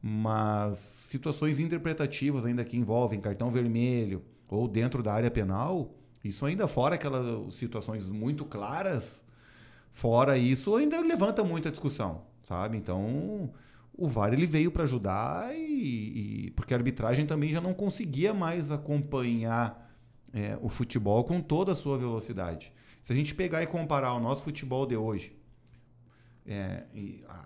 Mas 0.00 0.78
situações 0.78 1.60
interpretativas 1.60 2.46
ainda 2.46 2.64
que 2.64 2.78
envolvem 2.78 3.20
cartão 3.20 3.50
vermelho 3.50 4.22
ou 4.50 4.66
dentro 4.66 5.02
da 5.02 5.12
área 5.12 5.30
penal, 5.30 5.94
isso 6.24 6.44
ainda 6.44 6.66
fora 6.68 6.96
aquelas 6.96 7.54
situações 7.54 8.08
muito 8.08 8.44
claras, 8.44 9.24
fora 9.92 10.36
isso 10.36 10.74
ainda 10.76 11.00
levanta 11.00 11.44
muita 11.44 11.70
discussão 11.70 12.28
sabe? 12.50 12.76
Então, 12.76 13.48
o 13.96 14.08
VAR 14.08 14.32
ele 14.32 14.46
veio 14.46 14.72
para 14.72 14.82
ajudar 14.82 15.54
e, 15.54 16.46
e, 16.46 16.50
porque 16.52 16.74
a 16.74 16.76
arbitragem 16.76 17.26
também 17.26 17.50
já 17.50 17.60
não 17.60 17.72
conseguia 17.72 18.34
mais 18.34 18.72
acompanhar 18.72 19.88
é, 20.32 20.58
o 20.60 20.68
futebol 20.68 21.22
com 21.22 21.40
toda 21.40 21.72
a 21.72 21.76
sua 21.76 21.96
velocidade. 21.96 22.72
Se 23.02 23.12
a 23.12 23.16
gente 23.16 23.36
pegar 23.36 23.62
e 23.62 23.66
comparar 23.66 24.12
o 24.14 24.20
nosso 24.20 24.42
futebol 24.42 24.84
de 24.84 24.96
hoje, 24.96 25.36
é, 26.44 26.84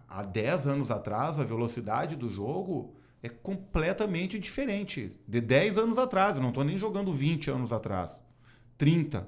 há 0.09 0.23
10 0.23 0.67
anos 0.67 0.91
atrás, 0.91 1.39
a 1.39 1.45
velocidade 1.45 2.17
do 2.17 2.31
jogo 2.31 2.97
é 3.25 3.29
completamente 3.31 4.39
diferente. 4.39 5.11
De 5.27 5.41
10 5.41 5.79
anos 5.79 5.97
atrás, 5.97 6.37
eu 6.37 6.43
não 6.43 6.51
estou 6.51 6.63
nem 6.63 6.77
jogando 6.77 7.11
20 7.11 7.51
anos 7.51 7.73
atrás, 7.73 8.21
30. 8.77 9.27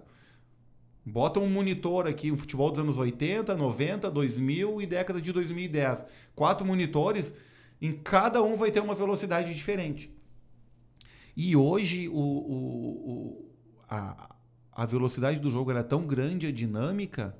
Bota 1.02 1.40
um 1.40 1.48
monitor 1.48 2.06
aqui, 2.06 2.30
o 2.30 2.36
futebol 2.36 2.70
dos 2.70 2.78
anos 2.78 2.98
80, 2.98 3.56
90, 3.56 4.10
2000 4.10 4.82
e 4.82 4.86
década 4.86 5.18
de 5.18 5.32
2010. 5.32 6.04
Quatro 6.34 6.66
monitores, 6.66 7.32
em 7.80 7.94
cada 7.94 8.42
um 8.42 8.58
vai 8.58 8.70
ter 8.70 8.80
uma 8.80 8.94
velocidade 8.94 9.54
diferente. 9.54 10.14
E 11.34 11.56
hoje 11.56 12.06
o, 12.10 12.12
o, 12.12 13.10
o 13.10 13.50
a, 13.88 14.36
a 14.72 14.84
velocidade 14.84 15.40
do 15.40 15.50
jogo 15.50 15.70
era 15.70 15.82
tão 15.82 16.06
grande, 16.06 16.46
a 16.46 16.52
dinâmica, 16.52 17.34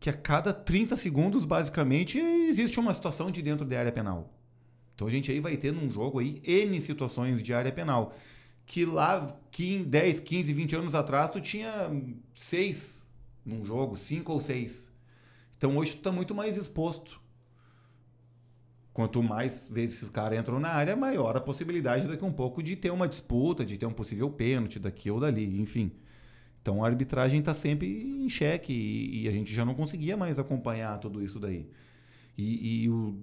que 0.00 0.10
a 0.10 0.12
cada 0.12 0.52
30 0.52 0.96
segundos, 0.96 1.44
basicamente, 1.44 2.18
existe 2.18 2.80
uma 2.80 2.92
situação 2.92 3.30
de 3.30 3.40
dentro 3.40 3.64
da 3.64 3.78
área 3.78 3.92
penal. 3.92 4.33
Então 4.94 5.06
a 5.06 5.10
gente 5.10 5.30
aí 5.30 5.40
vai 5.40 5.56
ter 5.56 5.72
num 5.72 5.90
jogo 5.90 6.18
aí 6.18 6.40
N 6.44 6.80
situações 6.80 7.42
de 7.42 7.52
área 7.52 7.72
penal 7.72 8.14
que 8.66 8.84
lá 8.84 9.36
15, 9.50 9.84
10, 9.86 10.20
15, 10.20 10.52
20 10.52 10.76
anos 10.76 10.94
atrás 10.94 11.30
tu 11.30 11.40
tinha 11.40 11.70
seis 12.34 13.04
num 13.44 13.64
jogo, 13.64 13.96
cinco 13.96 14.32
ou 14.32 14.40
seis. 14.40 14.90
Então 15.56 15.76
hoje 15.76 15.96
tu 15.96 16.02
tá 16.02 16.12
muito 16.12 16.34
mais 16.34 16.56
exposto. 16.56 17.20
Quanto 18.92 19.22
mais 19.22 19.68
vezes 19.70 19.96
esses 19.96 20.08
caras 20.08 20.38
entram 20.38 20.60
na 20.60 20.68
área, 20.68 20.94
maior 20.94 21.36
a 21.36 21.40
possibilidade 21.40 22.06
daqui 22.06 22.24
um 22.24 22.32
pouco 22.32 22.62
de 22.62 22.76
ter 22.76 22.90
uma 22.90 23.08
disputa, 23.08 23.64
de 23.64 23.76
ter 23.76 23.86
um 23.86 23.92
possível 23.92 24.30
pênalti 24.30 24.78
daqui 24.78 25.10
ou 25.10 25.18
dali, 25.18 25.60
enfim. 25.60 25.90
Então 26.62 26.82
a 26.82 26.86
arbitragem 26.86 27.40
está 27.40 27.52
sempre 27.52 27.86
em 27.86 28.30
xeque 28.30 28.72
e, 28.72 29.24
e, 29.24 29.28
a 29.28 29.32
gente 29.32 29.52
já 29.52 29.64
não 29.64 29.74
conseguia 29.74 30.16
mais 30.16 30.38
acompanhar 30.38 30.98
tudo 30.98 31.22
isso 31.22 31.40
daí. 31.40 31.68
E, 32.38 32.84
e 32.84 32.88
o 32.88 33.18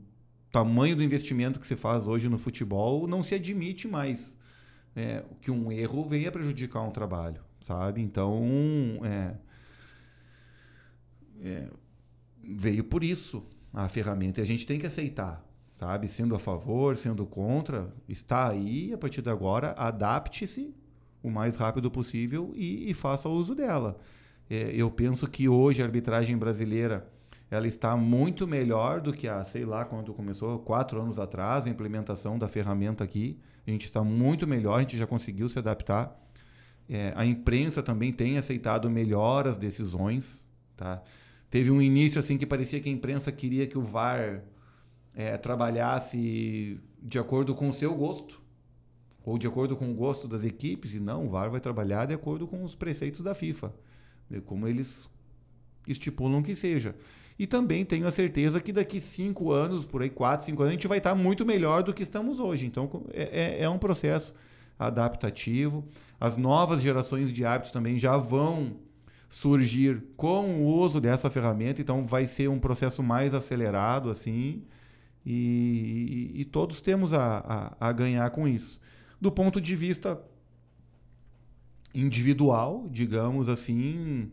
tamanho 0.52 0.96
do 0.96 1.04
investimento 1.04 1.60
que 1.60 1.68
se 1.68 1.76
faz 1.76 2.08
hoje 2.08 2.28
no 2.28 2.38
futebol 2.38 3.08
não 3.08 3.24
se 3.24 3.36
admite 3.36 3.88
mais 3.88 4.38
é, 4.96 5.24
que 5.42 5.50
um 5.50 5.72
erro 5.72 6.08
venha 6.08 6.32
prejudicar 6.32 6.82
um 6.82 6.92
trabalho, 6.92 7.42
sabe? 7.62 8.02
Então, 8.02 8.44
é, 9.04 9.36
é, 11.42 11.68
veio 12.44 12.84
por 12.84 13.04
isso 13.04 13.46
a 13.74 13.88
ferramenta 13.88 14.42
e 14.42 14.44
a 14.44 14.46
gente 14.46 14.66
tem 14.66 14.78
que 14.78 14.86
aceitar, 14.86 15.46
sabe? 15.76 16.08
Sendo 16.08 16.36
a 16.36 16.40
favor, 16.40 16.98
sendo 16.98 17.26
contra, 17.26 17.94
está 18.08 18.50
aí, 18.50 18.94
a 18.94 18.98
partir 18.98 19.22
de 19.22 19.30
agora, 19.30 19.72
adapte-se 19.78 20.76
o 21.24 21.30
mais 21.30 21.56
rápido 21.56 21.90
possível 21.90 22.52
e, 22.56 22.90
e 22.90 22.94
faça 22.94 23.30
uso 23.30 23.56
dela. 23.56 23.98
É, 24.50 24.72
eu 24.76 24.92
penso 24.92 25.28
que 25.28 25.48
hoje 25.48 25.82
a 25.82 25.86
arbitragem 25.86 26.38
brasileira 26.38 27.10
ela 27.52 27.68
está 27.68 27.98
muito 27.98 28.48
melhor 28.48 29.02
do 29.02 29.12
que 29.12 29.28
a, 29.28 29.44
sei 29.44 29.66
lá, 29.66 29.84
quando 29.84 30.14
começou, 30.14 30.58
quatro 30.60 31.02
anos 31.02 31.20
atrás, 31.20 31.68
a 31.68 31.70
implementação 31.70 32.40
da 32.40 32.48
ferramenta 32.48 33.04
aqui. 33.04 33.38
A 33.68 33.70
gente 33.70 33.86
está 33.86 34.02
muito 34.02 34.48
melhor, 34.48 34.78
a 34.78 34.80
gente 34.80 34.98
já 34.98 35.06
conseguiu 35.06 35.50
se 35.50 35.60
adaptar. 35.60 36.18
É, 36.90 37.12
a 37.14 37.26
imprensa 37.26 37.84
também 37.84 38.14
tem 38.14 38.38
aceitado 38.38 38.90
melhor 38.90 39.48
as 39.48 39.58
decisões, 39.58 40.48
tá? 40.78 41.04
Teve 41.50 41.70
um 41.70 41.82
início 41.82 42.20
assim 42.20 42.38
que 42.38 42.46
parecia 42.46 42.80
que 42.80 42.88
a 42.88 42.92
imprensa 42.92 43.34
queria 43.34 43.68
que 43.68 43.78
o 43.78 43.82
VAR 43.82 44.44
é, 45.14 45.36
trabalhasse 45.36 46.80
de 47.04 47.20
acordo 47.20 47.54
com 47.54 47.68
o 47.68 47.74
seu 47.74 47.94
gosto 47.94 48.42
ou 49.26 49.38
de 49.38 49.46
acordo 49.46 49.76
com 49.76 49.92
o 49.92 49.94
gosto 49.94 50.28
das 50.28 50.46
equipes, 50.46 50.96
e 50.96 51.00
não, 51.00 51.28
o 51.28 51.30
VAR 51.30 51.52
vai 51.52 51.60
trabalhar 51.60 52.06
de 52.06 52.14
acordo 52.14 52.48
com 52.48 52.64
os 52.64 52.74
preceitos 52.74 53.22
da 53.22 53.36
FIFA, 53.36 53.74
como 54.46 54.68
eles 54.68 55.10
estipulam 55.86 56.42
que 56.42 56.56
seja. 56.56 56.96
E 57.42 57.48
também 57.48 57.84
tenho 57.84 58.06
a 58.06 58.12
certeza 58.12 58.62
que 58.62 58.72
daqui 58.72 59.00
cinco 59.00 59.52
anos, 59.52 59.84
por 59.84 60.04
aí 60.04 60.12
quatro, 60.12 60.46
cinco 60.46 60.62
anos, 60.62 60.74
a 60.74 60.76
gente 60.76 60.88
vai 60.88 61.00
estar 61.00 61.16
muito 61.16 61.44
melhor 61.44 61.82
do 61.82 61.92
que 61.92 62.04
estamos 62.04 62.40
hoje. 62.40 62.68
Então 62.68 63.04
é, 63.12 63.58
é, 63.58 63.64
é 63.64 63.68
um 63.68 63.80
processo 63.80 64.32
adaptativo. 64.78 65.84
As 66.20 66.38
novas 66.38 66.84
gerações 66.84 67.34
de 67.34 67.44
hábitos 67.44 67.72
também 67.72 67.98
já 67.98 68.16
vão 68.16 68.76
surgir 69.28 70.04
com 70.16 70.62
o 70.62 70.68
uso 70.68 71.02
dessa 71.02 71.32
ferramenta, 71.32 71.82
então 71.82 72.06
vai 72.06 72.28
ser 72.28 72.48
um 72.48 72.60
processo 72.60 73.02
mais 73.02 73.34
acelerado 73.34 74.12
assim. 74.12 74.62
E, 75.26 76.30
e, 76.36 76.42
e 76.42 76.46
todos 76.46 76.80
temos 76.80 77.12
a, 77.12 77.74
a, 77.80 77.90
a 77.90 77.92
ganhar 77.92 78.30
com 78.30 78.48
isso 78.48 78.80
do 79.20 79.32
ponto 79.32 79.60
de 79.60 79.76
vista 79.76 80.22
individual, 81.92 82.88
digamos 82.92 83.50
assim, 83.50 84.32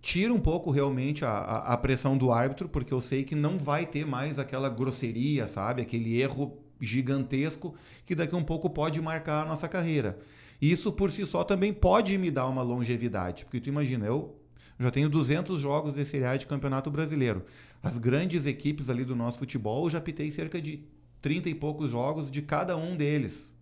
tira 0.00 0.32
um 0.32 0.40
pouco 0.40 0.70
realmente 0.70 1.24
a, 1.24 1.30
a, 1.30 1.72
a, 1.72 1.76
pressão 1.76 2.16
do 2.16 2.32
árbitro, 2.32 2.68
porque 2.68 2.94
eu 2.94 3.00
sei 3.00 3.24
que 3.24 3.34
não 3.34 3.58
vai 3.58 3.84
ter 3.84 4.06
mais 4.06 4.38
aquela 4.38 4.68
grosseria, 4.68 5.46
sabe? 5.46 5.82
Aquele 5.82 6.20
erro 6.20 6.58
gigantesco 6.80 7.74
que 8.06 8.14
daqui 8.14 8.34
a 8.34 8.38
um 8.38 8.44
pouco 8.44 8.70
pode 8.70 9.00
marcar 9.00 9.42
a 9.42 9.46
nossa 9.46 9.68
carreira. 9.68 10.18
Isso 10.60 10.92
por 10.92 11.10
si 11.10 11.26
só 11.26 11.44
também 11.44 11.72
pode 11.72 12.16
me 12.18 12.30
dar 12.30 12.46
uma 12.48 12.62
longevidade, 12.62 13.44
porque 13.44 13.60
tu 13.60 13.68
imagina, 13.68 14.06
eu 14.06 14.36
já 14.78 14.90
tenho 14.90 15.08
200 15.08 15.60
jogos 15.60 15.94
de 15.94 16.04
Série 16.04 16.24
A 16.24 16.36
de 16.36 16.46
Campeonato 16.46 16.90
Brasileiro. 16.90 17.44
As 17.82 17.98
grandes 17.98 18.46
equipes 18.46 18.88
ali 18.88 19.04
do 19.04 19.16
nosso 19.16 19.38
futebol, 19.38 19.84
eu 19.84 19.90
já 19.90 20.00
pitei 20.00 20.30
cerca 20.30 20.60
de 20.60 20.84
30 21.20 21.48
e 21.48 21.54
poucos 21.54 21.90
jogos 21.90 22.30
de 22.30 22.42
cada 22.42 22.76
um 22.76 22.96
deles. 22.96 23.52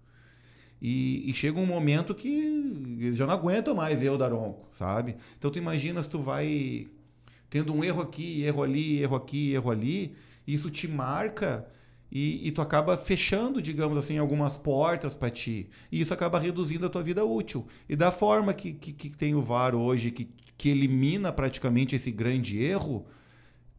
E, 0.81 1.29
e, 1.29 1.33
chega 1.33 1.59
um 1.59 1.64
momento 1.64 2.14
que 2.14 3.12
já 3.14 3.27
não 3.27 3.33
aguenta 3.33 3.72
mais 3.74 3.99
ver 3.99 4.11
o 4.11 4.18
Daronco, 4.18 4.68
sabe? 4.72 5.16
Então 5.39 5.51
tu 5.51 5.59
imagina 5.59 6.03
se 6.03 6.09
tu 6.09 6.20
vai 6.20 6.89
tendo 7.49 7.72
um 7.72 7.83
erro 7.83 8.03
aqui, 8.03 8.43
erro 8.43 8.62
ali, 8.62 9.01
erro 9.01 9.16
aqui, 9.16 9.53
erro 9.53 9.70
ali, 9.70 10.14
isso 10.47 10.70
te 10.70 10.87
marca 10.87 11.66
e, 12.12 12.47
e 12.47 12.53
tu 12.53 12.61
acaba 12.61 12.97
fechando, 12.97 13.61
digamos 13.62 13.97
assim, 13.97 14.18
algumas 14.18 14.57
portas 14.57 15.14
para 15.14 15.31
ti. 15.31 15.68
E 15.91 16.01
isso 16.01 16.12
acaba 16.12 16.39
reduzindo 16.39 16.87
a 16.87 16.91
tua 16.91 17.03
vida 17.03 17.24
útil. 17.24 17.66
E 17.89 17.97
da 17.97 18.12
forma 18.12 18.53
que, 18.53 18.72
que, 18.72 18.93
que 18.93 19.11
tem 19.11 19.35
o 19.35 19.43
VAR 19.43 19.74
hoje, 19.74 20.11
que, 20.11 20.29
que 20.57 20.68
elimina 20.68 21.33
praticamente 21.33 21.97
esse 21.97 22.11
grande 22.11 22.62
erro, 22.62 23.07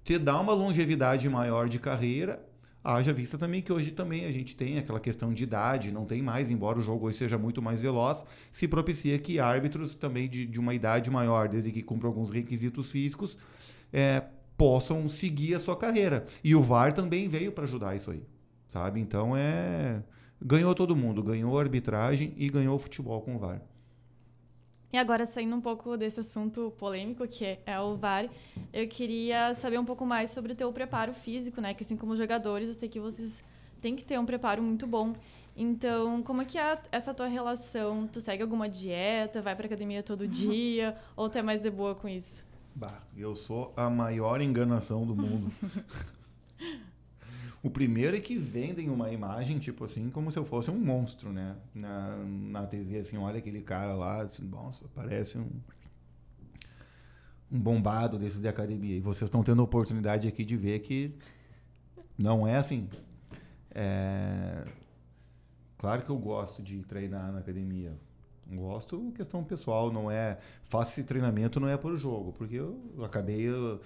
te 0.03 0.17
dá 0.17 0.39
uma 0.39 0.53
longevidade 0.53 1.29
maior 1.29 1.69
de 1.69 1.79
carreira 1.79 2.46
Haja 2.89 3.11
vista 3.11 3.37
também 3.37 3.61
que 3.61 3.73
hoje 3.73 3.91
também 3.91 4.23
a 4.23 4.31
gente 4.31 4.55
tem 4.55 4.77
aquela 4.77 5.01
questão 5.01 5.33
de 5.33 5.43
idade, 5.43 5.91
não 5.91 6.05
tem 6.05 6.21
mais, 6.21 6.49
embora 6.49 6.79
o 6.79 6.81
jogo 6.81 7.07
hoje 7.07 7.17
seja 7.17 7.37
muito 7.37 7.61
mais 7.61 7.81
veloz, 7.81 8.23
se 8.49 8.65
propicia 8.65 9.19
que 9.19 9.41
árbitros 9.41 9.93
também 9.93 10.29
de, 10.29 10.45
de 10.45 10.57
uma 10.57 10.73
idade 10.73 11.11
maior, 11.11 11.49
desde 11.49 11.69
que 11.69 11.83
cumpram 11.83 12.09
alguns 12.09 12.31
requisitos 12.31 12.89
físicos, 12.89 13.37
é, 13.91 14.23
possam 14.55 15.09
seguir 15.09 15.55
a 15.55 15.59
sua 15.59 15.75
carreira. 15.75 16.25
E 16.41 16.55
o 16.55 16.61
VAR 16.61 16.93
também 16.93 17.27
veio 17.27 17.51
para 17.51 17.65
ajudar 17.65 17.93
isso 17.93 18.09
aí, 18.09 18.23
sabe? 18.69 19.01
Então 19.01 19.35
é. 19.35 20.01
Ganhou 20.41 20.73
todo 20.73 20.95
mundo, 20.95 21.21
ganhou 21.21 21.57
a 21.57 21.61
arbitragem 21.61 22.33
e 22.37 22.47
ganhou 22.47 22.77
o 22.77 22.79
futebol 22.79 23.19
com 23.19 23.35
o 23.35 23.39
VAR. 23.39 23.61
E 24.91 24.97
agora, 24.97 25.25
saindo 25.25 25.55
um 25.55 25.61
pouco 25.61 25.97
desse 25.97 26.21
assunto 26.21 26.73
polêmico, 26.77 27.27
que 27.27 27.43
é, 27.43 27.59
é 27.65 27.79
o 27.79 27.97
VAR, 27.97 28.29
eu 28.71 28.87
queria 28.87 29.53
saber 29.53 29.77
um 29.77 29.83
pouco 29.83 30.05
mais 30.05 30.29
sobre 30.29 30.53
o 30.53 30.55
teu 30.55 30.71
preparo 30.71 31.13
físico, 31.13 31.59
né? 31.59 31.73
Que 31.73 31.83
assim 31.83 31.97
como 31.97 32.15
jogadores, 32.15 32.69
eu 32.69 32.73
sei 32.73 32.87
que 32.87 32.99
vocês 32.99 33.43
têm 33.81 33.95
que 33.95 34.05
ter 34.05 34.17
um 34.17 34.25
preparo 34.25 34.63
muito 34.63 34.87
bom. 34.87 35.13
Então, 35.57 36.21
como 36.23 36.41
é 36.41 36.45
que 36.45 36.57
é 36.57 36.79
essa 36.91 37.13
tua 37.13 37.27
relação? 37.27 38.07
Tu 38.07 38.21
segue 38.21 38.43
alguma 38.43 38.69
dieta, 38.69 39.41
vai 39.41 39.55
pra 39.55 39.65
academia 39.65 40.01
todo 40.01 40.25
dia, 40.27 40.95
ou 41.15 41.27
tu 41.27 41.37
é 41.37 41.41
mais 41.41 41.59
de 41.59 41.69
boa 41.69 41.93
com 41.93 42.07
isso? 42.07 42.45
Bah, 42.73 43.01
eu 43.17 43.35
sou 43.35 43.73
a 43.75 43.89
maior 43.89 44.39
enganação 44.39 45.05
do 45.05 45.15
mundo. 45.15 45.51
O 47.67 47.69
primeiro 47.69 48.15
é 48.15 48.21
que 48.21 48.37
vendem 48.37 48.89
uma 48.89 49.11
imagem, 49.11 49.59
tipo 49.59 49.83
assim, 49.83 50.09
como 50.09 50.31
se 50.31 50.39
eu 50.39 50.45
fosse 50.45 50.71
um 50.71 50.79
monstro, 50.79 51.33
né? 51.33 51.53
Na, 51.75 52.15
na 52.15 52.65
TV, 52.65 52.99
assim, 52.99 53.17
olha 53.17 53.39
aquele 53.39 53.59
cara 53.59 53.93
lá, 53.93 54.21
assim, 54.21 54.45
nossa, 54.45 54.85
parece 54.95 55.37
um, 55.37 55.49
um 57.51 57.59
bombado 57.59 58.17
desses 58.17 58.39
de 58.39 58.47
academia. 58.47 58.95
E 58.95 59.01
vocês 59.01 59.27
estão 59.27 59.43
tendo 59.43 59.59
a 59.59 59.65
oportunidade 59.65 60.29
aqui 60.29 60.45
de 60.45 60.55
ver 60.55 60.79
que 60.79 61.13
não 62.17 62.47
é 62.47 62.55
assim. 62.55 62.87
É... 63.71 64.63
Claro 65.77 66.03
que 66.03 66.09
eu 66.09 66.17
gosto 66.17 66.63
de 66.63 66.83
treinar 66.83 67.33
na 67.33 67.39
academia. 67.39 67.91
Gosto 68.49 69.11
questão 69.13 69.43
pessoal, 69.43 69.91
não 69.91 70.09
é. 70.09 70.37
Faço 70.63 70.91
esse 70.91 71.03
treinamento 71.03 71.59
não 71.59 71.67
é 71.67 71.75
por 71.75 71.97
jogo, 71.97 72.31
porque 72.31 72.55
eu 72.55 72.79
acabei. 73.03 73.41
Eu 73.41 73.81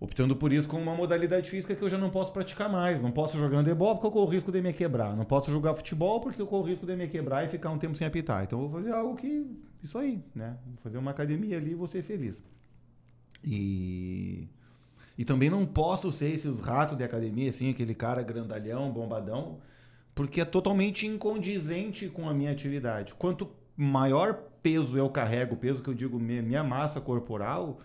optando 0.00 0.34
por 0.34 0.50
isso 0.50 0.66
como 0.66 0.82
uma 0.82 0.94
modalidade 0.94 1.50
física 1.50 1.76
que 1.76 1.82
eu 1.82 1.90
já 1.90 1.98
não 1.98 2.08
posso 2.08 2.32
praticar 2.32 2.70
mais. 2.70 3.02
Não 3.02 3.12
posso 3.12 3.36
jogar 3.36 3.58
handebol 3.58 3.94
porque 3.94 4.06
eu 4.06 4.10
corro 4.10 4.26
o 4.26 4.30
risco 4.30 4.50
de 4.50 4.62
me 4.62 4.72
quebrar. 4.72 5.14
Não 5.14 5.26
posso 5.26 5.50
jogar 5.50 5.74
futebol 5.74 6.20
porque 6.20 6.40
eu 6.40 6.46
corro 6.46 6.62
o 6.62 6.66
risco 6.66 6.86
de 6.86 6.96
me 6.96 7.06
quebrar 7.06 7.44
e 7.44 7.48
ficar 7.48 7.68
um 7.70 7.78
tempo 7.78 7.94
sem 7.94 8.06
apitar. 8.06 8.42
Então 8.42 8.62
eu 8.62 8.68
vou 8.68 8.80
fazer 8.80 8.94
algo 8.94 9.14
que. 9.14 9.46
Isso 9.82 9.98
aí, 9.98 10.24
né? 10.34 10.56
Vou 10.66 10.76
fazer 10.82 10.96
uma 10.96 11.10
academia 11.10 11.58
ali 11.58 11.72
e 11.72 11.74
vou 11.74 11.86
ser 11.86 12.02
feliz. 12.02 12.42
E. 13.44 14.48
E 15.18 15.24
também 15.24 15.50
não 15.50 15.66
posso 15.66 16.10
ser 16.10 16.30
esses 16.30 16.60
ratos 16.60 16.96
de 16.96 17.04
academia, 17.04 17.50
assim, 17.50 17.68
aquele 17.68 17.94
cara 17.94 18.22
grandalhão, 18.22 18.90
bombadão, 18.90 19.58
porque 20.14 20.40
é 20.40 20.46
totalmente 20.46 21.06
incondizente 21.06 22.08
com 22.08 22.26
a 22.26 22.32
minha 22.32 22.50
atividade. 22.50 23.14
Quanto 23.14 23.50
maior 23.76 24.32
peso 24.62 24.96
eu 24.96 25.10
carrego, 25.10 25.56
peso 25.56 25.82
que 25.82 25.90
eu 25.90 25.94
digo 25.94 26.18
minha 26.18 26.64
massa 26.64 27.02
corporal, 27.02 27.80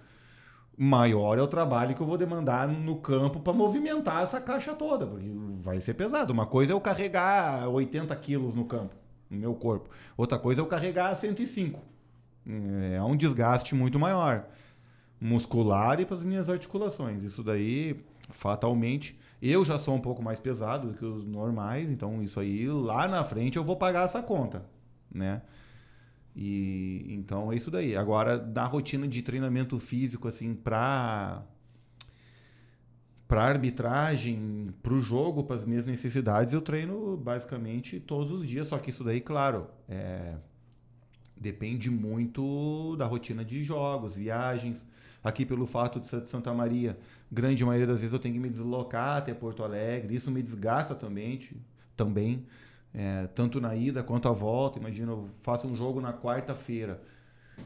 maior 0.78 1.38
é 1.38 1.42
o 1.42 1.48
trabalho 1.48 1.96
que 1.96 2.02
eu 2.02 2.06
vou 2.06 2.18
demandar 2.18 2.68
no 2.68 2.98
campo 2.98 3.40
para 3.40 3.54
movimentar 3.54 4.24
essa 4.24 4.42
caixa 4.42 4.74
toda, 4.74 5.06
porque 5.08 5.32
vai 5.62 5.80
ser 5.80 5.94
pesado. 5.94 6.34
Uma 6.34 6.46
coisa 6.46 6.74
é 6.74 6.76
eu 6.76 6.82
carregar 6.82 7.68
80 7.70 8.16
quilos 8.18 8.54
no 8.54 8.66
campo, 8.66 8.96
no 9.30 9.38
meu 9.38 9.56
corpo. 9.56 9.90
Outra 10.18 10.38
coisa 10.38 10.62
é 10.62 10.64
eu 10.64 10.68
carregar 10.68 11.16
105. 11.16 11.82
É 12.94 13.02
um 13.02 13.16
desgaste 13.16 13.74
muito 13.74 13.98
maior, 13.98 14.46
muscular 15.20 16.00
e 16.00 16.06
para 16.06 16.18
as 16.18 16.24
minhas 16.24 16.50
articulações. 16.50 17.24
Isso 17.24 17.42
daí, 17.42 18.04
fatalmente, 18.30 19.18
eu 19.42 19.66
já 19.66 19.80
sou 19.80 19.96
um 19.96 20.02
pouco 20.02 20.22
mais 20.22 20.40
pesado 20.40 20.90
do 20.90 20.94
que 20.94 21.06
os 21.06 21.26
normais, 21.26 21.90
então 21.90 22.22
isso 22.22 22.40
aí 22.40 22.68
lá 22.68 23.08
na 23.08 23.24
frente 23.24 23.58
eu 23.58 23.64
vou 23.64 23.76
pagar 23.76 24.06
essa 24.06 24.22
conta, 24.22 24.66
né? 25.12 25.42
E 26.36 27.06
então 27.10 27.52
é 27.52 27.56
isso 27.56 27.72
daí. 27.72 27.96
Agora, 27.96 28.38
da 28.38 28.66
rotina 28.66 29.08
de 29.08 29.22
treinamento 29.22 29.80
físico, 29.80 30.28
assim, 30.28 30.54
para 30.54 31.44
para 33.28 33.44
arbitragem, 33.44 34.70
para 34.84 34.94
o 34.94 35.02
jogo, 35.02 35.44
para 35.44 35.56
as 35.56 35.66
minhas 35.66 35.88
necessidades, 35.88 36.54
eu 36.54 36.62
treino 36.62 37.18
basicamente 37.18 38.00
todos 38.00 38.32
os 38.32 38.48
dias. 38.48 38.68
Só 38.68 38.78
que 38.78 38.92
isso 38.92 39.04
daí, 39.04 39.20
claro, 39.20 39.68
é, 39.90 40.36
depende 41.36 41.90
muito 41.90 42.96
da 42.98 43.06
rotina 43.06 43.44
de 43.44 43.64
jogos, 43.64 44.16
viagens. 44.16 44.86
Aqui, 45.24 45.44
pelo 45.44 45.66
fato 45.66 46.00
de 46.00 46.08
Santa 46.08 46.54
Maria, 46.54 47.00
grande 47.32 47.66
maioria 47.66 47.88
das 47.88 48.02
vezes 48.02 48.14
eu 48.14 48.20
tenho 48.20 48.36
que 48.36 48.40
me 48.40 48.50
deslocar 48.50 49.18
até 49.18 49.34
Porto 49.34 49.64
Alegre. 49.64 50.14
Isso 50.14 50.30
me 50.30 50.44
desgasta 50.44 50.94
também. 50.94 51.40
também 51.96 52.46
é, 52.96 53.28
tanto 53.36 53.60
na 53.60 53.76
ida 53.76 54.02
quanto 54.02 54.30
a 54.30 54.32
volta. 54.32 54.80
Imagina, 54.80 55.12
eu 55.12 55.30
faço 55.42 55.68
um 55.68 55.76
jogo 55.76 56.00
na 56.00 56.14
quarta-feira. 56.14 57.02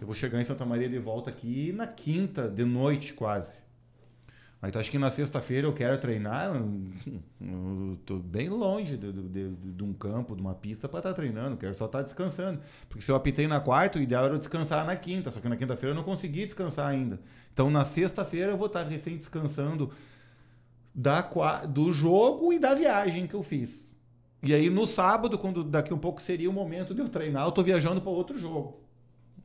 Eu 0.02 0.08
vou 0.08 0.16
chegar 0.16 0.42
em 0.42 0.46
Santa 0.46 0.66
Maria 0.66 0.90
de 0.90 0.98
volta 0.98 1.30
aqui 1.30 1.72
na 1.72 1.86
quinta, 1.86 2.48
de 2.48 2.66
noite 2.66 3.14
quase. 3.14 3.60
Aí 4.62 4.72
tu 4.72 4.78
acha 4.78 4.92
que 4.92 5.00
na 5.00 5.10
sexta-feira 5.10 5.66
eu 5.66 5.74
quero 5.74 5.98
treinar? 6.00 6.52
Tô 8.06 8.18
bem 8.18 8.50
longe 8.50 8.98
de, 8.98 9.14
de, 9.14 9.22
de, 9.30 9.56
de 9.56 9.84
um 9.84 9.94
campo, 9.94 10.36
de 10.36 10.42
uma 10.42 10.54
pista 10.54 10.90
para 10.90 11.00
estar 11.00 11.10
tá 11.10 11.16
treinando. 11.16 11.56
Quero 11.56 11.74
só 11.76 11.86
estar 11.86 12.00
tá 12.00 12.04
descansando. 12.04 12.60
Porque 12.90 13.04
se 13.04 13.10
eu 13.10 13.16
apitei 13.16 13.48
na 13.48 13.60
quarta, 13.62 14.00
o 14.00 14.02
ideal 14.02 14.26
era 14.26 14.34
eu 14.34 14.40
descansar 14.40 14.86
na 14.86 14.96
quinta. 14.96 15.32
Só 15.32 15.40
que 15.40 15.48
na 15.48 15.56
quinta-feira 15.56 15.92
eu 15.92 15.96
não 15.96 16.04
consegui 16.04 16.46
descansar 16.46 16.88
ainda. 16.88 17.20
Então 17.54 17.70
na 17.70 17.86
sexta-feira 17.86 18.52
eu 18.52 18.58
vou 18.58 18.68
estar 18.68 18.84
tá 18.84 18.90
recém 18.90 19.16
descansando 19.16 19.92
da, 20.94 21.22
do 21.66 21.94
jogo 21.94 22.52
e 22.52 22.60
da 22.60 22.74
viagem 22.74 23.28
que 23.28 23.36
eu 23.36 23.44
fiz. 23.44 23.89
E 24.42 24.54
aí 24.54 24.70
no 24.70 24.88
sábado, 24.88 25.38
quando 25.38 25.64
daqui 25.64 25.94
um 25.94 25.98
pouco 25.98 26.22
seria 26.22 26.50
o 26.50 26.54
momento 26.54 26.94
de 26.94 27.02
eu 27.02 27.10
treinar, 27.10 27.46
eu 27.46 27.52
tô 27.52 27.62
viajando 27.62 28.02
para 28.02 28.10
outro 28.10 28.38
jogo. 28.38 28.80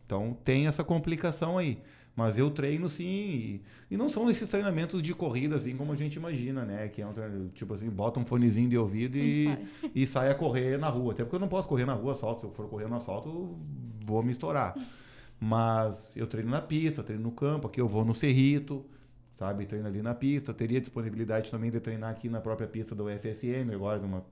Então 0.06 0.36
tem 0.44 0.66
essa 0.66 0.84
complicação 0.84 1.58
aí. 1.58 1.78
Mas 2.16 2.38
eu 2.38 2.50
treino 2.50 2.88
sim. 2.88 3.04
E, 3.04 3.62
e, 3.90 3.96
não 3.96 4.08
são 4.08 4.30
esses 4.30 4.48
treinamentos 4.48 5.02
de 5.02 5.12
corrida, 5.12 5.56
assim, 5.56 5.76
como 5.76 5.92
a 5.92 5.96
gente 5.96 6.14
imagina, 6.14 6.64
né? 6.64 6.88
Que 6.88 7.02
é 7.02 7.06
um 7.06 7.12
tipo 7.52 7.74
assim, 7.74 7.90
bota 7.90 8.20
um 8.20 8.24
fonezinho 8.24 8.68
de 8.68 8.78
ouvido 8.78 9.16
e, 9.16 9.20
e, 9.20 9.44
sai. 9.44 9.66
e 9.94 10.06
sai 10.06 10.30
a 10.30 10.34
correr 10.34 10.78
na 10.78 10.88
rua. 10.88 11.12
Até 11.12 11.24
porque 11.24 11.36
eu 11.36 11.40
não 11.40 11.48
posso 11.48 11.66
correr 11.66 11.84
na 11.84 11.94
rua 11.94 12.12
asfalto. 12.12 12.40
Se 12.42 12.46
eu 12.46 12.52
for 12.52 12.68
correr 12.68 12.86
no 12.86 12.96
asfalto, 12.96 13.28
eu 13.28 13.58
vou 14.06 14.22
me 14.22 14.30
estourar. 14.30 14.76
Mas 15.40 16.16
eu 16.16 16.26
treino 16.26 16.50
na 16.50 16.60
pista, 16.60 17.02
treino 17.02 17.24
no 17.24 17.32
campo, 17.32 17.66
aqui 17.66 17.80
eu 17.80 17.88
vou 17.88 18.04
no 18.04 18.14
Cerrito, 18.14 18.86
sabe? 19.34 19.66
Treina 19.66 19.88
ali 19.88 20.00
na 20.00 20.14
pista, 20.14 20.54
teria 20.54 20.80
disponibilidade 20.80 21.50
também 21.50 21.70
de 21.70 21.80
treinar 21.80 22.10
aqui 22.10 22.28
na 22.28 22.40
própria 22.40 22.68
pista 22.68 22.94
do 22.94 23.06
UFSM, 23.06 23.74
agora 23.74 23.98
numa 23.98 24.24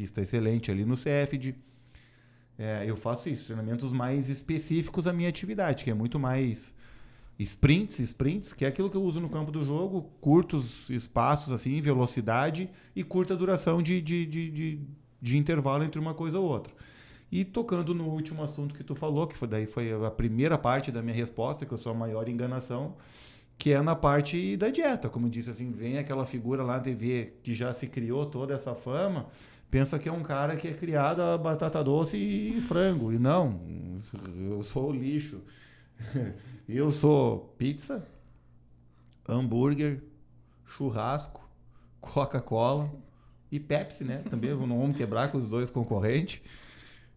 pista 0.00 0.22
excelente 0.22 0.70
ali 0.70 0.86
no 0.86 0.96
CFD. 0.96 1.54
É, 2.58 2.84
eu 2.86 2.96
faço 2.96 3.28
isso, 3.28 3.44
treinamentos 3.44 3.92
mais 3.92 4.30
específicos 4.30 5.06
à 5.06 5.12
minha 5.12 5.28
atividade, 5.28 5.84
que 5.84 5.90
é 5.90 5.94
muito 5.94 6.18
mais 6.18 6.74
sprints, 7.38 7.98
sprints, 7.98 8.54
que 8.54 8.64
é 8.64 8.68
aquilo 8.68 8.88
que 8.88 8.96
eu 8.96 9.02
uso 9.02 9.20
no 9.20 9.28
campo 9.28 9.52
do 9.52 9.62
jogo, 9.62 10.10
curtos 10.20 10.88
espaços, 10.88 11.52
assim, 11.52 11.80
velocidade 11.82 12.70
e 12.96 13.04
curta 13.04 13.36
duração 13.36 13.82
de, 13.82 14.00
de, 14.00 14.24
de, 14.24 14.50
de, 14.50 14.80
de 15.20 15.38
intervalo 15.38 15.84
entre 15.84 16.00
uma 16.00 16.14
coisa 16.14 16.38
ou 16.38 16.46
outra. 16.46 16.72
E 17.30 17.44
tocando 17.44 17.94
no 17.94 18.08
último 18.08 18.42
assunto 18.42 18.74
que 18.74 18.82
tu 18.82 18.94
falou, 18.94 19.26
que 19.26 19.36
foi 19.36 19.48
daí 19.48 19.66
foi 19.66 19.92
a 19.92 20.10
primeira 20.10 20.56
parte 20.56 20.90
da 20.90 21.02
minha 21.02 21.14
resposta, 21.14 21.66
que 21.66 21.72
eu 21.72 21.78
sou 21.78 21.92
a 21.92 21.94
maior 21.94 22.26
enganação, 22.28 22.96
que 23.58 23.72
é 23.72 23.82
na 23.82 23.94
parte 23.94 24.56
da 24.56 24.70
dieta. 24.70 25.10
Como 25.10 25.28
disse 25.28 25.50
assim, 25.50 25.70
vem 25.70 25.98
aquela 25.98 26.24
figura 26.24 26.62
lá 26.62 26.74
na 26.74 26.80
TV 26.80 27.34
que 27.42 27.52
já 27.52 27.72
se 27.74 27.86
criou 27.86 28.24
toda 28.26 28.54
essa 28.54 28.74
fama, 28.74 29.26
pensa 29.70 29.98
que 29.98 30.08
é 30.08 30.12
um 30.12 30.22
cara 30.22 30.56
que 30.56 30.68
é 30.68 30.72
criado 30.72 31.22
a 31.22 31.38
batata 31.38 31.82
doce 31.82 32.16
e 32.16 32.60
frango. 32.62 33.12
E 33.12 33.18
não, 33.18 33.60
eu 34.36 34.62
sou 34.62 34.92
lixo. 34.92 35.40
Eu 36.72 36.92
sou 36.92 37.52
pizza, 37.58 38.06
hambúrguer, 39.28 40.00
churrasco, 40.64 41.40
Coca-Cola 42.00 42.88
e 43.50 43.58
Pepsi, 43.58 44.04
né? 44.04 44.22
Também 44.30 44.50
não 44.50 44.78
vamos 44.78 44.96
quebrar 44.96 45.32
com 45.32 45.38
os 45.38 45.48
dois 45.48 45.68
concorrentes. 45.68 46.40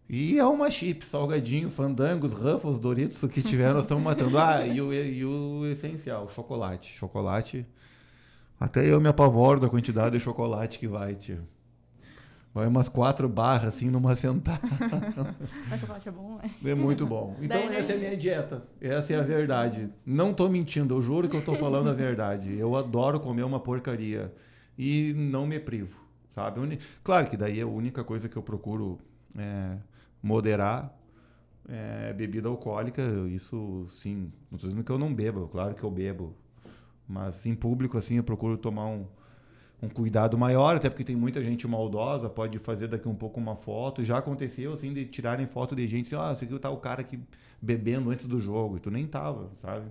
E 0.08 0.40
é 0.40 0.44
uma 0.44 0.68
chip, 0.70 1.06
salgadinho, 1.06 1.70
fandangos, 1.70 2.32
ruffles, 2.32 2.80
Doritos, 2.80 3.22
o 3.22 3.28
que 3.28 3.42
tiver, 3.42 3.72
nós 3.72 3.84
estamos 3.84 4.02
matando. 4.02 4.36
Ah, 4.36 4.66
e 4.66 4.80
o, 4.80 4.92
e 4.92 5.24
o 5.24 5.66
essencial, 5.66 6.28
chocolate. 6.28 6.90
Chocolate. 6.92 7.64
Até 8.58 8.84
eu 8.84 9.00
me 9.00 9.08
apavoro 9.08 9.60
da 9.60 9.68
quantidade 9.68 10.18
de 10.18 10.24
chocolate 10.24 10.80
que 10.80 10.88
vai, 10.88 11.14
tio. 11.14 11.46
Vai 12.54 12.68
umas 12.68 12.88
quatro 12.88 13.28
barras, 13.28 13.74
assim, 13.74 13.90
numa 13.90 14.14
sentada. 14.16 14.60
Mas 15.68 15.80
chocolate 15.80 16.08
é 16.08 16.12
bom, 16.12 16.38
né? 16.40 16.50
É 16.64 16.74
muito 16.74 17.04
bom. 17.04 17.34
Então, 17.42 17.66
Daí, 17.66 17.76
essa 17.76 17.92
é 17.92 17.96
a 17.96 17.98
minha 17.98 18.16
dieta. 18.16 18.62
Essa 18.80 19.12
é 19.12 19.16
a 19.18 19.22
verdade. 19.22 19.90
Não 20.06 20.32
tô 20.32 20.48
mentindo, 20.48 20.94
eu 20.94 21.02
juro 21.02 21.28
que 21.28 21.36
eu 21.36 21.44
tô 21.44 21.54
falando 21.54 21.90
a 21.90 21.92
verdade. 21.92 22.56
Eu 22.56 22.76
adoro 22.76 23.18
comer 23.18 23.42
uma 23.42 23.58
porcaria. 23.58 24.32
E 24.78 25.12
não 25.16 25.46
me 25.46 25.58
privo, 25.58 25.98
sabe? 26.32 26.78
Claro 27.02 27.28
que 27.28 27.36
daí 27.36 27.58
é 27.58 27.62
a 27.62 27.66
única 27.66 28.04
coisa 28.04 28.28
que 28.28 28.36
eu 28.36 28.42
procuro 28.42 28.98
é, 29.36 29.76
moderar 30.22 30.96
é 31.68 32.12
bebida 32.12 32.48
alcoólica. 32.48 33.02
Isso, 33.28 33.86
sim. 33.90 34.32
Não 34.50 34.58
tô 34.58 34.66
dizendo 34.68 34.84
que 34.84 34.90
eu 34.92 34.98
não 34.98 35.12
bebo, 35.12 35.48
claro 35.48 35.74
que 35.74 35.82
eu 35.82 35.90
bebo. 35.90 36.34
Mas 37.08 37.44
em 37.46 37.54
público, 37.54 37.98
assim, 37.98 38.16
eu 38.16 38.24
procuro 38.24 38.56
tomar 38.56 38.86
um, 38.86 39.06
um 39.84 39.88
cuidado 39.88 40.36
maior, 40.36 40.76
até 40.76 40.88
porque 40.88 41.04
tem 41.04 41.16
muita 41.16 41.42
gente 41.42 41.66
maldosa, 41.68 42.28
pode 42.28 42.58
fazer 42.58 42.88
daqui 42.88 43.08
um 43.08 43.14
pouco 43.14 43.38
uma 43.38 43.56
foto. 43.56 44.04
Já 44.04 44.18
aconteceu, 44.18 44.72
assim, 44.72 44.92
de 44.92 45.04
tirarem 45.06 45.46
foto 45.46 45.76
de 45.76 45.86
gente 45.86 46.14
assim, 46.14 46.16
ah, 46.16 46.34
você 46.34 46.46
viu 46.46 46.58
tá 46.58 46.70
o 46.70 46.78
cara 46.78 47.02
aqui 47.02 47.18
bebendo 47.60 48.10
antes 48.10 48.26
do 48.26 48.40
jogo, 48.40 48.76
e 48.76 48.80
tu 48.80 48.90
nem 48.90 49.06
tava, 49.06 49.50
sabe? 49.60 49.86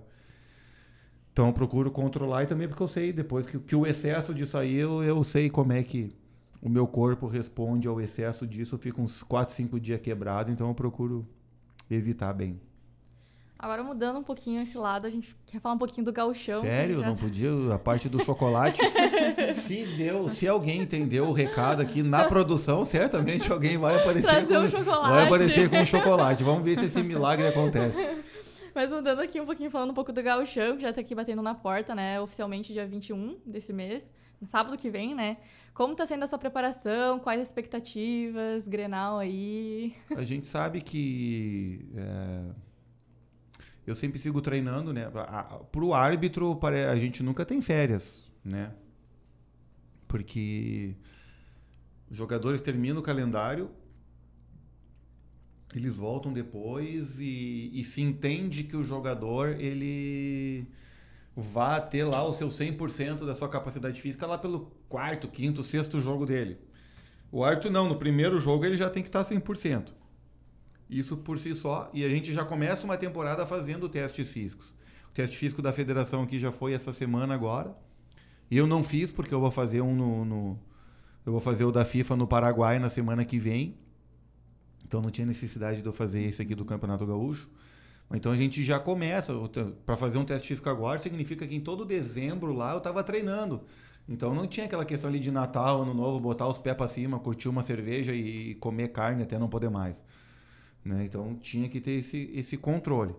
Então 1.32 1.48
eu 1.48 1.52
procuro 1.52 1.90
controlar 1.90 2.44
e 2.44 2.46
também 2.46 2.68
porque 2.68 2.82
eu 2.82 2.86
sei 2.86 3.12
depois 3.12 3.46
que, 3.46 3.58
que 3.58 3.74
o 3.74 3.84
excesso 3.84 4.32
disso 4.32 4.56
aí, 4.56 4.76
eu, 4.76 5.02
eu 5.02 5.24
sei 5.24 5.50
como 5.50 5.72
é 5.72 5.82
que 5.82 6.14
o 6.62 6.68
meu 6.68 6.86
corpo 6.86 7.26
responde 7.26 7.88
ao 7.88 8.00
excesso 8.00 8.46
disso, 8.46 8.76
eu 8.76 8.78
fico 8.78 9.02
uns 9.02 9.22
4, 9.22 9.54
5 9.54 9.80
dias 9.80 10.00
quebrado, 10.00 10.50
então 10.50 10.68
eu 10.68 10.74
procuro 10.74 11.26
evitar 11.90 12.32
bem. 12.32 12.60
Agora 13.58 13.82
mudando 13.82 14.18
um 14.18 14.22
pouquinho 14.22 14.60
esse 14.60 14.76
lado, 14.76 15.06
a 15.06 15.10
gente 15.10 15.34
quer 15.46 15.60
falar 15.60 15.74
um 15.76 15.78
pouquinho 15.78 16.04
do 16.04 16.12
gauchão. 16.12 16.60
Sério? 16.60 17.00
já- 17.00 17.06
Não 17.06 17.16
podia? 17.16 17.48
A 17.74 17.78
parte 17.78 18.08
do 18.08 18.22
chocolate? 18.22 18.80
se 19.62 19.86
deu, 19.96 20.28
se 20.28 20.46
alguém 20.46 20.82
entendeu 20.82 21.24
o 21.26 21.32
recado 21.32 21.80
aqui 21.80 22.02
na 22.02 22.24
produção, 22.24 22.84
certamente 22.84 23.50
alguém 23.50 23.78
vai 23.78 23.96
aparecer 24.00 24.26
Trazer 24.28 24.54
com 24.54 24.60
um 24.60 24.68
chocolate. 24.68 25.10
Vai 25.14 25.24
aparecer 25.26 25.70
com 25.70 25.76
um 25.78 25.86
chocolate. 25.86 26.44
Vamos 26.44 26.64
ver 26.64 26.78
se 26.78 26.86
esse 26.86 27.02
milagre 27.02 27.46
acontece. 27.46 27.96
Mas 28.74 28.90
mudando 28.90 29.20
aqui 29.20 29.40
um 29.40 29.46
pouquinho, 29.46 29.70
falando 29.70 29.90
um 29.92 29.94
pouco 29.94 30.12
do 30.12 30.20
gauchão, 30.20 30.76
que 30.76 30.82
já 30.82 30.92
tá 30.92 31.00
aqui 31.00 31.14
batendo 31.14 31.40
na 31.40 31.54
porta, 31.54 31.94
né? 31.94 32.20
Oficialmente 32.20 32.72
dia 32.72 32.84
21 32.84 33.38
desse 33.46 33.72
mês, 33.72 34.02
no 34.40 34.48
sábado 34.48 34.76
que 34.76 34.90
vem, 34.90 35.14
né? 35.14 35.36
Como 35.72 35.94
tá 35.94 36.04
sendo 36.04 36.24
a 36.24 36.26
sua 36.26 36.38
preparação? 36.40 37.20
Quais 37.20 37.40
as 37.40 37.46
expectativas? 37.46 38.66
Grenal 38.66 39.18
aí? 39.18 39.94
A 40.16 40.24
gente 40.24 40.48
sabe 40.48 40.80
que 40.80 41.86
é, 41.96 42.40
eu 43.86 43.94
sempre 43.94 44.18
sigo 44.18 44.40
treinando, 44.40 44.92
né? 44.92 45.10
A- 45.14 45.40
a- 45.40 45.58
Pro 45.58 45.92
árbitro, 45.94 46.58
a 46.90 46.96
gente 46.96 47.22
nunca 47.22 47.44
tem 47.44 47.60
férias, 47.62 48.30
né? 48.44 48.72
Porque 50.08 50.94
os 52.10 52.16
jogadores 52.16 52.60
terminam 52.60 52.98
o 52.98 53.02
calendário, 53.02 53.70
eles 55.74 55.96
voltam 55.96 56.32
depois 56.32 57.18
e, 57.20 57.70
e 57.74 57.82
se 57.82 58.00
entende 58.00 58.62
que 58.64 58.76
o 58.76 58.84
jogador 58.84 59.60
ele 59.60 60.66
vá 61.36 61.80
ter 61.80 62.04
lá 62.04 62.22
o 62.24 62.32
seu 62.32 62.48
100% 62.48 63.26
da 63.26 63.34
sua 63.34 63.48
capacidade 63.48 64.00
física 64.00 64.24
lá 64.26 64.38
pelo 64.38 64.70
quarto, 64.88 65.26
quinto, 65.26 65.64
sexto 65.64 66.00
jogo 66.00 66.24
dele. 66.24 66.58
O 67.32 67.42
árbitro 67.42 67.70
não, 67.72 67.88
no 67.88 67.96
primeiro 67.96 68.40
jogo 68.40 68.64
ele 68.64 68.76
já 68.76 68.88
tem 68.88 69.02
que 69.02 69.08
estar 69.08 69.24
100%. 69.24 69.92
Isso 70.98 71.16
por 71.16 71.38
si 71.40 71.54
só, 71.56 71.90
e 71.92 72.04
a 72.04 72.08
gente 72.08 72.32
já 72.32 72.44
começa 72.44 72.84
uma 72.84 72.96
temporada 72.96 73.44
fazendo 73.46 73.88
testes 73.88 74.30
físicos. 74.30 74.72
O 75.10 75.12
teste 75.12 75.36
físico 75.36 75.60
da 75.60 75.72
federação 75.72 76.22
aqui 76.22 76.38
já 76.38 76.52
foi 76.52 76.72
essa 76.72 76.92
semana 76.92 77.34
agora. 77.34 77.76
Eu 78.50 78.64
não 78.66 78.84
fiz 78.84 79.10
porque 79.10 79.34
eu 79.34 79.40
vou 79.40 79.50
fazer 79.50 79.80
um 79.80 79.94
no, 79.94 80.24
no- 80.24 80.58
eu 81.26 81.32
vou 81.32 81.40
fazer 81.40 81.64
o 81.64 81.72
da 81.72 81.84
FIFA 81.84 82.16
no 82.16 82.26
Paraguai 82.28 82.78
na 82.78 82.88
semana 82.88 83.24
que 83.24 83.38
vem. 83.38 83.76
Então 84.86 85.00
não 85.02 85.10
tinha 85.10 85.26
necessidade 85.26 85.80
de 85.82 85.86
eu 85.86 85.92
fazer 85.92 86.22
esse 86.22 86.40
aqui 86.42 86.54
do 86.54 86.64
Campeonato 86.64 87.04
Gaúcho. 87.06 87.50
Então 88.12 88.30
a 88.30 88.36
gente 88.36 88.62
já 88.62 88.78
começa 88.78 89.32
para 89.84 89.96
fazer 89.96 90.18
um 90.18 90.24
teste 90.24 90.46
físico 90.48 90.68
agora 90.68 90.98
significa 90.98 91.46
que 91.46 91.56
em 91.56 91.60
todo 91.60 91.84
dezembro 91.84 92.52
lá 92.52 92.72
eu 92.72 92.78
estava 92.78 93.02
treinando. 93.02 93.62
Então 94.08 94.34
não 94.34 94.46
tinha 94.46 94.66
aquela 94.66 94.84
questão 94.84 95.08
ali 95.10 95.18
de 95.18 95.30
Natal, 95.32 95.82
Ano 95.82 95.94
Novo, 95.94 96.20
botar 96.20 96.46
os 96.46 96.58
pés 96.58 96.76
para 96.76 96.86
cima, 96.86 97.18
curtir 97.18 97.48
uma 97.48 97.62
cerveja 97.62 98.14
e 98.14 98.54
comer 98.56 98.88
carne 98.92 99.22
até 99.22 99.38
não 99.38 99.48
poder 99.48 99.70
mais. 99.70 100.00
Né? 100.84 101.04
Então 101.04 101.36
tinha 101.36 101.68
que 101.68 101.80
ter 101.80 101.92
esse, 101.92 102.30
esse 102.34 102.56
controle. 102.56 103.14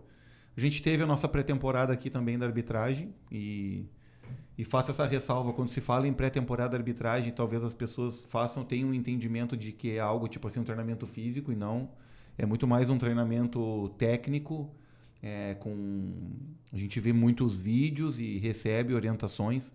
A 0.55 0.61
gente 0.61 0.81
teve 0.81 1.03
a 1.03 1.07
nossa 1.07 1.27
pré-temporada 1.27 1.91
aqui 1.91 2.09
também 2.09 2.37
da 2.37 2.45
arbitragem 2.45 3.13
e, 3.31 3.85
e 4.57 4.63
faço 4.63 4.91
essa 4.91 5.05
ressalva 5.05 5.51
quando 5.51 5.69
se 5.69 5.81
fala 5.81 6.07
em 6.07 6.13
pré-temporada 6.13 6.71
da 6.71 6.77
arbitragem, 6.77 7.33
talvez 7.33 7.63
as 7.63 7.73
pessoas 7.73 8.23
façam 8.25 8.63
tenham 8.63 8.89
um 8.89 8.93
entendimento 8.93 9.57
de 9.57 9.71
que 9.71 9.91
é 9.91 9.99
algo 9.99 10.27
tipo 10.27 10.47
assim 10.47 10.59
um 10.59 10.63
treinamento 10.63 11.05
físico 11.05 11.51
e 11.51 11.55
não 11.55 11.89
é 12.37 12.45
muito 12.45 12.67
mais 12.67 12.89
um 12.89 12.97
treinamento 12.97 13.89
técnico. 13.97 14.69
é, 15.23 15.55
com 15.55 16.13
a 16.71 16.77
gente 16.77 16.99
vê 16.99 17.11
muitos 17.13 17.59
vídeos 17.59 18.19
e 18.19 18.37
recebe 18.37 18.93
orientações 18.93 19.73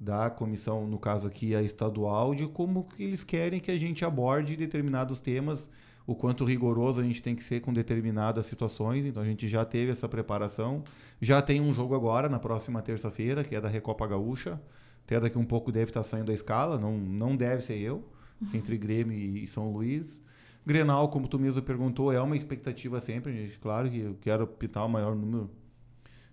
da 0.00 0.28
comissão, 0.28 0.86
no 0.86 0.98
caso 0.98 1.28
aqui 1.28 1.54
a 1.54 1.62
estadual, 1.62 2.34
de 2.34 2.48
como 2.48 2.84
que 2.84 3.04
eles 3.04 3.22
querem 3.22 3.60
que 3.60 3.70
a 3.70 3.78
gente 3.78 4.04
aborde 4.04 4.56
determinados 4.56 5.20
temas, 5.20 5.70
o 6.06 6.14
quanto 6.14 6.44
rigoroso 6.44 7.00
a 7.00 7.04
gente 7.04 7.22
tem 7.22 7.34
que 7.34 7.44
ser 7.44 7.60
com 7.60 7.72
determinadas 7.72 8.46
situações. 8.46 9.04
Então 9.04 9.22
a 9.22 9.26
gente 9.26 9.48
já 9.48 9.64
teve 9.64 9.92
essa 9.92 10.08
preparação. 10.08 10.82
Já 11.20 11.40
tem 11.40 11.60
um 11.60 11.72
jogo 11.72 11.94
agora, 11.94 12.28
na 12.28 12.38
próxima 12.38 12.82
terça-feira, 12.82 13.44
que 13.44 13.54
é 13.54 13.60
da 13.60 13.68
Recopa 13.68 14.06
Gaúcha. 14.06 14.60
Até 15.04 15.18
daqui 15.20 15.38
um 15.38 15.44
pouco 15.44 15.70
deve 15.70 15.90
estar 15.90 16.02
saindo 16.02 16.30
a 16.30 16.34
escala, 16.34 16.78
não, 16.78 16.96
não 16.96 17.36
deve 17.36 17.62
ser 17.62 17.78
eu, 17.78 18.08
entre 18.54 18.76
Grêmio 18.76 19.16
e 19.18 19.46
São 19.46 19.72
Luís. 19.72 20.20
Grenal, 20.64 21.08
como 21.08 21.26
tu 21.26 21.38
mesmo 21.38 21.60
perguntou, 21.60 22.12
é 22.12 22.20
uma 22.20 22.36
expectativa 22.36 23.00
sempre, 23.00 23.32
gente. 23.32 23.58
Claro 23.58 23.90
que 23.90 23.98
eu 23.98 24.16
quero 24.20 24.46
pitar 24.46 24.86
o 24.86 24.88
maior 24.88 25.14
número 25.16 25.50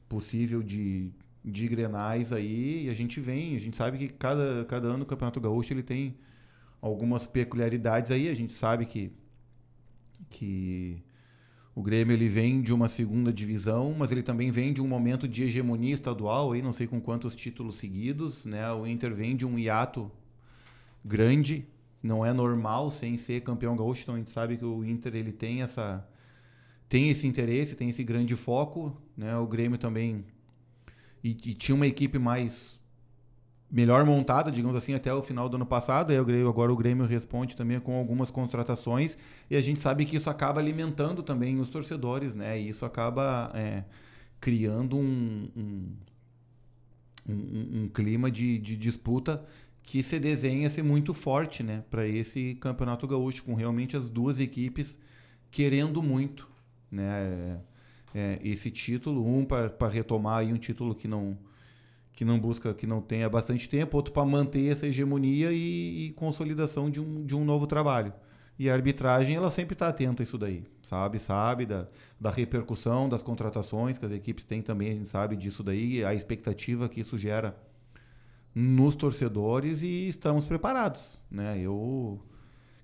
possível 0.08 0.62
de, 0.62 1.12
de 1.44 1.68
grenais 1.68 2.32
aí 2.32 2.86
e 2.86 2.90
a 2.90 2.94
gente 2.94 3.20
vem, 3.20 3.56
a 3.56 3.60
gente 3.60 3.76
sabe 3.76 3.98
que 3.98 4.08
cada, 4.08 4.66
cada 4.66 4.88
ano 4.88 5.04
o 5.04 5.06
Campeonato 5.06 5.40
Gaúcho 5.40 5.74
ele 5.74 5.84
tem 5.84 6.16
algumas 6.82 7.28
peculiaridades 7.28 8.12
aí, 8.12 8.30
a 8.30 8.34
gente 8.34 8.54
sabe 8.54 8.86
que 8.86 9.12
que 10.30 11.02
o 11.76 11.82
Grêmio 11.82 12.14
ele 12.14 12.28
vem 12.28 12.62
de 12.62 12.74
uma 12.74 12.88
segunda 12.88 13.32
divisão, 13.32 13.96
mas 13.98 14.12
ele 14.12 14.24
também 14.24 14.52
vem 14.52 14.74
de 14.74 14.82
um 14.82 14.88
momento 14.88 15.28
de 15.28 15.44
hegemonia 15.44 15.94
estadual, 15.94 16.52
aí 16.52 16.62
não 16.62 16.74
sei 16.74 16.88
com 16.88 17.00
quantos 17.00 17.36
títulos 17.36 17.76
seguidos, 17.76 18.46
né? 18.46 18.72
O 18.74 18.86
Inter 18.86 19.14
vem 19.14 19.36
de 19.36 19.46
um 19.46 19.58
hiato 19.58 20.12
grande, 21.06 21.66
não 22.02 22.26
é 22.26 22.34
normal 22.34 22.92
sem 22.92 23.18
ser 23.18 23.42
campeão 23.42 23.76
gaúcho, 23.76 24.02
então 24.04 24.16
a 24.16 24.18
gente 24.18 24.32
sabe 24.32 24.58
que 24.58 24.66
o 24.66 24.84
Inter 24.84 25.16
ele 25.16 25.32
tem 25.32 25.62
essa 25.62 26.08
tem 26.88 27.10
esse 27.10 27.28
interesse, 27.28 27.76
tem 27.76 27.90
esse 27.90 28.04
grande 28.04 28.36
foco, 28.36 28.96
né? 29.16 29.38
O 29.38 29.46
Grêmio 29.46 29.78
também 29.78 30.26
e, 31.24 31.30
e 31.30 31.54
tinha 31.54 31.76
uma 31.76 31.88
equipe 31.88 32.18
mais 32.18 32.79
melhor 33.72 34.04
montada, 34.06 34.52
digamos 34.52 34.76
assim, 34.76 34.94
até 34.94 35.14
o 35.14 35.22
final 35.22 35.48
do 35.48 35.56
ano 35.56 35.66
passado. 35.66 36.12
Aí 36.12 36.20
o 36.20 36.26
Grêmio, 36.26 36.50
agora 36.50 36.72
o 36.72 36.76
Grêmio 36.76 37.06
responde 37.06 37.56
também 37.56 37.80
com 37.80 37.98
algumas 37.98 38.32
contratações 38.32 39.18
e 39.50 39.56
a 39.56 39.62
gente 39.62 39.80
sabe 39.80 40.06
que 40.06 40.18
isso 40.18 40.30
acaba 40.30 40.60
alimentando 40.60 41.22
também 41.22 41.60
os 41.60 41.70
torcedores, 41.70 42.36
né? 42.36 42.60
E 42.60 42.70
isso 42.70 42.86
acaba 42.86 43.52
é, 43.54 43.84
criando 44.40 44.98
um, 44.98 45.50
um, 45.56 45.96
um, 47.28 47.84
um 47.84 47.90
clima 47.90 48.32
de, 48.32 48.58
de 48.58 48.76
disputa 48.76 49.46
que 49.84 50.04
se 50.04 50.20
desenha 50.20 50.70
ser 50.70 50.84
muito 50.84 51.16
forte, 51.16 51.64
né, 51.64 51.84
para 51.90 52.08
esse 52.08 52.54
campeonato 52.62 53.08
gaúcho, 53.08 53.44
com 53.44 53.56
realmente 53.56 53.98
as 53.98 54.08
duas 54.08 54.40
equipes 54.40 55.00
querendo 55.50 56.04
muito, 56.04 56.48
né, 56.92 57.60
é, 58.14 58.40
esse 58.44 58.70
título, 58.70 59.26
um 59.26 59.44
para 59.44 59.88
retomar 59.88 60.40
aí 60.42 60.54
um 60.54 60.58
título 60.58 60.94
que 60.94 61.08
não 61.08 61.36
que 62.20 62.26
não 62.26 62.38
busca, 62.38 62.74
que 62.74 62.86
não 62.86 63.00
tem 63.00 63.24
há 63.24 63.30
bastante 63.30 63.70
tempo, 63.70 63.96
outro 63.96 64.12
para 64.12 64.26
manter 64.26 64.70
essa 64.70 64.86
hegemonia 64.86 65.54
e, 65.54 66.08
e, 66.08 66.10
consolidação 66.18 66.90
de 66.90 67.00
um, 67.00 67.26
de 67.26 67.34
um 67.34 67.46
novo 67.46 67.66
trabalho. 67.66 68.12
E 68.60 68.70
a 68.70 68.74
arbitragem, 68.74 69.38
ela 69.38 69.50
sempre 69.50 69.72
está 69.72 69.88
atenta 69.88 70.22
a 70.22 70.26
isso 70.26 70.38
daí, 70.38 70.66
sabe? 70.82 71.18
Sabe 71.18 71.66
da, 71.66 71.88
da 72.20 72.30
repercussão 72.30 73.08
das 73.08 73.24
contratações 73.24 73.98
que 73.98 74.06
as 74.06 74.12
equipes 74.12 74.44
têm 74.44 74.62
também, 74.62 74.90
a 74.90 74.94
gente 74.96 75.08
sabe 75.08 75.38
disso 75.38 75.64
daí, 75.64 76.04
a 76.04 76.14
expectativa 76.14 76.90
que 76.90 77.00
isso 77.00 77.18
gera 77.18 77.58
nos 78.54 78.98
torcedores 78.98 79.82
e 79.82 80.10
estamos 80.10 80.46
preparados, 80.46 81.22
né? 81.32 81.58
Eu 81.58 82.20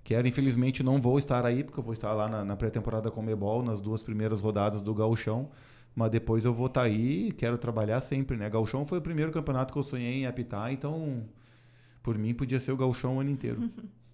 quero, 0.01 0.29
infelizmente, 0.29 0.81
não 0.81 1.01
vou 1.01 1.19
estar 1.19 1.45
aí, 1.45 1.61
porque 1.61 1.77
eu 1.77 1.83
vou 1.83 1.91
estar 1.91 2.13
lá 2.13 2.29
na, 2.29 2.45
na 2.45 2.55
pré-temporada 2.55 3.11
com 3.11 3.19
o 3.19 3.23
Mebol, 3.25 3.61
nas 3.61 3.81
duas 3.81 4.01
primeiras 4.01 4.39
rodadas 4.39 4.81
do 4.81 4.93
Gauchão, 4.93 5.49
mas 5.95 6.11
depois 6.11 6.43
eu 6.43 6.53
vou 6.53 6.67
estar 6.67 6.81
tá 6.81 6.87
aí 6.87 7.29
e 7.29 7.31
quero 7.31 7.57
trabalhar 7.57 8.01
sempre, 8.01 8.35
né? 8.35 8.49
Gauchão 8.49 8.85
foi 8.85 8.97
o 8.99 9.01
primeiro 9.01 9.31
campeonato 9.31 9.71
que 9.71 9.79
eu 9.79 9.83
sonhei 9.83 10.21
em 10.21 10.25
apitar, 10.25 10.71
então 10.71 11.23
por 12.03 12.17
mim 12.17 12.33
podia 12.33 12.59
ser 12.59 12.71
o 12.71 12.77
Gauchão 12.77 13.17
o 13.17 13.19
ano 13.19 13.29
inteiro. 13.29 13.69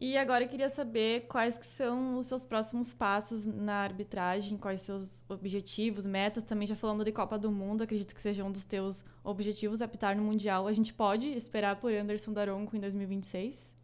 E 0.00 0.18
agora 0.18 0.44
eu 0.44 0.48
queria 0.48 0.68
saber 0.68 1.26
quais 1.28 1.56
que 1.56 1.64
são 1.64 2.18
os 2.18 2.26
seus 2.26 2.44
próximos 2.44 2.92
passos 2.92 3.46
na 3.46 3.76
arbitragem, 3.76 4.58
quais 4.58 4.82
seus 4.82 5.22
objetivos, 5.28 6.04
metas, 6.04 6.44
também 6.44 6.66
já 6.66 6.74
falando 6.74 7.04
de 7.04 7.12
Copa 7.12 7.38
do 7.38 7.50
Mundo, 7.50 7.82
acredito 7.82 8.14
que 8.14 8.20
seja 8.20 8.44
um 8.44 8.50
dos 8.50 8.66
teus 8.66 9.02
objetivos 9.22 9.80
apitar 9.80 10.14
no 10.14 10.22
Mundial. 10.22 10.66
A 10.66 10.72
gente 10.72 10.92
pode 10.92 11.28
esperar 11.28 11.76
por 11.76 11.90
Anderson 11.90 12.34
Daronco 12.34 12.76
em 12.76 12.80
2026? 12.80 13.74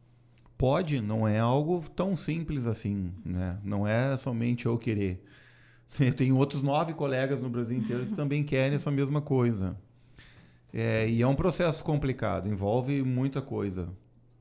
Pode, 0.59 1.01
não 1.01 1.27
é 1.27 1.39
algo 1.39 1.83
tão 1.89 2.15
simples 2.15 2.67
assim, 2.67 3.15
né? 3.25 3.59
Não 3.65 3.87
é 3.87 4.15
somente 4.19 4.67
eu 4.67 4.77
querer. 4.77 5.25
Tenho 6.17 6.37
outros 6.37 6.63
nove 6.63 6.95
colegas 6.95 7.41
no 7.41 7.49
Brasil 7.49 7.77
inteiro 7.77 8.07
que 8.07 8.15
também 8.15 8.45
querem 8.45 8.77
essa 8.77 8.91
mesma 8.91 9.21
coisa. 9.21 9.77
É, 10.73 11.09
e 11.09 11.21
é 11.21 11.27
um 11.27 11.35
processo 11.35 11.83
complicado, 11.83 12.49
envolve 12.49 13.03
muita 13.03 13.43
coisa, 13.43 13.89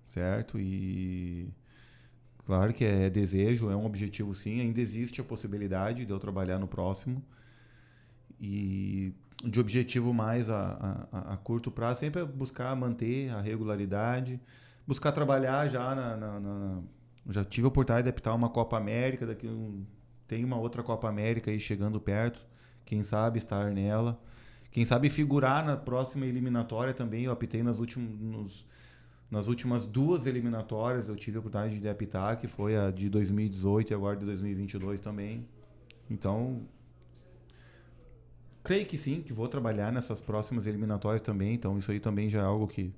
certo? 0.08 0.60
E 0.60 1.50
claro 2.46 2.72
que 2.72 2.86
é 2.86 3.10
desejo, 3.10 3.70
é 3.70 3.76
um 3.76 3.86
objetivo 3.86 4.34
sim, 4.36 4.62
ainda 4.62 4.80
existe 4.80 5.20
a 5.20 5.24
possibilidade 5.24 6.06
de 6.06 6.12
eu 6.12 6.20
trabalhar 6.20 6.60
no 6.60 6.68
próximo. 6.68 7.24
E 8.40 9.12
de 9.44 9.60
objetivo 9.60 10.14
mais 10.14 10.50
a, 10.50 11.08
a, 11.12 11.34
a 11.34 11.38
curto 11.38 11.72
prazo, 11.72 12.02
sempre 12.02 12.22
é 12.22 12.26
buscar 12.26 12.76
manter 12.76 13.32
a 13.32 13.42
regularidade, 13.42 14.40
buscar 14.86 15.12
trabalhar 15.12 15.68
já 15.68 15.96
na, 15.96 16.16
na, 16.16 16.40
na 16.40 16.82
já 17.30 17.44
tive 17.44 17.66
a 17.66 17.70
oportunidade 17.70 18.04
de 18.04 18.10
apitar 18.10 18.36
uma 18.36 18.50
Copa 18.50 18.78
América, 18.78 19.26
daqui 19.26 19.48
um 19.48 19.84
tem 20.30 20.46
uma 20.46 20.58
outra 20.58 20.84
Copa 20.84 21.10
América 21.10 21.50
aí 21.50 21.60
chegando 21.60 22.00
perto. 22.00 22.40
Quem 22.86 23.02
sabe 23.02 23.40
estar 23.40 23.72
nela. 23.72 24.22
Quem 24.72 24.86
sabe 24.86 25.10
figurar 25.10 25.66
na 25.66 25.76
próxima 25.76 26.26
eliminatória 26.28 26.94
também. 26.94 27.24
Eu 27.24 27.32
apitei 27.32 27.64
nas, 27.64 27.80
últimos, 27.80 28.64
nas 29.30 29.48
últimas 29.48 29.88
duas 29.88 30.28
eliminatórias. 30.28 31.10
Eu 31.10 31.16
tive 31.16 31.38
a 31.38 31.40
oportunidade 31.40 31.80
de 31.80 31.90
apitar, 31.90 32.38
que 32.38 32.48
foi 32.48 32.78
a 32.78 32.92
de 32.92 33.10
2018 33.10 33.92
e 33.92 33.94
agora 33.96 34.16
de 34.16 34.26
2022 34.26 35.02
também. 35.02 35.48
Então, 36.08 36.62
creio 38.64 38.86
que 38.86 39.00
sim, 39.00 39.24
que 39.24 39.34
vou 39.34 39.48
trabalhar 39.48 39.92
nessas 39.92 40.22
próximas 40.22 40.68
eliminatórias 40.68 41.24
também. 41.24 41.56
Então, 41.56 41.80
isso 41.80 41.92
aí 41.92 42.00
também 42.00 42.30
já 42.30 42.42
é 42.42 42.46
algo 42.46 42.68
que, 42.68 42.94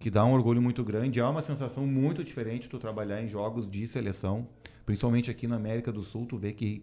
que 0.00 0.10
dá 0.10 0.24
um 0.24 0.32
orgulho 0.32 0.60
muito 0.60 0.82
grande. 0.82 1.20
É 1.20 1.24
uma 1.24 1.40
sensação 1.40 1.86
muito 1.86 2.24
diferente 2.24 2.68
tu 2.68 2.80
trabalhar 2.80 3.22
em 3.22 3.28
jogos 3.28 3.70
de 3.70 3.86
seleção 3.86 4.48
principalmente 4.84 5.30
aqui 5.30 5.46
na 5.46 5.56
América 5.56 5.92
do 5.92 6.02
Sul, 6.02 6.26
tu 6.26 6.36
vê 6.36 6.52
que, 6.52 6.82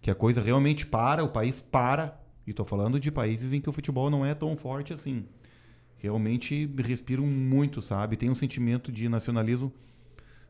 que 0.00 0.10
a 0.10 0.14
coisa 0.14 0.40
realmente 0.40 0.86
para, 0.86 1.22
o 1.24 1.28
país 1.28 1.60
para. 1.60 2.20
E 2.46 2.50
estou 2.50 2.66
falando 2.66 2.98
de 2.98 3.10
países 3.12 3.52
em 3.52 3.60
que 3.60 3.68
o 3.68 3.72
futebol 3.72 4.10
não 4.10 4.26
é 4.26 4.34
tão 4.34 4.56
forte 4.56 4.92
assim. 4.92 5.24
Realmente 5.98 6.66
respiram 6.78 7.24
muito, 7.24 7.80
sabe? 7.80 8.16
Tem 8.16 8.28
um 8.28 8.34
sentimento 8.34 8.90
de 8.90 9.08
nacionalismo 9.08 9.72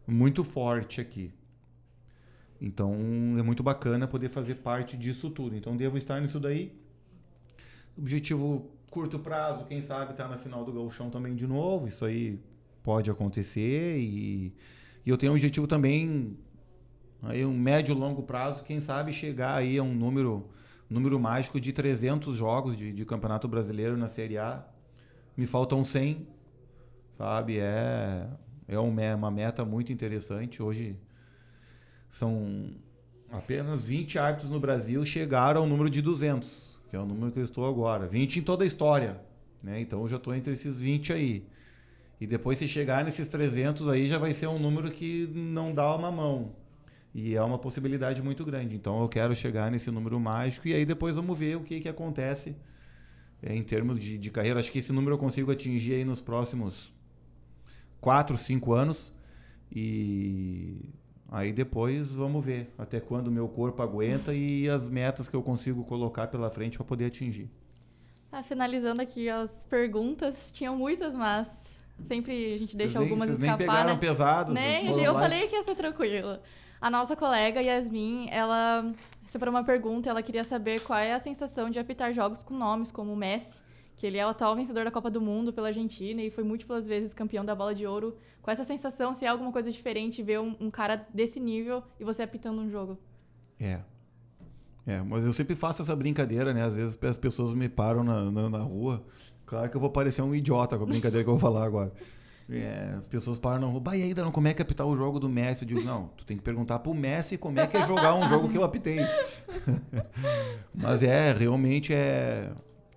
muito 0.07 0.43
forte 0.43 1.01
aqui. 1.01 1.31
Então 2.61 2.95
é 3.39 3.43
muito 3.43 3.63
bacana 3.63 4.07
poder 4.07 4.31
fazer 4.31 4.55
parte 4.57 4.97
disso 4.97 5.29
tudo. 5.29 5.55
Então 5.55 5.77
devo 5.77 5.99
estar 5.99 6.21
nisso 6.21 6.41
daí. 6.41 6.73
Objetivo 7.99 8.71
curto 8.91 9.19
prazo, 9.19 9.65
quem 9.65 9.81
sabe 9.81 10.15
tá 10.15 10.29
na 10.29 10.39
final 10.39 10.65
do 10.65 10.73
Gauchão 10.73 11.11
também 11.11 11.35
de 11.35 11.47
novo. 11.47 11.89
Isso 11.89 12.05
aí 12.05 12.39
pode 12.83 13.11
acontecer 13.11 13.99
e, 13.99 14.55
e 15.05 15.11
eu 15.11 15.19
tenho 15.19 15.33
um 15.33 15.35
objetivo 15.35 15.67
também 15.67 16.37
aí 17.23 17.45
um 17.45 17.57
médio 17.57 17.95
longo 17.95 18.23
prazo, 18.23 18.65
quem 18.65 18.81
sabe 18.81 19.13
chegar 19.13 19.55
aí 19.55 19.79
a 19.79 19.83
um 19.83 19.95
número, 19.95 20.49
número 20.91 21.19
mágico 21.19 21.61
de 21.61 21.73
300 21.73 22.37
jogos 22.37 22.77
de, 22.77 22.93
de 22.93 23.05
Campeonato 23.05 23.47
Brasileiro 23.47 23.97
na 23.97 24.09
Série 24.09 24.39
A. 24.39 24.65
Me 25.37 25.47
faltam 25.47 25.85
100, 25.85 26.27
sabe? 27.17 27.59
É, 27.59 28.27
é 28.69 28.79
uma 28.79 29.31
meta 29.31 29.65
muito 29.65 29.93
interessante. 29.93 30.63
Hoje 30.63 30.97
são 32.11 32.71
apenas 33.31 33.87
20 33.87 34.19
árbitros 34.19 34.51
no 34.51 34.61
Brasil 34.61 35.05
chegaram 35.07 35.63
ao 35.63 35.67
número 35.67 35.89
de 35.89 36.03
200, 36.03 36.79
que 36.91 36.97
é 36.97 36.99
o 36.99 37.07
número 37.07 37.33
que 37.33 37.39
eu 37.39 37.45
estou 37.45 37.67
agora. 37.67 38.07
20 38.07 38.41
em 38.41 38.43
toda 38.43 38.65
a 38.65 38.67
história, 38.67 39.21
né? 39.63 39.81
Então 39.81 40.01
eu 40.01 40.09
já 40.09 40.17
estou 40.17 40.35
entre 40.35 40.53
esses 40.53 40.79
20 40.79 41.13
aí. 41.13 41.47
E 42.21 42.27
depois 42.27 42.59
se 42.59 42.69
chegar 42.69 43.05
nesses 43.05 43.29
300 43.29 43.89
aí 43.89 44.07
já 44.07 44.19
vai 44.19 44.33
ser 44.33 44.47
um 44.47 44.59
número 44.59 44.91
que 44.91 45.27
não 45.35 45.75
dá 45.75 45.95
uma 45.97 46.11
mão. 46.11 46.53
E 47.15 47.35
é 47.35 47.43
uma 47.43 47.59
possibilidade 47.59 48.23
muito 48.23 48.45
grande. 48.45 48.75
Então 48.75 49.03
eu 49.03 49.09
quero 49.09 49.35
chegar 49.35 49.71
nesse 49.71 49.91
número 49.91 50.19
mágico 50.19 50.69
e 50.69 50.75
aí 50.75 50.85
depois 50.85 51.17
vamos 51.17 51.39
ver 51.39 51.57
o 51.57 51.61
que, 51.61 51.81
que 51.81 51.89
acontece 51.89 52.57
é, 53.43 53.55
em 53.55 53.63
termos 53.63 53.99
de, 53.99 54.17
de 54.17 54.31
carreira. 54.31 54.61
Acho 54.61 54.73
que 54.73 54.79
esse 54.79 54.93
número 54.93 55.15
eu 55.15 55.19
consigo 55.19 55.51
atingir 55.51 55.95
aí 55.95 56.05
nos 56.05 56.21
próximos 56.21 56.93
4, 58.01 58.39
5 58.39 58.73
anos. 58.73 59.13
E 59.71 60.91
aí 61.31 61.53
depois 61.53 62.15
vamos 62.15 62.45
ver 62.45 62.73
até 62.79 63.01
quando 63.01 63.29
o 63.29 63.31
meu 63.31 63.49
corpo 63.49 63.83
aguenta 63.83 64.35
e 64.35 64.69
as 64.69 64.89
metas 64.89 65.29
que 65.29 65.37
eu 65.37 65.43
consigo 65.43 65.85
colocar 65.85 66.29
pela 66.29 66.51
frente 66.51 66.79
para 66.79 66.87
poder 66.87 67.07
atingir. 67.07 67.51
Ah, 68.31 68.43
finalizando 68.43 69.03
aqui 69.03 69.29
as 69.29 69.67
perguntas, 69.67 70.51
tinham 70.51 70.75
muitas, 70.75 71.13
mas 71.15 71.49
sempre 72.05 72.55
a 72.55 72.59
gente 72.59 72.75
deixa 72.75 72.99
vocês 72.99 73.11
algumas 73.11 73.39
nem, 73.39 73.51
escapar. 73.51 73.59
Nem 73.59 73.67
pegaram 73.67 73.95
né? 73.95 74.01
pesado. 74.01 74.53
Nem, 74.55 75.03
eu 75.03 75.13
falei 75.15 75.49
que 75.49 75.55
ia 75.55 75.65
ser 75.65 75.75
tranquilo. 75.75 76.39
A 76.83 76.91
nossa 76.91 77.15
colega 77.15 77.63
Yasmin, 77.63 78.27
ela 78.29 78.93
separou 79.25 79.55
uma 79.55 79.63
pergunta, 79.63 80.11
ela 80.11 80.21
queria 80.21 80.43
saber 80.43 80.81
qual 80.81 80.99
é 80.99 81.13
a 81.15 81.21
sensação 81.21 81.71
de 81.71 81.79
apitar 81.79 82.13
jogos 82.13 82.43
com 82.43 82.55
nomes 82.55 82.91
como 82.91 83.13
o 83.13 83.17
Messi, 83.17 83.63
que 83.97 84.05
ele 84.05 84.19
é 84.19 84.27
o 84.27 84.31
atual 84.31 84.57
vencedor 84.57 84.85
da 84.85 84.91
Copa 84.91 85.09
do 85.09 85.21
Mundo 85.21 85.53
pela 85.53 85.69
Argentina 85.69 86.21
e 86.21 86.29
foi 86.29 86.43
múltiplas 86.43 86.85
vezes 86.85 87.15
campeão 87.15 87.45
da 87.45 87.55
Bola 87.55 87.73
de 87.73 87.87
Ouro. 87.87 88.17
Com 88.43 88.51
essa 88.51 88.65
sensação, 88.65 89.15
se 89.15 89.25
é 89.25 89.29
alguma 89.29 89.53
coisa 89.53 89.71
diferente 89.71 90.25
ver 90.25 90.41
um, 90.41 90.57
um 90.59 90.73
cara 90.73 91.07
desse 91.15 91.39
nível 91.39 91.85
e 92.01 92.05
você 92.05 92.25
apitando 92.25 92.61
um 92.61 92.69
jogo? 92.69 92.99
É, 93.61 93.79
é, 94.85 95.01
mas 95.03 95.25
eu 95.25 95.33
sempre 95.33 95.55
faço 95.55 95.83
essa 95.83 95.95
brincadeira, 95.95 96.53
né? 96.53 96.65
Às 96.65 96.75
vezes 96.75 96.99
as 97.01 97.17
pessoas 97.17 97.55
me 97.55 97.69
param 97.69 98.03
na, 98.03 98.29
na, 98.29 98.51
na, 98.51 98.59
rua. 98.59 99.05
Claro 99.47 99.71
que 99.71 99.77
eu 99.77 99.81
vou 99.81 99.91
parecer 99.91 100.21
um 100.21 100.35
idiota 100.35 100.77
com 100.77 100.83
a 100.83 100.87
brincadeira 100.89 101.23
que 101.23 101.31
eu 101.31 101.39
vou 101.39 101.41
falar 101.41 101.65
agora. 101.65 101.93
É, 102.55 102.95
as 102.99 103.09
pessoas 103.09 103.39
param, 103.39 103.79
bah, 103.81 103.97
e 103.97 104.03
aí, 104.03 104.13
Dano, 104.13 104.31
como 104.31 104.47
é 104.47 104.53
que 104.53 104.61
é 104.61 104.65
apitar 104.65 104.87
o 104.87 104.95
jogo 104.95 105.19
do 105.19 105.29
Messi? 105.29 105.63
Eu 105.63 105.69
digo, 105.69 105.83
não, 105.83 106.09
tu 106.17 106.25
tem 106.27 106.37
que 106.37 106.43
perguntar 106.43 106.81
pro 106.81 106.93
Messi 106.93 107.39
como 107.39 107.59
é 107.59 107.67
que 107.67 107.77
é 107.77 107.87
jogar 107.87 108.15
um 108.15 108.29
jogo 108.29 108.49
que 108.49 108.59
eu 108.59 108.65
apitei. 108.65 108.99
Mas 110.75 111.03
é, 111.03 111.33
realmente 111.33 111.95
é, 111.95 112.51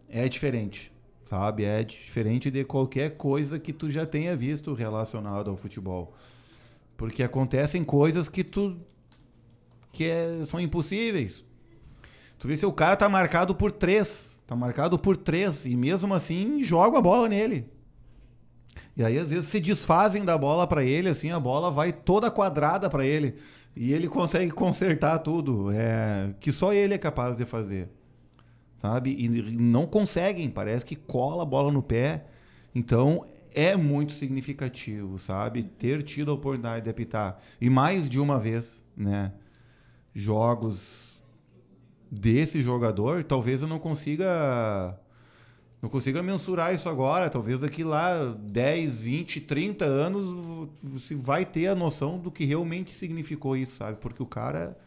é 0.10 0.28
diferente, 0.28 0.91
sabe? 1.26 1.64
É 1.64 1.84
diferente 1.84 2.51
de 2.51 2.66
qualquer 2.66 3.18
coisa 3.18 3.58
que 3.58 3.72
tu 3.72 3.89
já 3.89 4.06
tenha 4.06 4.36
visto 4.36 4.74
relacionado 4.74 5.49
ao 5.49 5.56
futebol. 5.56 6.14
Porque 6.97 7.24
acontecem 7.24 7.84
coisas 7.84 8.28
que 8.28 8.43
tu 8.43 8.78
que 9.93 10.03
é, 10.03 10.43
são 10.43 10.60
impossíveis. 10.60 11.45
Tu 12.38 12.47
vê 12.47 12.58
se 12.58 12.66
o 12.66 12.74
cara 12.74 12.97
tá 12.97 13.08
marcado 13.08 13.56
por 13.56 13.72
três, 13.72 14.38
tá 14.45 14.53
marcado 14.53 14.99
por 14.99 15.16
três, 15.16 15.66
e 15.66 15.76
mesmo 15.78 16.14
assim 16.14 16.62
joga 16.62 16.97
a 16.97 17.01
bola 17.01 17.30
nele. 17.30 17.74
E 18.98 19.04
aí, 19.04 19.18
às 19.20 19.30
vezes, 19.30 19.48
se 19.48 19.60
desfazem 19.60 20.24
da 20.24 20.38
bola 20.38 20.66
para 20.66 20.84
ele, 20.84 21.10
assim, 21.10 21.32
a 21.32 21.39
bola 21.39 21.70
vai 21.70 21.91
toda 21.91 22.32
quadrada 22.32 22.89
para 22.89 23.06
ele. 23.06 23.36
E 23.76 23.91
ele 23.91 24.08
consegue 24.08 24.52
consertar 24.52 25.20
tudo. 25.20 25.70
É, 25.72 26.34
que 26.39 26.52
só 26.52 26.72
ele 26.74 26.93
é 26.93 26.98
capaz 26.98 27.38
de 27.38 27.46
fazer. 27.46 27.89
Sabe? 28.78 29.16
E 29.18 29.28
não 29.28 29.86
conseguem, 29.86 30.50
parece 30.50 30.86
que 30.86 30.96
cola 30.96 31.43
a 31.43 31.46
bola 31.46 31.72
no 31.72 31.84
pé. 31.84 32.26
Então, 32.74 33.26
é 33.54 33.76
muito 33.76 34.14
significativo, 34.14 35.18
sabe? 35.18 35.64
Ter 35.64 36.04
tido 36.04 36.32
a 36.32 36.34
oportunidade 36.34 36.84
de 36.84 36.89
apitar. 36.89 37.41
E 37.60 37.70
mais 37.70 38.10
de 38.10 38.20
uma 38.20 38.39
vez, 38.39 38.86
né? 38.96 39.32
Jogos 40.14 41.20
desse 42.10 42.62
jogador, 42.62 43.24
talvez 43.24 43.62
eu 43.62 43.68
não 43.68 43.80
consiga 43.80 44.98
não 45.82 45.89
consiga 45.89 46.23
mensurar 46.23 46.73
isso 46.73 46.89
agora. 46.89 47.30
Talvez 47.30 47.59
daqui 47.59 47.84
lá 47.84 48.34
10, 48.39 48.99
20, 49.01 49.41
30 49.41 49.86
anos 49.86 50.69
você 50.82 51.15
vai 51.15 51.45
ter 51.45 51.67
a 51.67 51.76
noção 51.76 52.17
do 52.17 52.32
que 52.32 52.45
realmente 52.45 52.93
significou 52.93 53.55
isso, 53.55 53.78
sabe? 53.78 53.97
Porque 53.99 54.21
o 54.21 54.26
cara 54.26 54.78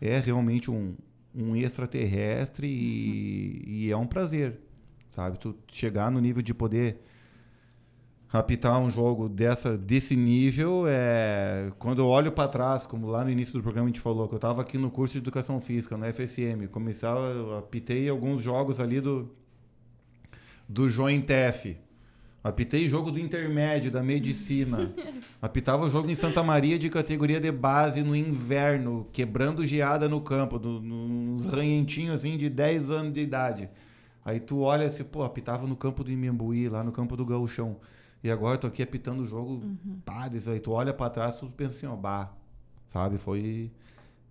é 0.00 0.18
realmente 0.18 0.70
um, 0.70 0.94
um 1.34 1.56
extraterrestre 1.56 2.66
e, 2.66 3.64
e 3.66 3.90
é 3.90 3.96
um 3.96 4.06
prazer, 4.06 4.60
sabe? 5.08 5.38
Tu 5.38 5.56
chegar 5.72 6.10
no 6.10 6.20
nível 6.20 6.42
de 6.42 6.52
poder 6.52 7.00
apitar 8.38 8.80
um 8.80 8.90
jogo 8.90 9.28
dessa 9.28 9.78
desse 9.78 10.16
nível 10.16 10.86
é 10.88 11.70
quando 11.78 12.00
eu 12.00 12.08
olho 12.08 12.32
para 12.32 12.48
trás 12.48 12.84
como 12.84 13.06
lá 13.06 13.22
no 13.22 13.30
início 13.30 13.52
do 13.54 13.62
programa 13.62 13.86
a 13.86 13.90
gente 13.90 14.00
falou 14.00 14.26
que 14.26 14.34
eu 14.34 14.38
estava 14.38 14.60
aqui 14.60 14.76
no 14.76 14.90
curso 14.90 15.12
de 15.12 15.18
educação 15.18 15.60
física 15.60 15.96
no 15.96 16.04
FSM 16.12 16.66
começava 16.66 17.58
apitei 17.60 18.08
alguns 18.08 18.42
jogos 18.42 18.80
ali 18.80 19.00
do 19.00 19.30
do 20.68 20.88
Jointef 20.88 21.76
apitei 22.42 22.88
jogo 22.88 23.10
do 23.10 23.18
intermédio 23.18 23.90
da 23.90 24.02
medicina 24.02 24.92
apitava 25.40 25.84
o 25.84 25.90
jogo 25.90 26.10
em 26.10 26.14
Santa 26.14 26.42
Maria 26.42 26.78
de 26.78 26.90
categoria 26.90 27.40
de 27.40 27.50
base 27.50 28.02
no 28.02 28.14
inverno 28.14 29.06
quebrando 29.12 29.66
geada 29.66 30.08
no 30.08 30.20
campo 30.20 30.58
do, 30.58 30.80
nos 30.80 31.46
ranhentinhos 31.46 32.16
assim 32.16 32.36
de 32.36 32.50
10 32.50 32.90
anos 32.90 33.14
de 33.14 33.20
idade 33.20 33.70
aí 34.24 34.40
tu 34.40 34.60
olha 34.60 34.86
assim 34.86 35.04
pô 35.04 35.22
apitava 35.22 35.66
no 35.66 35.76
campo 35.76 36.04
do 36.04 36.10
Imembuí 36.10 36.68
lá 36.68 36.82
no 36.84 36.92
campo 36.92 37.16
do 37.16 37.24
Gauchão 37.24 37.78
e 38.24 38.30
agora 38.30 38.54
eu 38.54 38.58
tô 38.58 38.66
aqui 38.68 38.82
apitando 38.82 39.20
o 39.20 39.26
jogo, 39.26 39.60
uhum. 39.62 40.00
pá, 40.02 40.28
desse 40.28 40.48
aí 40.48 40.58
tu 40.58 40.72
olha 40.72 40.94
para 40.94 41.10
trás, 41.10 41.38
tu 41.38 41.46
pensa 41.50 41.76
assim, 41.76 41.86
ó, 41.86 41.94
bah, 41.94 42.32
sabe? 42.86 43.18
Foi 43.18 43.70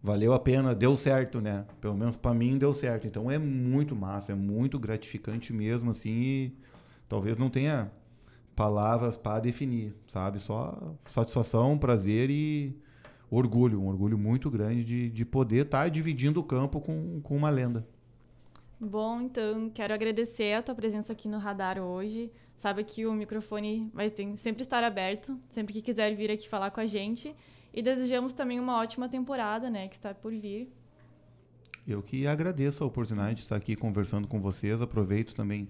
valeu 0.04 0.34
a 0.34 0.39
pena, 0.39 0.76
deu 0.76 0.97
certo, 0.97 1.39
né? 1.39 1.66
Pelo 1.80 1.95
menos 1.95 2.18
para 2.18 2.34
mim 2.34 2.58
deu 2.58 2.74
certo. 2.74 3.08
Então 3.08 3.32
é 3.32 3.39
muito 3.39 3.95
massa, 3.95 4.34
é 4.34 4.36
muito 4.36 4.78
gratificante 4.78 5.54
mesmo 5.54 5.91
assim, 5.91 6.10
e 6.10 6.58
talvez 7.08 7.38
não 7.38 7.49
tenha 7.49 7.89
palavras 8.56 9.16
para 9.16 9.39
definir, 9.39 9.95
sabe? 10.08 10.39
Só 10.39 10.93
satisfação, 11.06 11.78
prazer 11.78 12.30
e 12.30 12.78
orgulho, 13.32 13.82
um 13.82 13.88
orgulho 13.88 14.18
muito 14.18 14.51
grande 14.51 14.84
de, 14.84 15.10
de 15.10 15.26
poder 15.26 15.66
estar 15.66 15.84
tá 15.84 15.89
dividindo 15.89 16.39
o 16.39 16.43
campo 16.43 16.82
com, 16.82 17.22
com 17.22 17.36
uma 17.36 17.49
lenda. 17.49 17.88
Bom, 18.80 19.22
então 19.22 19.70
quero 19.70 19.93
agradecer 19.93 20.54
a 20.54 20.62
tua 20.62 20.76
presença 20.76 21.14
aqui 21.14 21.30
no 21.30 21.38
Radar 21.38 21.80
hoje 21.80 22.30
sabe 22.64 22.84
que 22.86 23.06
o 23.06 23.14
microfone 23.14 23.91
vai 23.93 24.10
ter, 24.10 24.38
sempre 24.38 24.64
estar 24.64 24.82
aberto, 24.86 25.38
sempre 25.49 25.74
que 25.74 25.82
quiser 25.82 26.16
vir 26.16 26.32
aqui 26.32 26.47
falar 26.47 26.72
com 26.72 26.80
a 26.80 26.86
gente. 26.86 27.36
E 27.74 27.82
desejamos 27.82 28.34
também 28.34 28.60
uma 28.60 28.78
ótima 28.78 29.10
temporada, 29.10 29.70
né, 29.70 29.88
que 29.88 29.96
está 29.96 30.14
por 30.14 30.32
vir. 30.32 30.72
Eu 31.86 32.02
que 32.02 32.28
agradeço 32.28 32.84
a 32.84 32.88
oportunidade 32.88 33.36
de 33.36 33.42
estar 33.42 33.56
aqui 33.56 33.76
conversando 33.76 34.28
com 34.28 34.40
vocês. 34.40 34.82
Aproveito 34.82 35.34
também 35.34 35.68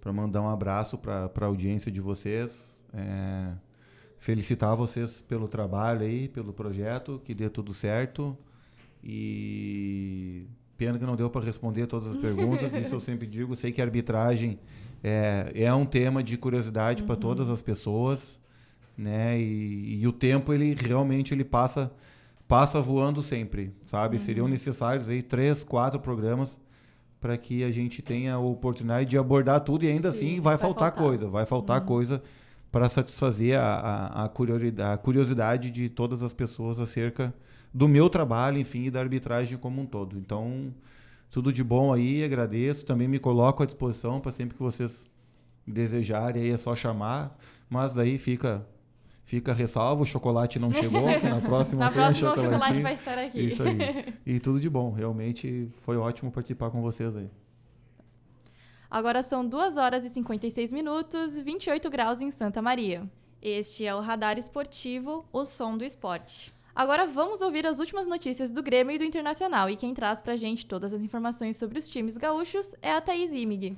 para 0.00 0.12
mandar 0.12 0.42
um 0.42 0.48
abraço 0.48 0.98
para 0.98 1.30
a 1.40 1.44
audiência 1.44 1.92
de 1.92 2.00
vocês. 2.00 2.82
É, 2.92 3.52
felicitar 4.16 4.74
vocês 4.74 5.20
pelo 5.20 5.46
trabalho 5.46 6.02
aí, 6.02 6.28
pelo 6.28 6.52
projeto, 6.52 7.20
que 7.24 7.34
dê 7.34 7.48
tudo 7.48 7.72
certo. 7.72 8.36
E 9.02 10.46
pena 10.76 10.98
que 10.98 11.04
não 11.04 11.14
deu 11.14 11.30
para 11.30 11.44
responder 11.44 11.86
todas 11.86 12.08
as 12.08 12.16
perguntas. 12.18 12.72
Isso 12.74 12.94
eu 12.94 13.00
sempre 13.00 13.26
digo. 13.26 13.54
Sei 13.54 13.70
que 13.70 13.80
a 13.80 13.84
arbitragem 13.84 14.58
é, 15.02 15.52
é 15.54 15.72
um 15.72 15.86
tema 15.86 16.22
de 16.22 16.36
curiosidade 16.36 17.02
uhum. 17.02 17.06
para 17.06 17.16
todas 17.16 17.48
as 17.48 17.62
pessoas, 17.62 18.37
né? 18.98 19.40
E, 19.40 20.00
e, 20.00 20.06
o 20.08 20.12
tempo 20.12 20.52
ele 20.52 20.74
realmente 20.74 21.32
ele 21.32 21.44
passa 21.44 21.92
passa 22.48 22.80
voando 22.80 23.22
sempre, 23.22 23.72
sabe? 23.84 24.16
Uhum. 24.16 24.22
Seriam 24.22 24.48
necessários 24.48 25.08
aí 25.08 25.22
três, 25.22 25.62
quatro 25.62 26.00
programas 26.00 26.58
para 27.20 27.36
que 27.36 27.62
a 27.62 27.70
gente 27.70 28.00
tenha 28.00 28.34
a 28.34 28.38
oportunidade 28.38 29.08
de 29.08 29.18
abordar 29.18 29.60
tudo 29.60 29.84
e 29.84 29.88
ainda 29.88 30.10
Sim, 30.10 30.18
assim 30.18 30.34
vai, 30.40 30.56
vai 30.56 30.58
faltar, 30.58 30.90
faltar, 30.90 31.04
coisa, 31.04 31.28
vai 31.28 31.46
faltar 31.46 31.80
uhum. 31.80 31.86
coisa 31.86 32.22
para 32.72 32.88
satisfazer 32.88 33.58
a, 33.58 33.64
a, 33.64 34.24
a, 34.24 34.98
curiosidade, 34.98 35.70
de 35.70 35.88
todas 35.88 36.22
as 36.22 36.32
pessoas 36.32 36.78
acerca 36.78 37.32
do 37.72 37.88
meu 37.88 38.10
trabalho, 38.10 38.58
enfim, 38.58 38.84
e 38.84 38.90
da 38.90 39.00
arbitragem 39.00 39.58
como 39.58 39.80
um 39.80 39.86
todo. 39.86 40.18
Então, 40.18 40.72
tudo 41.30 41.52
de 41.52 41.64
bom 41.64 41.92
aí, 41.92 42.24
agradeço. 42.24 42.84
Também 42.84 43.08
me 43.08 43.18
coloco 43.18 43.62
à 43.62 43.66
disposição 43.66 44.20
para 44.20 44.32
sempre 44.32 44.56
que 44.56 44.62
vocês 44.62 45.04
desejarem, 45.66 46.42
aí 46.42 46.50
é 46.50 46.56
só 46.56 46.74
chamar. 46.74 47.38
Mas 47.70 47.94
daí 47.94 48.18
fica 48.18 48.66
fica 49.28 49.52
ressalvo, 49.52 50.04
o 50.04 50.06
chocolate 50.06 50.58
não 50.58 50.72
chegou, 50.72 51.06
que 51.20 51.28
na 51.28 51.38
próxima 51.42 51.84
na 51.84 51.90
próxima 51.90 52.32
o 52.32 52.34
chocolate 52.34 52.80
vai 52.82 52.94
estar 52.94 53.18
aqui. 53.18 53.46
Isso 53.46 53.62
aí. 53.62 54.14
E 54.24 54.40
tudo 54.40 54.58
de 54.58 54.70
bom, 54.70 54.90
realmente 54.90 55.68
foi 55.82 55.98
ótimo 55.98 56.32
participar 56.32 56.70
com 56.70 56.80
vocês 56.80 57.14
aí. 57.14 57.28
Agora 58.90 59.22
são 59.22 59.46
2 59.46 59.76
horas 59.76 60.02
e 60.04 60.08
56 60.08 60.72
minutos, 60.72 61.36
28 61.36 61.90
graus 61.90 62.22
em 62.22 62.30
Santa 62.30 62.62
Maria. 62.62 63.06
Este 63.42 63.86
é 63.86 63.94
o 63.94 64.00
Radar 64.00 64.38
Esportivo, 64.38 65.26
o 65.30 65.44
som 65.44 65.76
do 65.76 65.84
esporte. 65.84 66.52
Agora 66.74 67.06
vamos 67.06 67.42
ouvir 67.42 67.66
as 67.66 67.80
últimas 67.80 68.06
notícias 68.06 68.50
do 68.50 68.62
Grêmio 68.62 68.94
e 68.94 68.98
do 68.98 69.04
Internacional. 69.04 69.68
E 69.68 69.76
quem 69.76 69.92
traz 69.92 70.22
pra 70.22 70.36
gente 70.36 70.64
todas 70.64 70.94
as 70.94 71.02
informações 71.02 71.58
sobre 71.58 71.78
os 71.78 71.88
times 71.88 72.16
gaúchos 72.16 72.74
é 72.80 72.92
a 72.92 73.00
Thaís 73.00 73.32
Imig. 73.32 73.76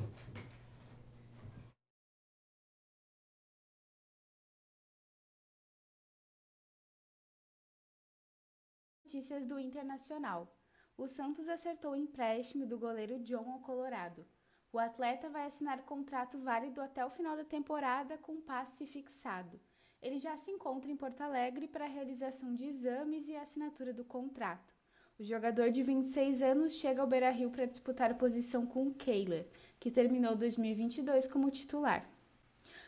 Notícias 9.10 9.44
do 9.44 9.58
Internacional. 9.58 10.56
O 10.96 11.08
Santos 11.08 11.48
acertou 11.48 11.92
o 11.92 11.96
empréstimo 11.96 12.64
do 12.64 12.78
goleiro 12.78 13.18
John 13.18 13.50
ao 13.50 13.58
Colorado. 13.58 14.24
O 14.72 14.78
atleta 14.78 15.28
vai 15.28 15.46
assinar 15.46 15.82
contrato 15.82 16.38
válido 16.38 16.80
até 16.80 17.04
o 17.04 17.10
final 17.10 17.36
da 17.36 17.44
temporada 17.44 18.16
com 18.18 18.40
passe 18.40 18.86
fixado 18.86 19.60
ele 20.02 20.18
já 20.18 20.36
se 20.36 20.50
encontra 20.50 20.90
em 20.90 20.96
Porto 20.96 21.20
Alegre 21.20 21.68
para 21.68 21.84
a 21.84 21.88
realização 21.88 22.54
de 22.54 22.64
exames 22.64 23.28
e 23.28 23.36
assinatura 23.36 23.92
do 23.92 24.04
contrato. 24.04 24.74
O 25.18 25.22
jogador 25.22 25.70
de 25.70 25.82
26 25.82 26.40
anos 26.40 26.72
chega 26.74 27.02
ao 27.02 27.06
Beira-Rio 27.06 27.50
para 27.50 27.66
disputar 27.66 28.16
posição 28.16 28.64
com 28.64 28.86
o 28.86 28.94
Kehler, 28.94 29.46
que 29.78 29.90
terminou 29.90 30.34
2022 30.34 31.26
como 31.26 31.50
titular. 31.50 32.08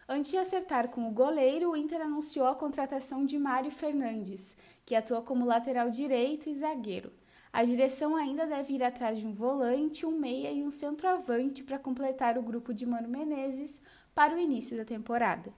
Antes 0.08 0.32
de 0.32 0.38
acertar 0.38 0.88
com 0.88 1.08
o 1.08 1.12
goleiro, 1.12 1.70
o 1.70 1.76
Inter 1.76 2.00
anunciou 2.00 2.46
a 2.46 2.54
contratação 2.54 3.24
de 3.24 3.38
Mário 3.38 3.70
Fernandes, 3.70 4.56
que 4.84 4.96
atua 4.96 5.22
como 5.22 5.44
lateral 5.44 5.90
direito 5.90 6.48
e 6.48 6.54
zagueiro. 6.54 7.12
A 7.52 7.64
direção 7.64 8.16
ainda 8.16 8.46
deve 8.46 8.74
ir 8.74 8.82
atrás 8.82 9.18
de 9.18 9.26
um 9.26 9.32
volante, 9.32 10.04
um 10.04 10.18
meia 10.18 10.50
e 10.50 10.64
um 10.64 10.70
centroavante 10.70 11.62
para 11.62 11.78
completar 11.78 12.36
o 12.36 12.42
grupo 12.42 12.74
de 12.74 12.84
Mano 12.84 13.08
Menezes 13.08 13.80
para 14.14 14.34
o 14.34 14.38
início 14.38 14.76
da 14.76 14.84
temporada. 14.84 15.52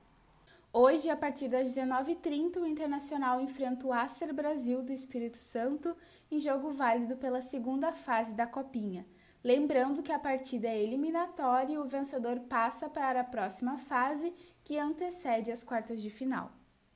Hoje, 0.72 1.08
a 1.08 1.16
partir 1.16 1.48
das 1.48 1.68
19h30, 1.68 2.56
o 2.56 2.66
Internacional 2.66 3.40
enfrenta 3.40 3.86
o 3.86 3.92
Acer 3.92 4.32
Brasil 4.32 4.82
do 4.82 4.92
Espírito 4.92 5.38
Santo 5.38 5.96
em 6.30 6.40
jogo 6.40 6.72
válido 6.72 7.16
pela 7.16 7.40
segunda 7.40 7.92
fase 7.92 8.34
da 8.34 8.44
Copinha. 8.44 9.06
Lembrando 9.44 10.02
que 10.02 10.10
a 10.10 10.18
partida 10.18 10.68
é 10.68 10.82
eliminatória 10.82 11.74
e 11.74 11.78
o 11.78 11.84
vencedor 11.84 12.40
passa 12.48 12.88
para 12.88 13.20
a 13.20 13.24
próxima 13.24 13.76
fase, 13.76 14.32
que 14.64 14.78
antecede 14.78 15.52
as 15.52 15.62
quartas 15.62 16.00
de 16.00 16.08
final. 16.08 16.50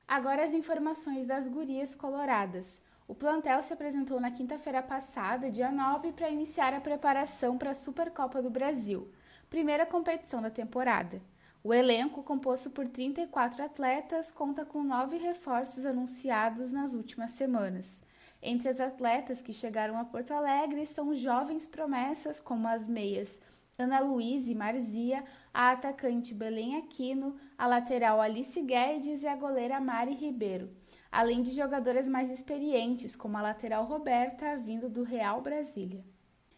Agora 0.07 0.43
as 0.43 0.55
informações 0.55 1.27
das 1.27 1.47
gurias 1.47 1.95
coloradas. 1.95 2.83
O 3.07 3.15
plantel 3.15 3.63
se 3.63 3.75
apresentou 3.75 4.19
na 4.19 4.31
quinta-feira 4.31 4.83
passada, 4.83 5.51
dia 5.51 5.71
9, 5.71 6.13
para 6.13 6.31
iniciar 6.31 6.73
a 6.73 6.81
preparação 6.81 7.59
para 7.59 7.73
a 7.73 7.75
Supercopa 7.75 8.41
do 8.41 8.49
Brasil, 8.49 9.13
primeira 9.51 9.85
competição 9.85 10.41
da 10.41 10.49
temporada. 10.49 11.21
O 11.63 11.75
elenco, 11.75 12.23
composto 12.23 12.71
por 12.71 12.89
34 12.89 13.63
atletas, 13.63 14.33
conta 14.33 14.65
com 14.65 14.83
nove 14.83 15.19
reforços 15.19 15.85
anunciados 15.85 16.71
nas 16.71 16.95
últimas 16.95 17.33
semanas. 17.33 18.01
Entre 18.43 18.69
as 18.69 18.81
atletas 18.81 19.43
que 19.43 19.53
chegaram 19.53 19.99
a 19.99 20.05
Porto 20.05 20.33
Alegre 20.33 20.83
estão 20.83 21.13
jovens 21.13 21.67
promessas 21.67 22.39
como 22.39 22.69
as 22.69 22.89
meias 22.89 23.41
Ana 23.81 24.01
Luiz 24.01 24.49
e 24.49 24.57
Marzia, 24.57 25.25
a 25.55 25.71
atacante 25.71 26.35
Belém 26.35 26.77
Aquino, 26.77 27.37
a 27.57 27.65
lateral 27.65 28.21
Alice 28.21 28.61
Guedes 28.61 29.23
e 29.23 29.29
a 29.29 29.37
goleira 29.37 29.81
Mari 29.81 30.15
Ribeiro, 30.15 30.69
além 31.13 31.43
de 31.43 31.53
jogadoras 31.53 32.09
mais 32.09 32.29
experientes 32.29 33.15
como 33.15 33.39
a 33.39 33.43
lateral 33.43 33.85
Roberta, 33.85 34.57
vindo 34.57 34.89
do 34.89 35.05
Real 35.05 35.41
Brasília. 35.41 36.05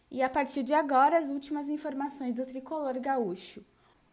E 0.09 0.23
a 0.23 0.29
partir 0.29 0.63
de 0.63 0.73
agora, 0.73 1.15
as 1.15 1.29
últimas 1.29 1.69
informações 1.69 2.33
do 2.33 2.43
tricolor 2.43 2.99
gaúcho. 2.99 3.63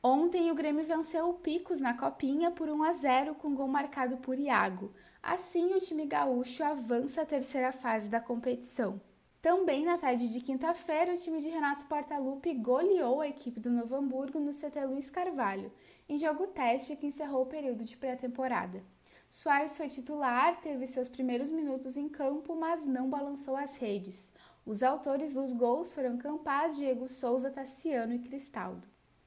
Ontem 0.02 0.50
o 0.50 0.54
Grêmio 0.54 0.84
venceu 0.84 1.30
o 1.30 1.34
Picos 1.34 1.80
na 1.80 1.94
Copinha 1.94 2.50
por 2.50 2.68
1 2.68 2.82
a 2.82 2.92
0 2.92 3.34
com 3.36 3.54
gol 3.54 3.68
marcado 3.68 4.18
por 4.18 4.38
Iago. 4.38 4.92
Assim, 5.22 5.74
o 5.74 5.80
time 5.80 6.06
gaúcho 6.06 6.62
avança 6.62 7.22
à 7.22 7.26
terceira 7.26 7.72
fase 7.72 8.08
da 8.08 8.20
competição. 8.20 9.00
Também 9.40 9.84
na 9.84 9.98
tarde 9.98 10.28
de 10.28 10.40
quinta-feira, 10.40 11.14
o 11.14 11.16
time 11.16 11.40
de 11.40 11.48
Renato 11.48 11.86
Portaluppi 11.86 12.54
goleou 12.54 13.20
a 13.20 13.28
equipe 13.28 13.60
do 13.60 13.70
Novo 13.70 13.94
Hamburgo 13.94 14.40
no 14.40 14.50
CT 14.50 14.84
Luiz 14.86 15.10
Carvalho, 15.10 15.72
em 16.08 16.18
jogo 16.18 16.46
teste 16.48 16.96
que 16.96 17.06
encerrou 17.06 17.42
o 17.42 17.46
período 17.46 17.84
de 17.84 17.96
pré-temporada. 17.96 18.82
Soares 19.28 19.76
foi 19.76 19.88
titular, 19.88 20.60
teve 20.60 20.86
seus 20.86 21.08
primeiros 21.08 21.50
minutos 21.50 21.96
em 21.96 22.08
campo, 22.08 22.56
mas 22.56 22.84
não 22.86 23.10
balançou 23.10 23.56
as 23.56 23.76
redes. 23.76 24.32
Os 24.64 24.82
autores 24.82 25.32
dos 25.32 25.52
gols 25.52 25.92
foram 25.92 26.16
Campaz, 26.16 26.76
Diego 26.76 27.08
Souza, 27.08 27.50
Tassiano 27.50 28.14
e 28.14 28.18
Cristaldo. 28.18 28.86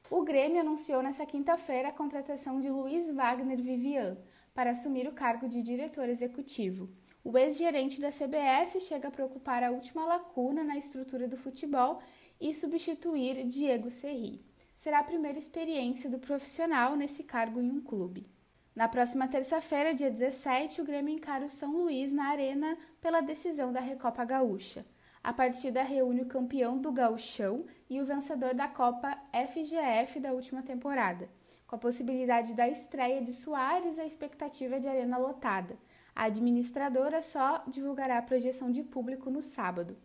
O 0.10 0.24
Grêmio 0.24 0.60
anunciou 0.60 1.02
nesta 1.02 1.26
quinta-feira 1.26 1.88
a 1.90 1.94
contratação 1.94 2.60
de 2.60 2.70
Luiz 2.70 3.10
Wagner 3.10 3.62
Vivian 3.62 4.18
para 4.54 4.72
assumir 4.72 5.08
o 5.08 5.14
cargo 5.14 5.48
de 5.48 5.62
diretor 5.62 6.10
executivo. 6.10 6.90
O 7.24 7.38
ex-gerente 7.38 8.02
da 8.02 8.10
CBF 8.10 8.80
chega 8.80 9.08
a 9.08 9.12
preocupar 9.12 9.64
a 9.64 9.72
última 9.72 10.06
lacuna 10.06 10.64
na 10.64 10.78
estrutura 10.78 11.28
do 11.28 11.38
futebol 11.38 12.02
e 12.40 12.54
substituir 12.54 13.46
Diego 13.46 13.92
Serri. 13.92 14.44
Será 14.76 15.00
a 15.00 15.04
primeira 15.04 15.38
experiência 15.38 16.10
do 16.10 16.18
profissional 16.18 16.96
nesse 16.96 17.24
cargo 17.24 17.62
em 17.62 17.70
um 17.70 17.80
clube. 17.80 18.28
Na 18.76 18.88
próxima 18.88 19.28
terça-feira, 19.28 19.94
dia 19.94 20.10
17, 20.10 20.82
o 20.82 20.86
Grêmio 20.86 21.14
encara 21.14 21.46
o 21.46 21.50
São 21.50 21.74
Luís 21.74 22.12
na 22.12 22.30
Arena 22.30 22.78
pela 23.00 23.22
decisão 23.22 23.72
da 23.72 23.80
Recopa 23.80 24.26
Gaúcha. 24.26 24.86
A 25.24 25.32
partida 25.32 25.84
reúne 25.84 26.22
o 26.22 26.28
campeão 26.28 26.80
do 26.80 26.92
Gauchão 26.92 27.66
e 27.88 28.02
o 28.02 28.06
vencedor 28.06 28.56
da 28.56 28.68
Copa 28.68 29.16
FGF 29.32 30.20
da 30.20 30.32
última 30.32 30.64
temporada. 30.64 31.30
Com 31.72 31.78
a 31.78 31.80
possibilidade 31.80 32.54
da 32.54 32.68
estreia 32.68 33.22
de 33.22 33.32
Soares, 33.32 33.98
a 33.98 34.06
expectativa 34.06 34.76
é 34.76 34.80
de 34.80 34.90
arena 34.90 35.18
lotada. 35.18 35.78
A 36.14 36.26
administradora 36.26 37.22
só 37.22 37.64
divulgará 37.66 38.18
a 38.18 38.22
projeção 38.22 38.70
de 38.70 38.84
público 38.84 39.30
no 39.30 39.42
sábado. 39.42 39.96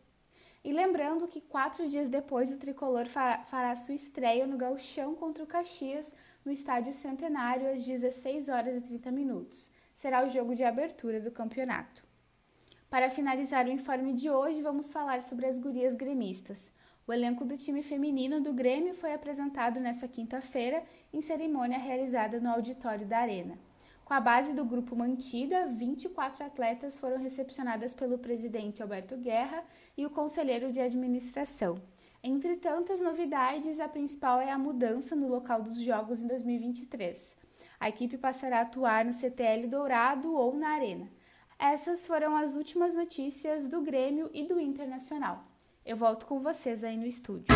E 0.62 0.72
lembrando 0.72 1.26
que 1.26 1.40
quatro 1.40 1.88
dias 1.88 2.08
depois 2.08 2.52
o 2.52 2.58
tricolor 2.60 3.06
fará 3.08 3.74
sua 3.74 3.96
estreia 3.96 4.46
no 4.46 4.56
Gauchão 4.56 5.16
contra 5.16 5.42
o 5.42 5.46
Caxias 5.46 6.14
no 6.44 6.52
Estádio 6.52 6.92
Centenário 6.92 7.68
às 7.68 7.84
16 7.84 8.48
horas 8.48 8.76
e 8.76 8.80
30 8.82 9.10
minutos. 9.10 9.72
Será 9.92 10.24
o 10.24 10.30
jogo 10.30 10.54
de 10.54 10.62
abertura 10.62 11.18
do 11.18 11.32
campeonato. 11.32 12.00
Para 12.88 13.10
finalizar 13.10 13.66
o 13.66 13.72
informe 13.72 14.12
de 14.12 14.30
hoje, 14.30 14.62
vamos 14.62 14.92
falar 14.92 15.20
sobre 15.20 15.46
as 15.46 15.58
gurias 15.58 15.96
gremistas. 15.96 16.70
O 17.06 17.12
elenco 17.12 17.44
do 17.44 17.56
time 17.56 17.84
feminino 17.84 18.40
do 18.40 18.52
Grêmio 18.52 18.92
foi 18.92 19.14
apresentado 19.14 19.78
nesta 19.78 20.08
quinta-feira 20.08 20.82
em 21.12 21.20
cerimônia 21.20 21.78
realizada 21.78 22.40
no 22.40 22.50
auditório 22.50 23.06
da 23.06 23.18
Arena. 23.18 23.56
Com 24.04 24.12
a 24.12 24.20
base 24.20 24.54
do 24.54 24.64
grupo 24.64 24.96
mantida, 24.96 25.68
24 25.68 26.44
atletas 26.44 26.98
foram 26.98 27.18
recepcionadas 27.18 27.94
pelo 27.94 28.18
presidente 28.18 28.82
Alberto 28.82 29.16
Guerra 29.16 29.64
e 29.96 30.04
o 30.04 30.10
conselheiro 30.10 30.72
de 30.72 30.80
administração. 30.80 31.80
Entre 32.24 32.56
tantas 32.56 33.00
novidades, 33.00 33.78
a 33.78 33.86
principal 33.86 34.40
é 34.40 34.50
a 34.50 34.58
mudança 34.58 35.14
no 35.14 35.28
local 35.28 35.62
dos 35.62 35.80
jogos 35.80 36.22
em 36.22 36.26
2023. 36.26 37.36
A 37.78 37.88
equipe 37.88 38.18
passará 38.18 38.58
a 38.58 38.62
atuar 38.62 39.04
no 39.04 39.12
CTL 39.12 39.68
Dourado 39.68 40.34
ou 40.34 40.56
na 40.56 40.70
Arena. 40.70 41.08
Essas 41.56 42.04
foram 42.04 42.36
as 42.36 42.56
últimas 42.56 42.96
notícias 42.96 43.68
do 43.68 43.80
Grêmio 43.80 44.28
e 44.34 44.42
do 44.42 44.58
Internacional. 44.58 45.55
Eu 45.86 45.96
volto 45.96 46.26
com 46.26 46.40
vocês 46.40 46.82
aí 46.82 46.96
no 46.96 47.06
estúdio. 47.06 47.46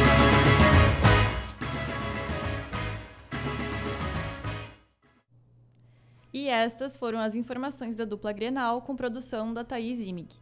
E 6.32 6.46
estas 6.46 6.96
foram 6.96 7.18
as 7.18 7.34
informações 7.34 7.96
da 7.96 8.04
dupla 8.04 8.32
Grenal 8.32 8.82
com 8.82 8.94
produção 8.94 9.52
da 9.52 9.64
Thaís 9.64 9.98
Imig. 10.06 10.32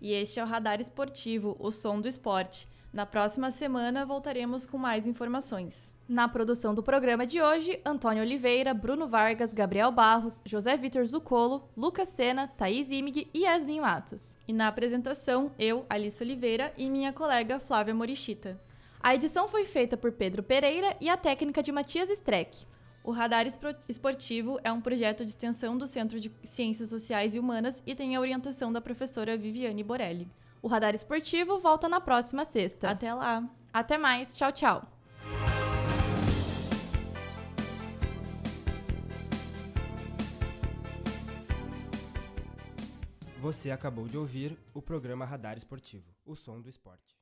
E 0.00 0.10
este 0.12 0.40
é 0.40 0.42
o 0.42 0.46
Radar 0.46 0.80
Esportivo, 0.80 1.54
o 1.60 1.70
som 1.70 2.00
do 2.00 2.08
esporte. 2.08 2.66
Na 2.90 3.04
próxima 3.04 3.50
semana 3.50 4.06
voltaremos 4.06 4.64
com 4.64 4.78
mais 4.78 5.06
informações. 5.06 5.93
Na 6.06 6.28
produção 6.28 6.74
do 6.74 6.82
programa 6.82 7.26
de 7.26 7.40
hoje, 7.40 7.80
Antônio 7.82 8.22
Oliveira, 8.22 8.74
Bruno 8.74 9.08
Vargas, 9.08 9.54
Gabriel 9.54 9.90
Barros, 9.90 10.42
José 10.44 10.76
Vitor 10.76 11.06
Zucolo, 11.06 11.66
Lucas 11.74 12.08
Sena, 12.08 12.46
Thaís 12.46 12.90
Imig 12.90 13.26
e 13.32 13.44
Yasmin 13.44 13.80
Matos. 13.80 14.36
E 14.46 14.52
na 14.52 14.68
apresentação, 14.68 15.50
eu, 15.58 15.86
Alice 15.88 16.22
Oliveira 16.22 16.74
e 16.76 16.90
minha 16.90 17.10
colega 17.10 17.58
Flávia 17.58 17.94
Morichita. 17.94 18.60
A 19.02 19.14
edição 19.14 19.48
foi 19.48 19.64
feita 19.64 19.96
por 19.96 20.12
Pedro 20.12 20.42
Pereira 20.42 20.94
e 21.00 21.08
a 21.08 21.16
técnica 21.16 21.62
de 21.62 21.72
Matias 21.72 22.10
Streck. 22.10 22.66
O 23.02 23.10
Radar 23.10 23.46
Esportivo 23.88 24.58
é 24.62 24.70
um 24.70 24.82
projeto 24.82 25.24
de 25.24 25.30
extensão 25.30 25.76
do 25.76 25.86
Centro 25.86 26.20
de 26.20 26.30
Ciências 26.42 26.90
Sociais 26.90 27.34
e 27.34 27.38
Humanas 27.38 27.82
e 27.86 27.94
tem 27.94 28.14
a 28.14 28.20
orientação 28.20 28.70
da 28.70 28.80
professora 28.80 29.38
Viviane 29.38 29.82
Borelli. 29.82 30.28
O 30.60 30.68
Radar 30.68 30.94
Esportivo 30.94 31.60
volta 31.60 31.88
na 31.88 32.00
próxima 32.00 32.44
sexta. 32.44 32.90
Até 32.90 33.12
lá. 33.12 33.42
Até 33.72 33.96
mais. 33.96 34.34
Tchau, 34.34 34.52
tchau. 34.52 34.86
Você 43.44 43.70
acabou 43.70 44.08
de 44.08 44.16
ouvir 44.16 44.58
o 44.72 44.80
programa 44.80 45.26
Radar 45.26 45.58
Esportivo, 45.58 46.06
o 46.24 46.34
som 46.34 46.62
do 46.62 46.70
esporte. 46.70 47.13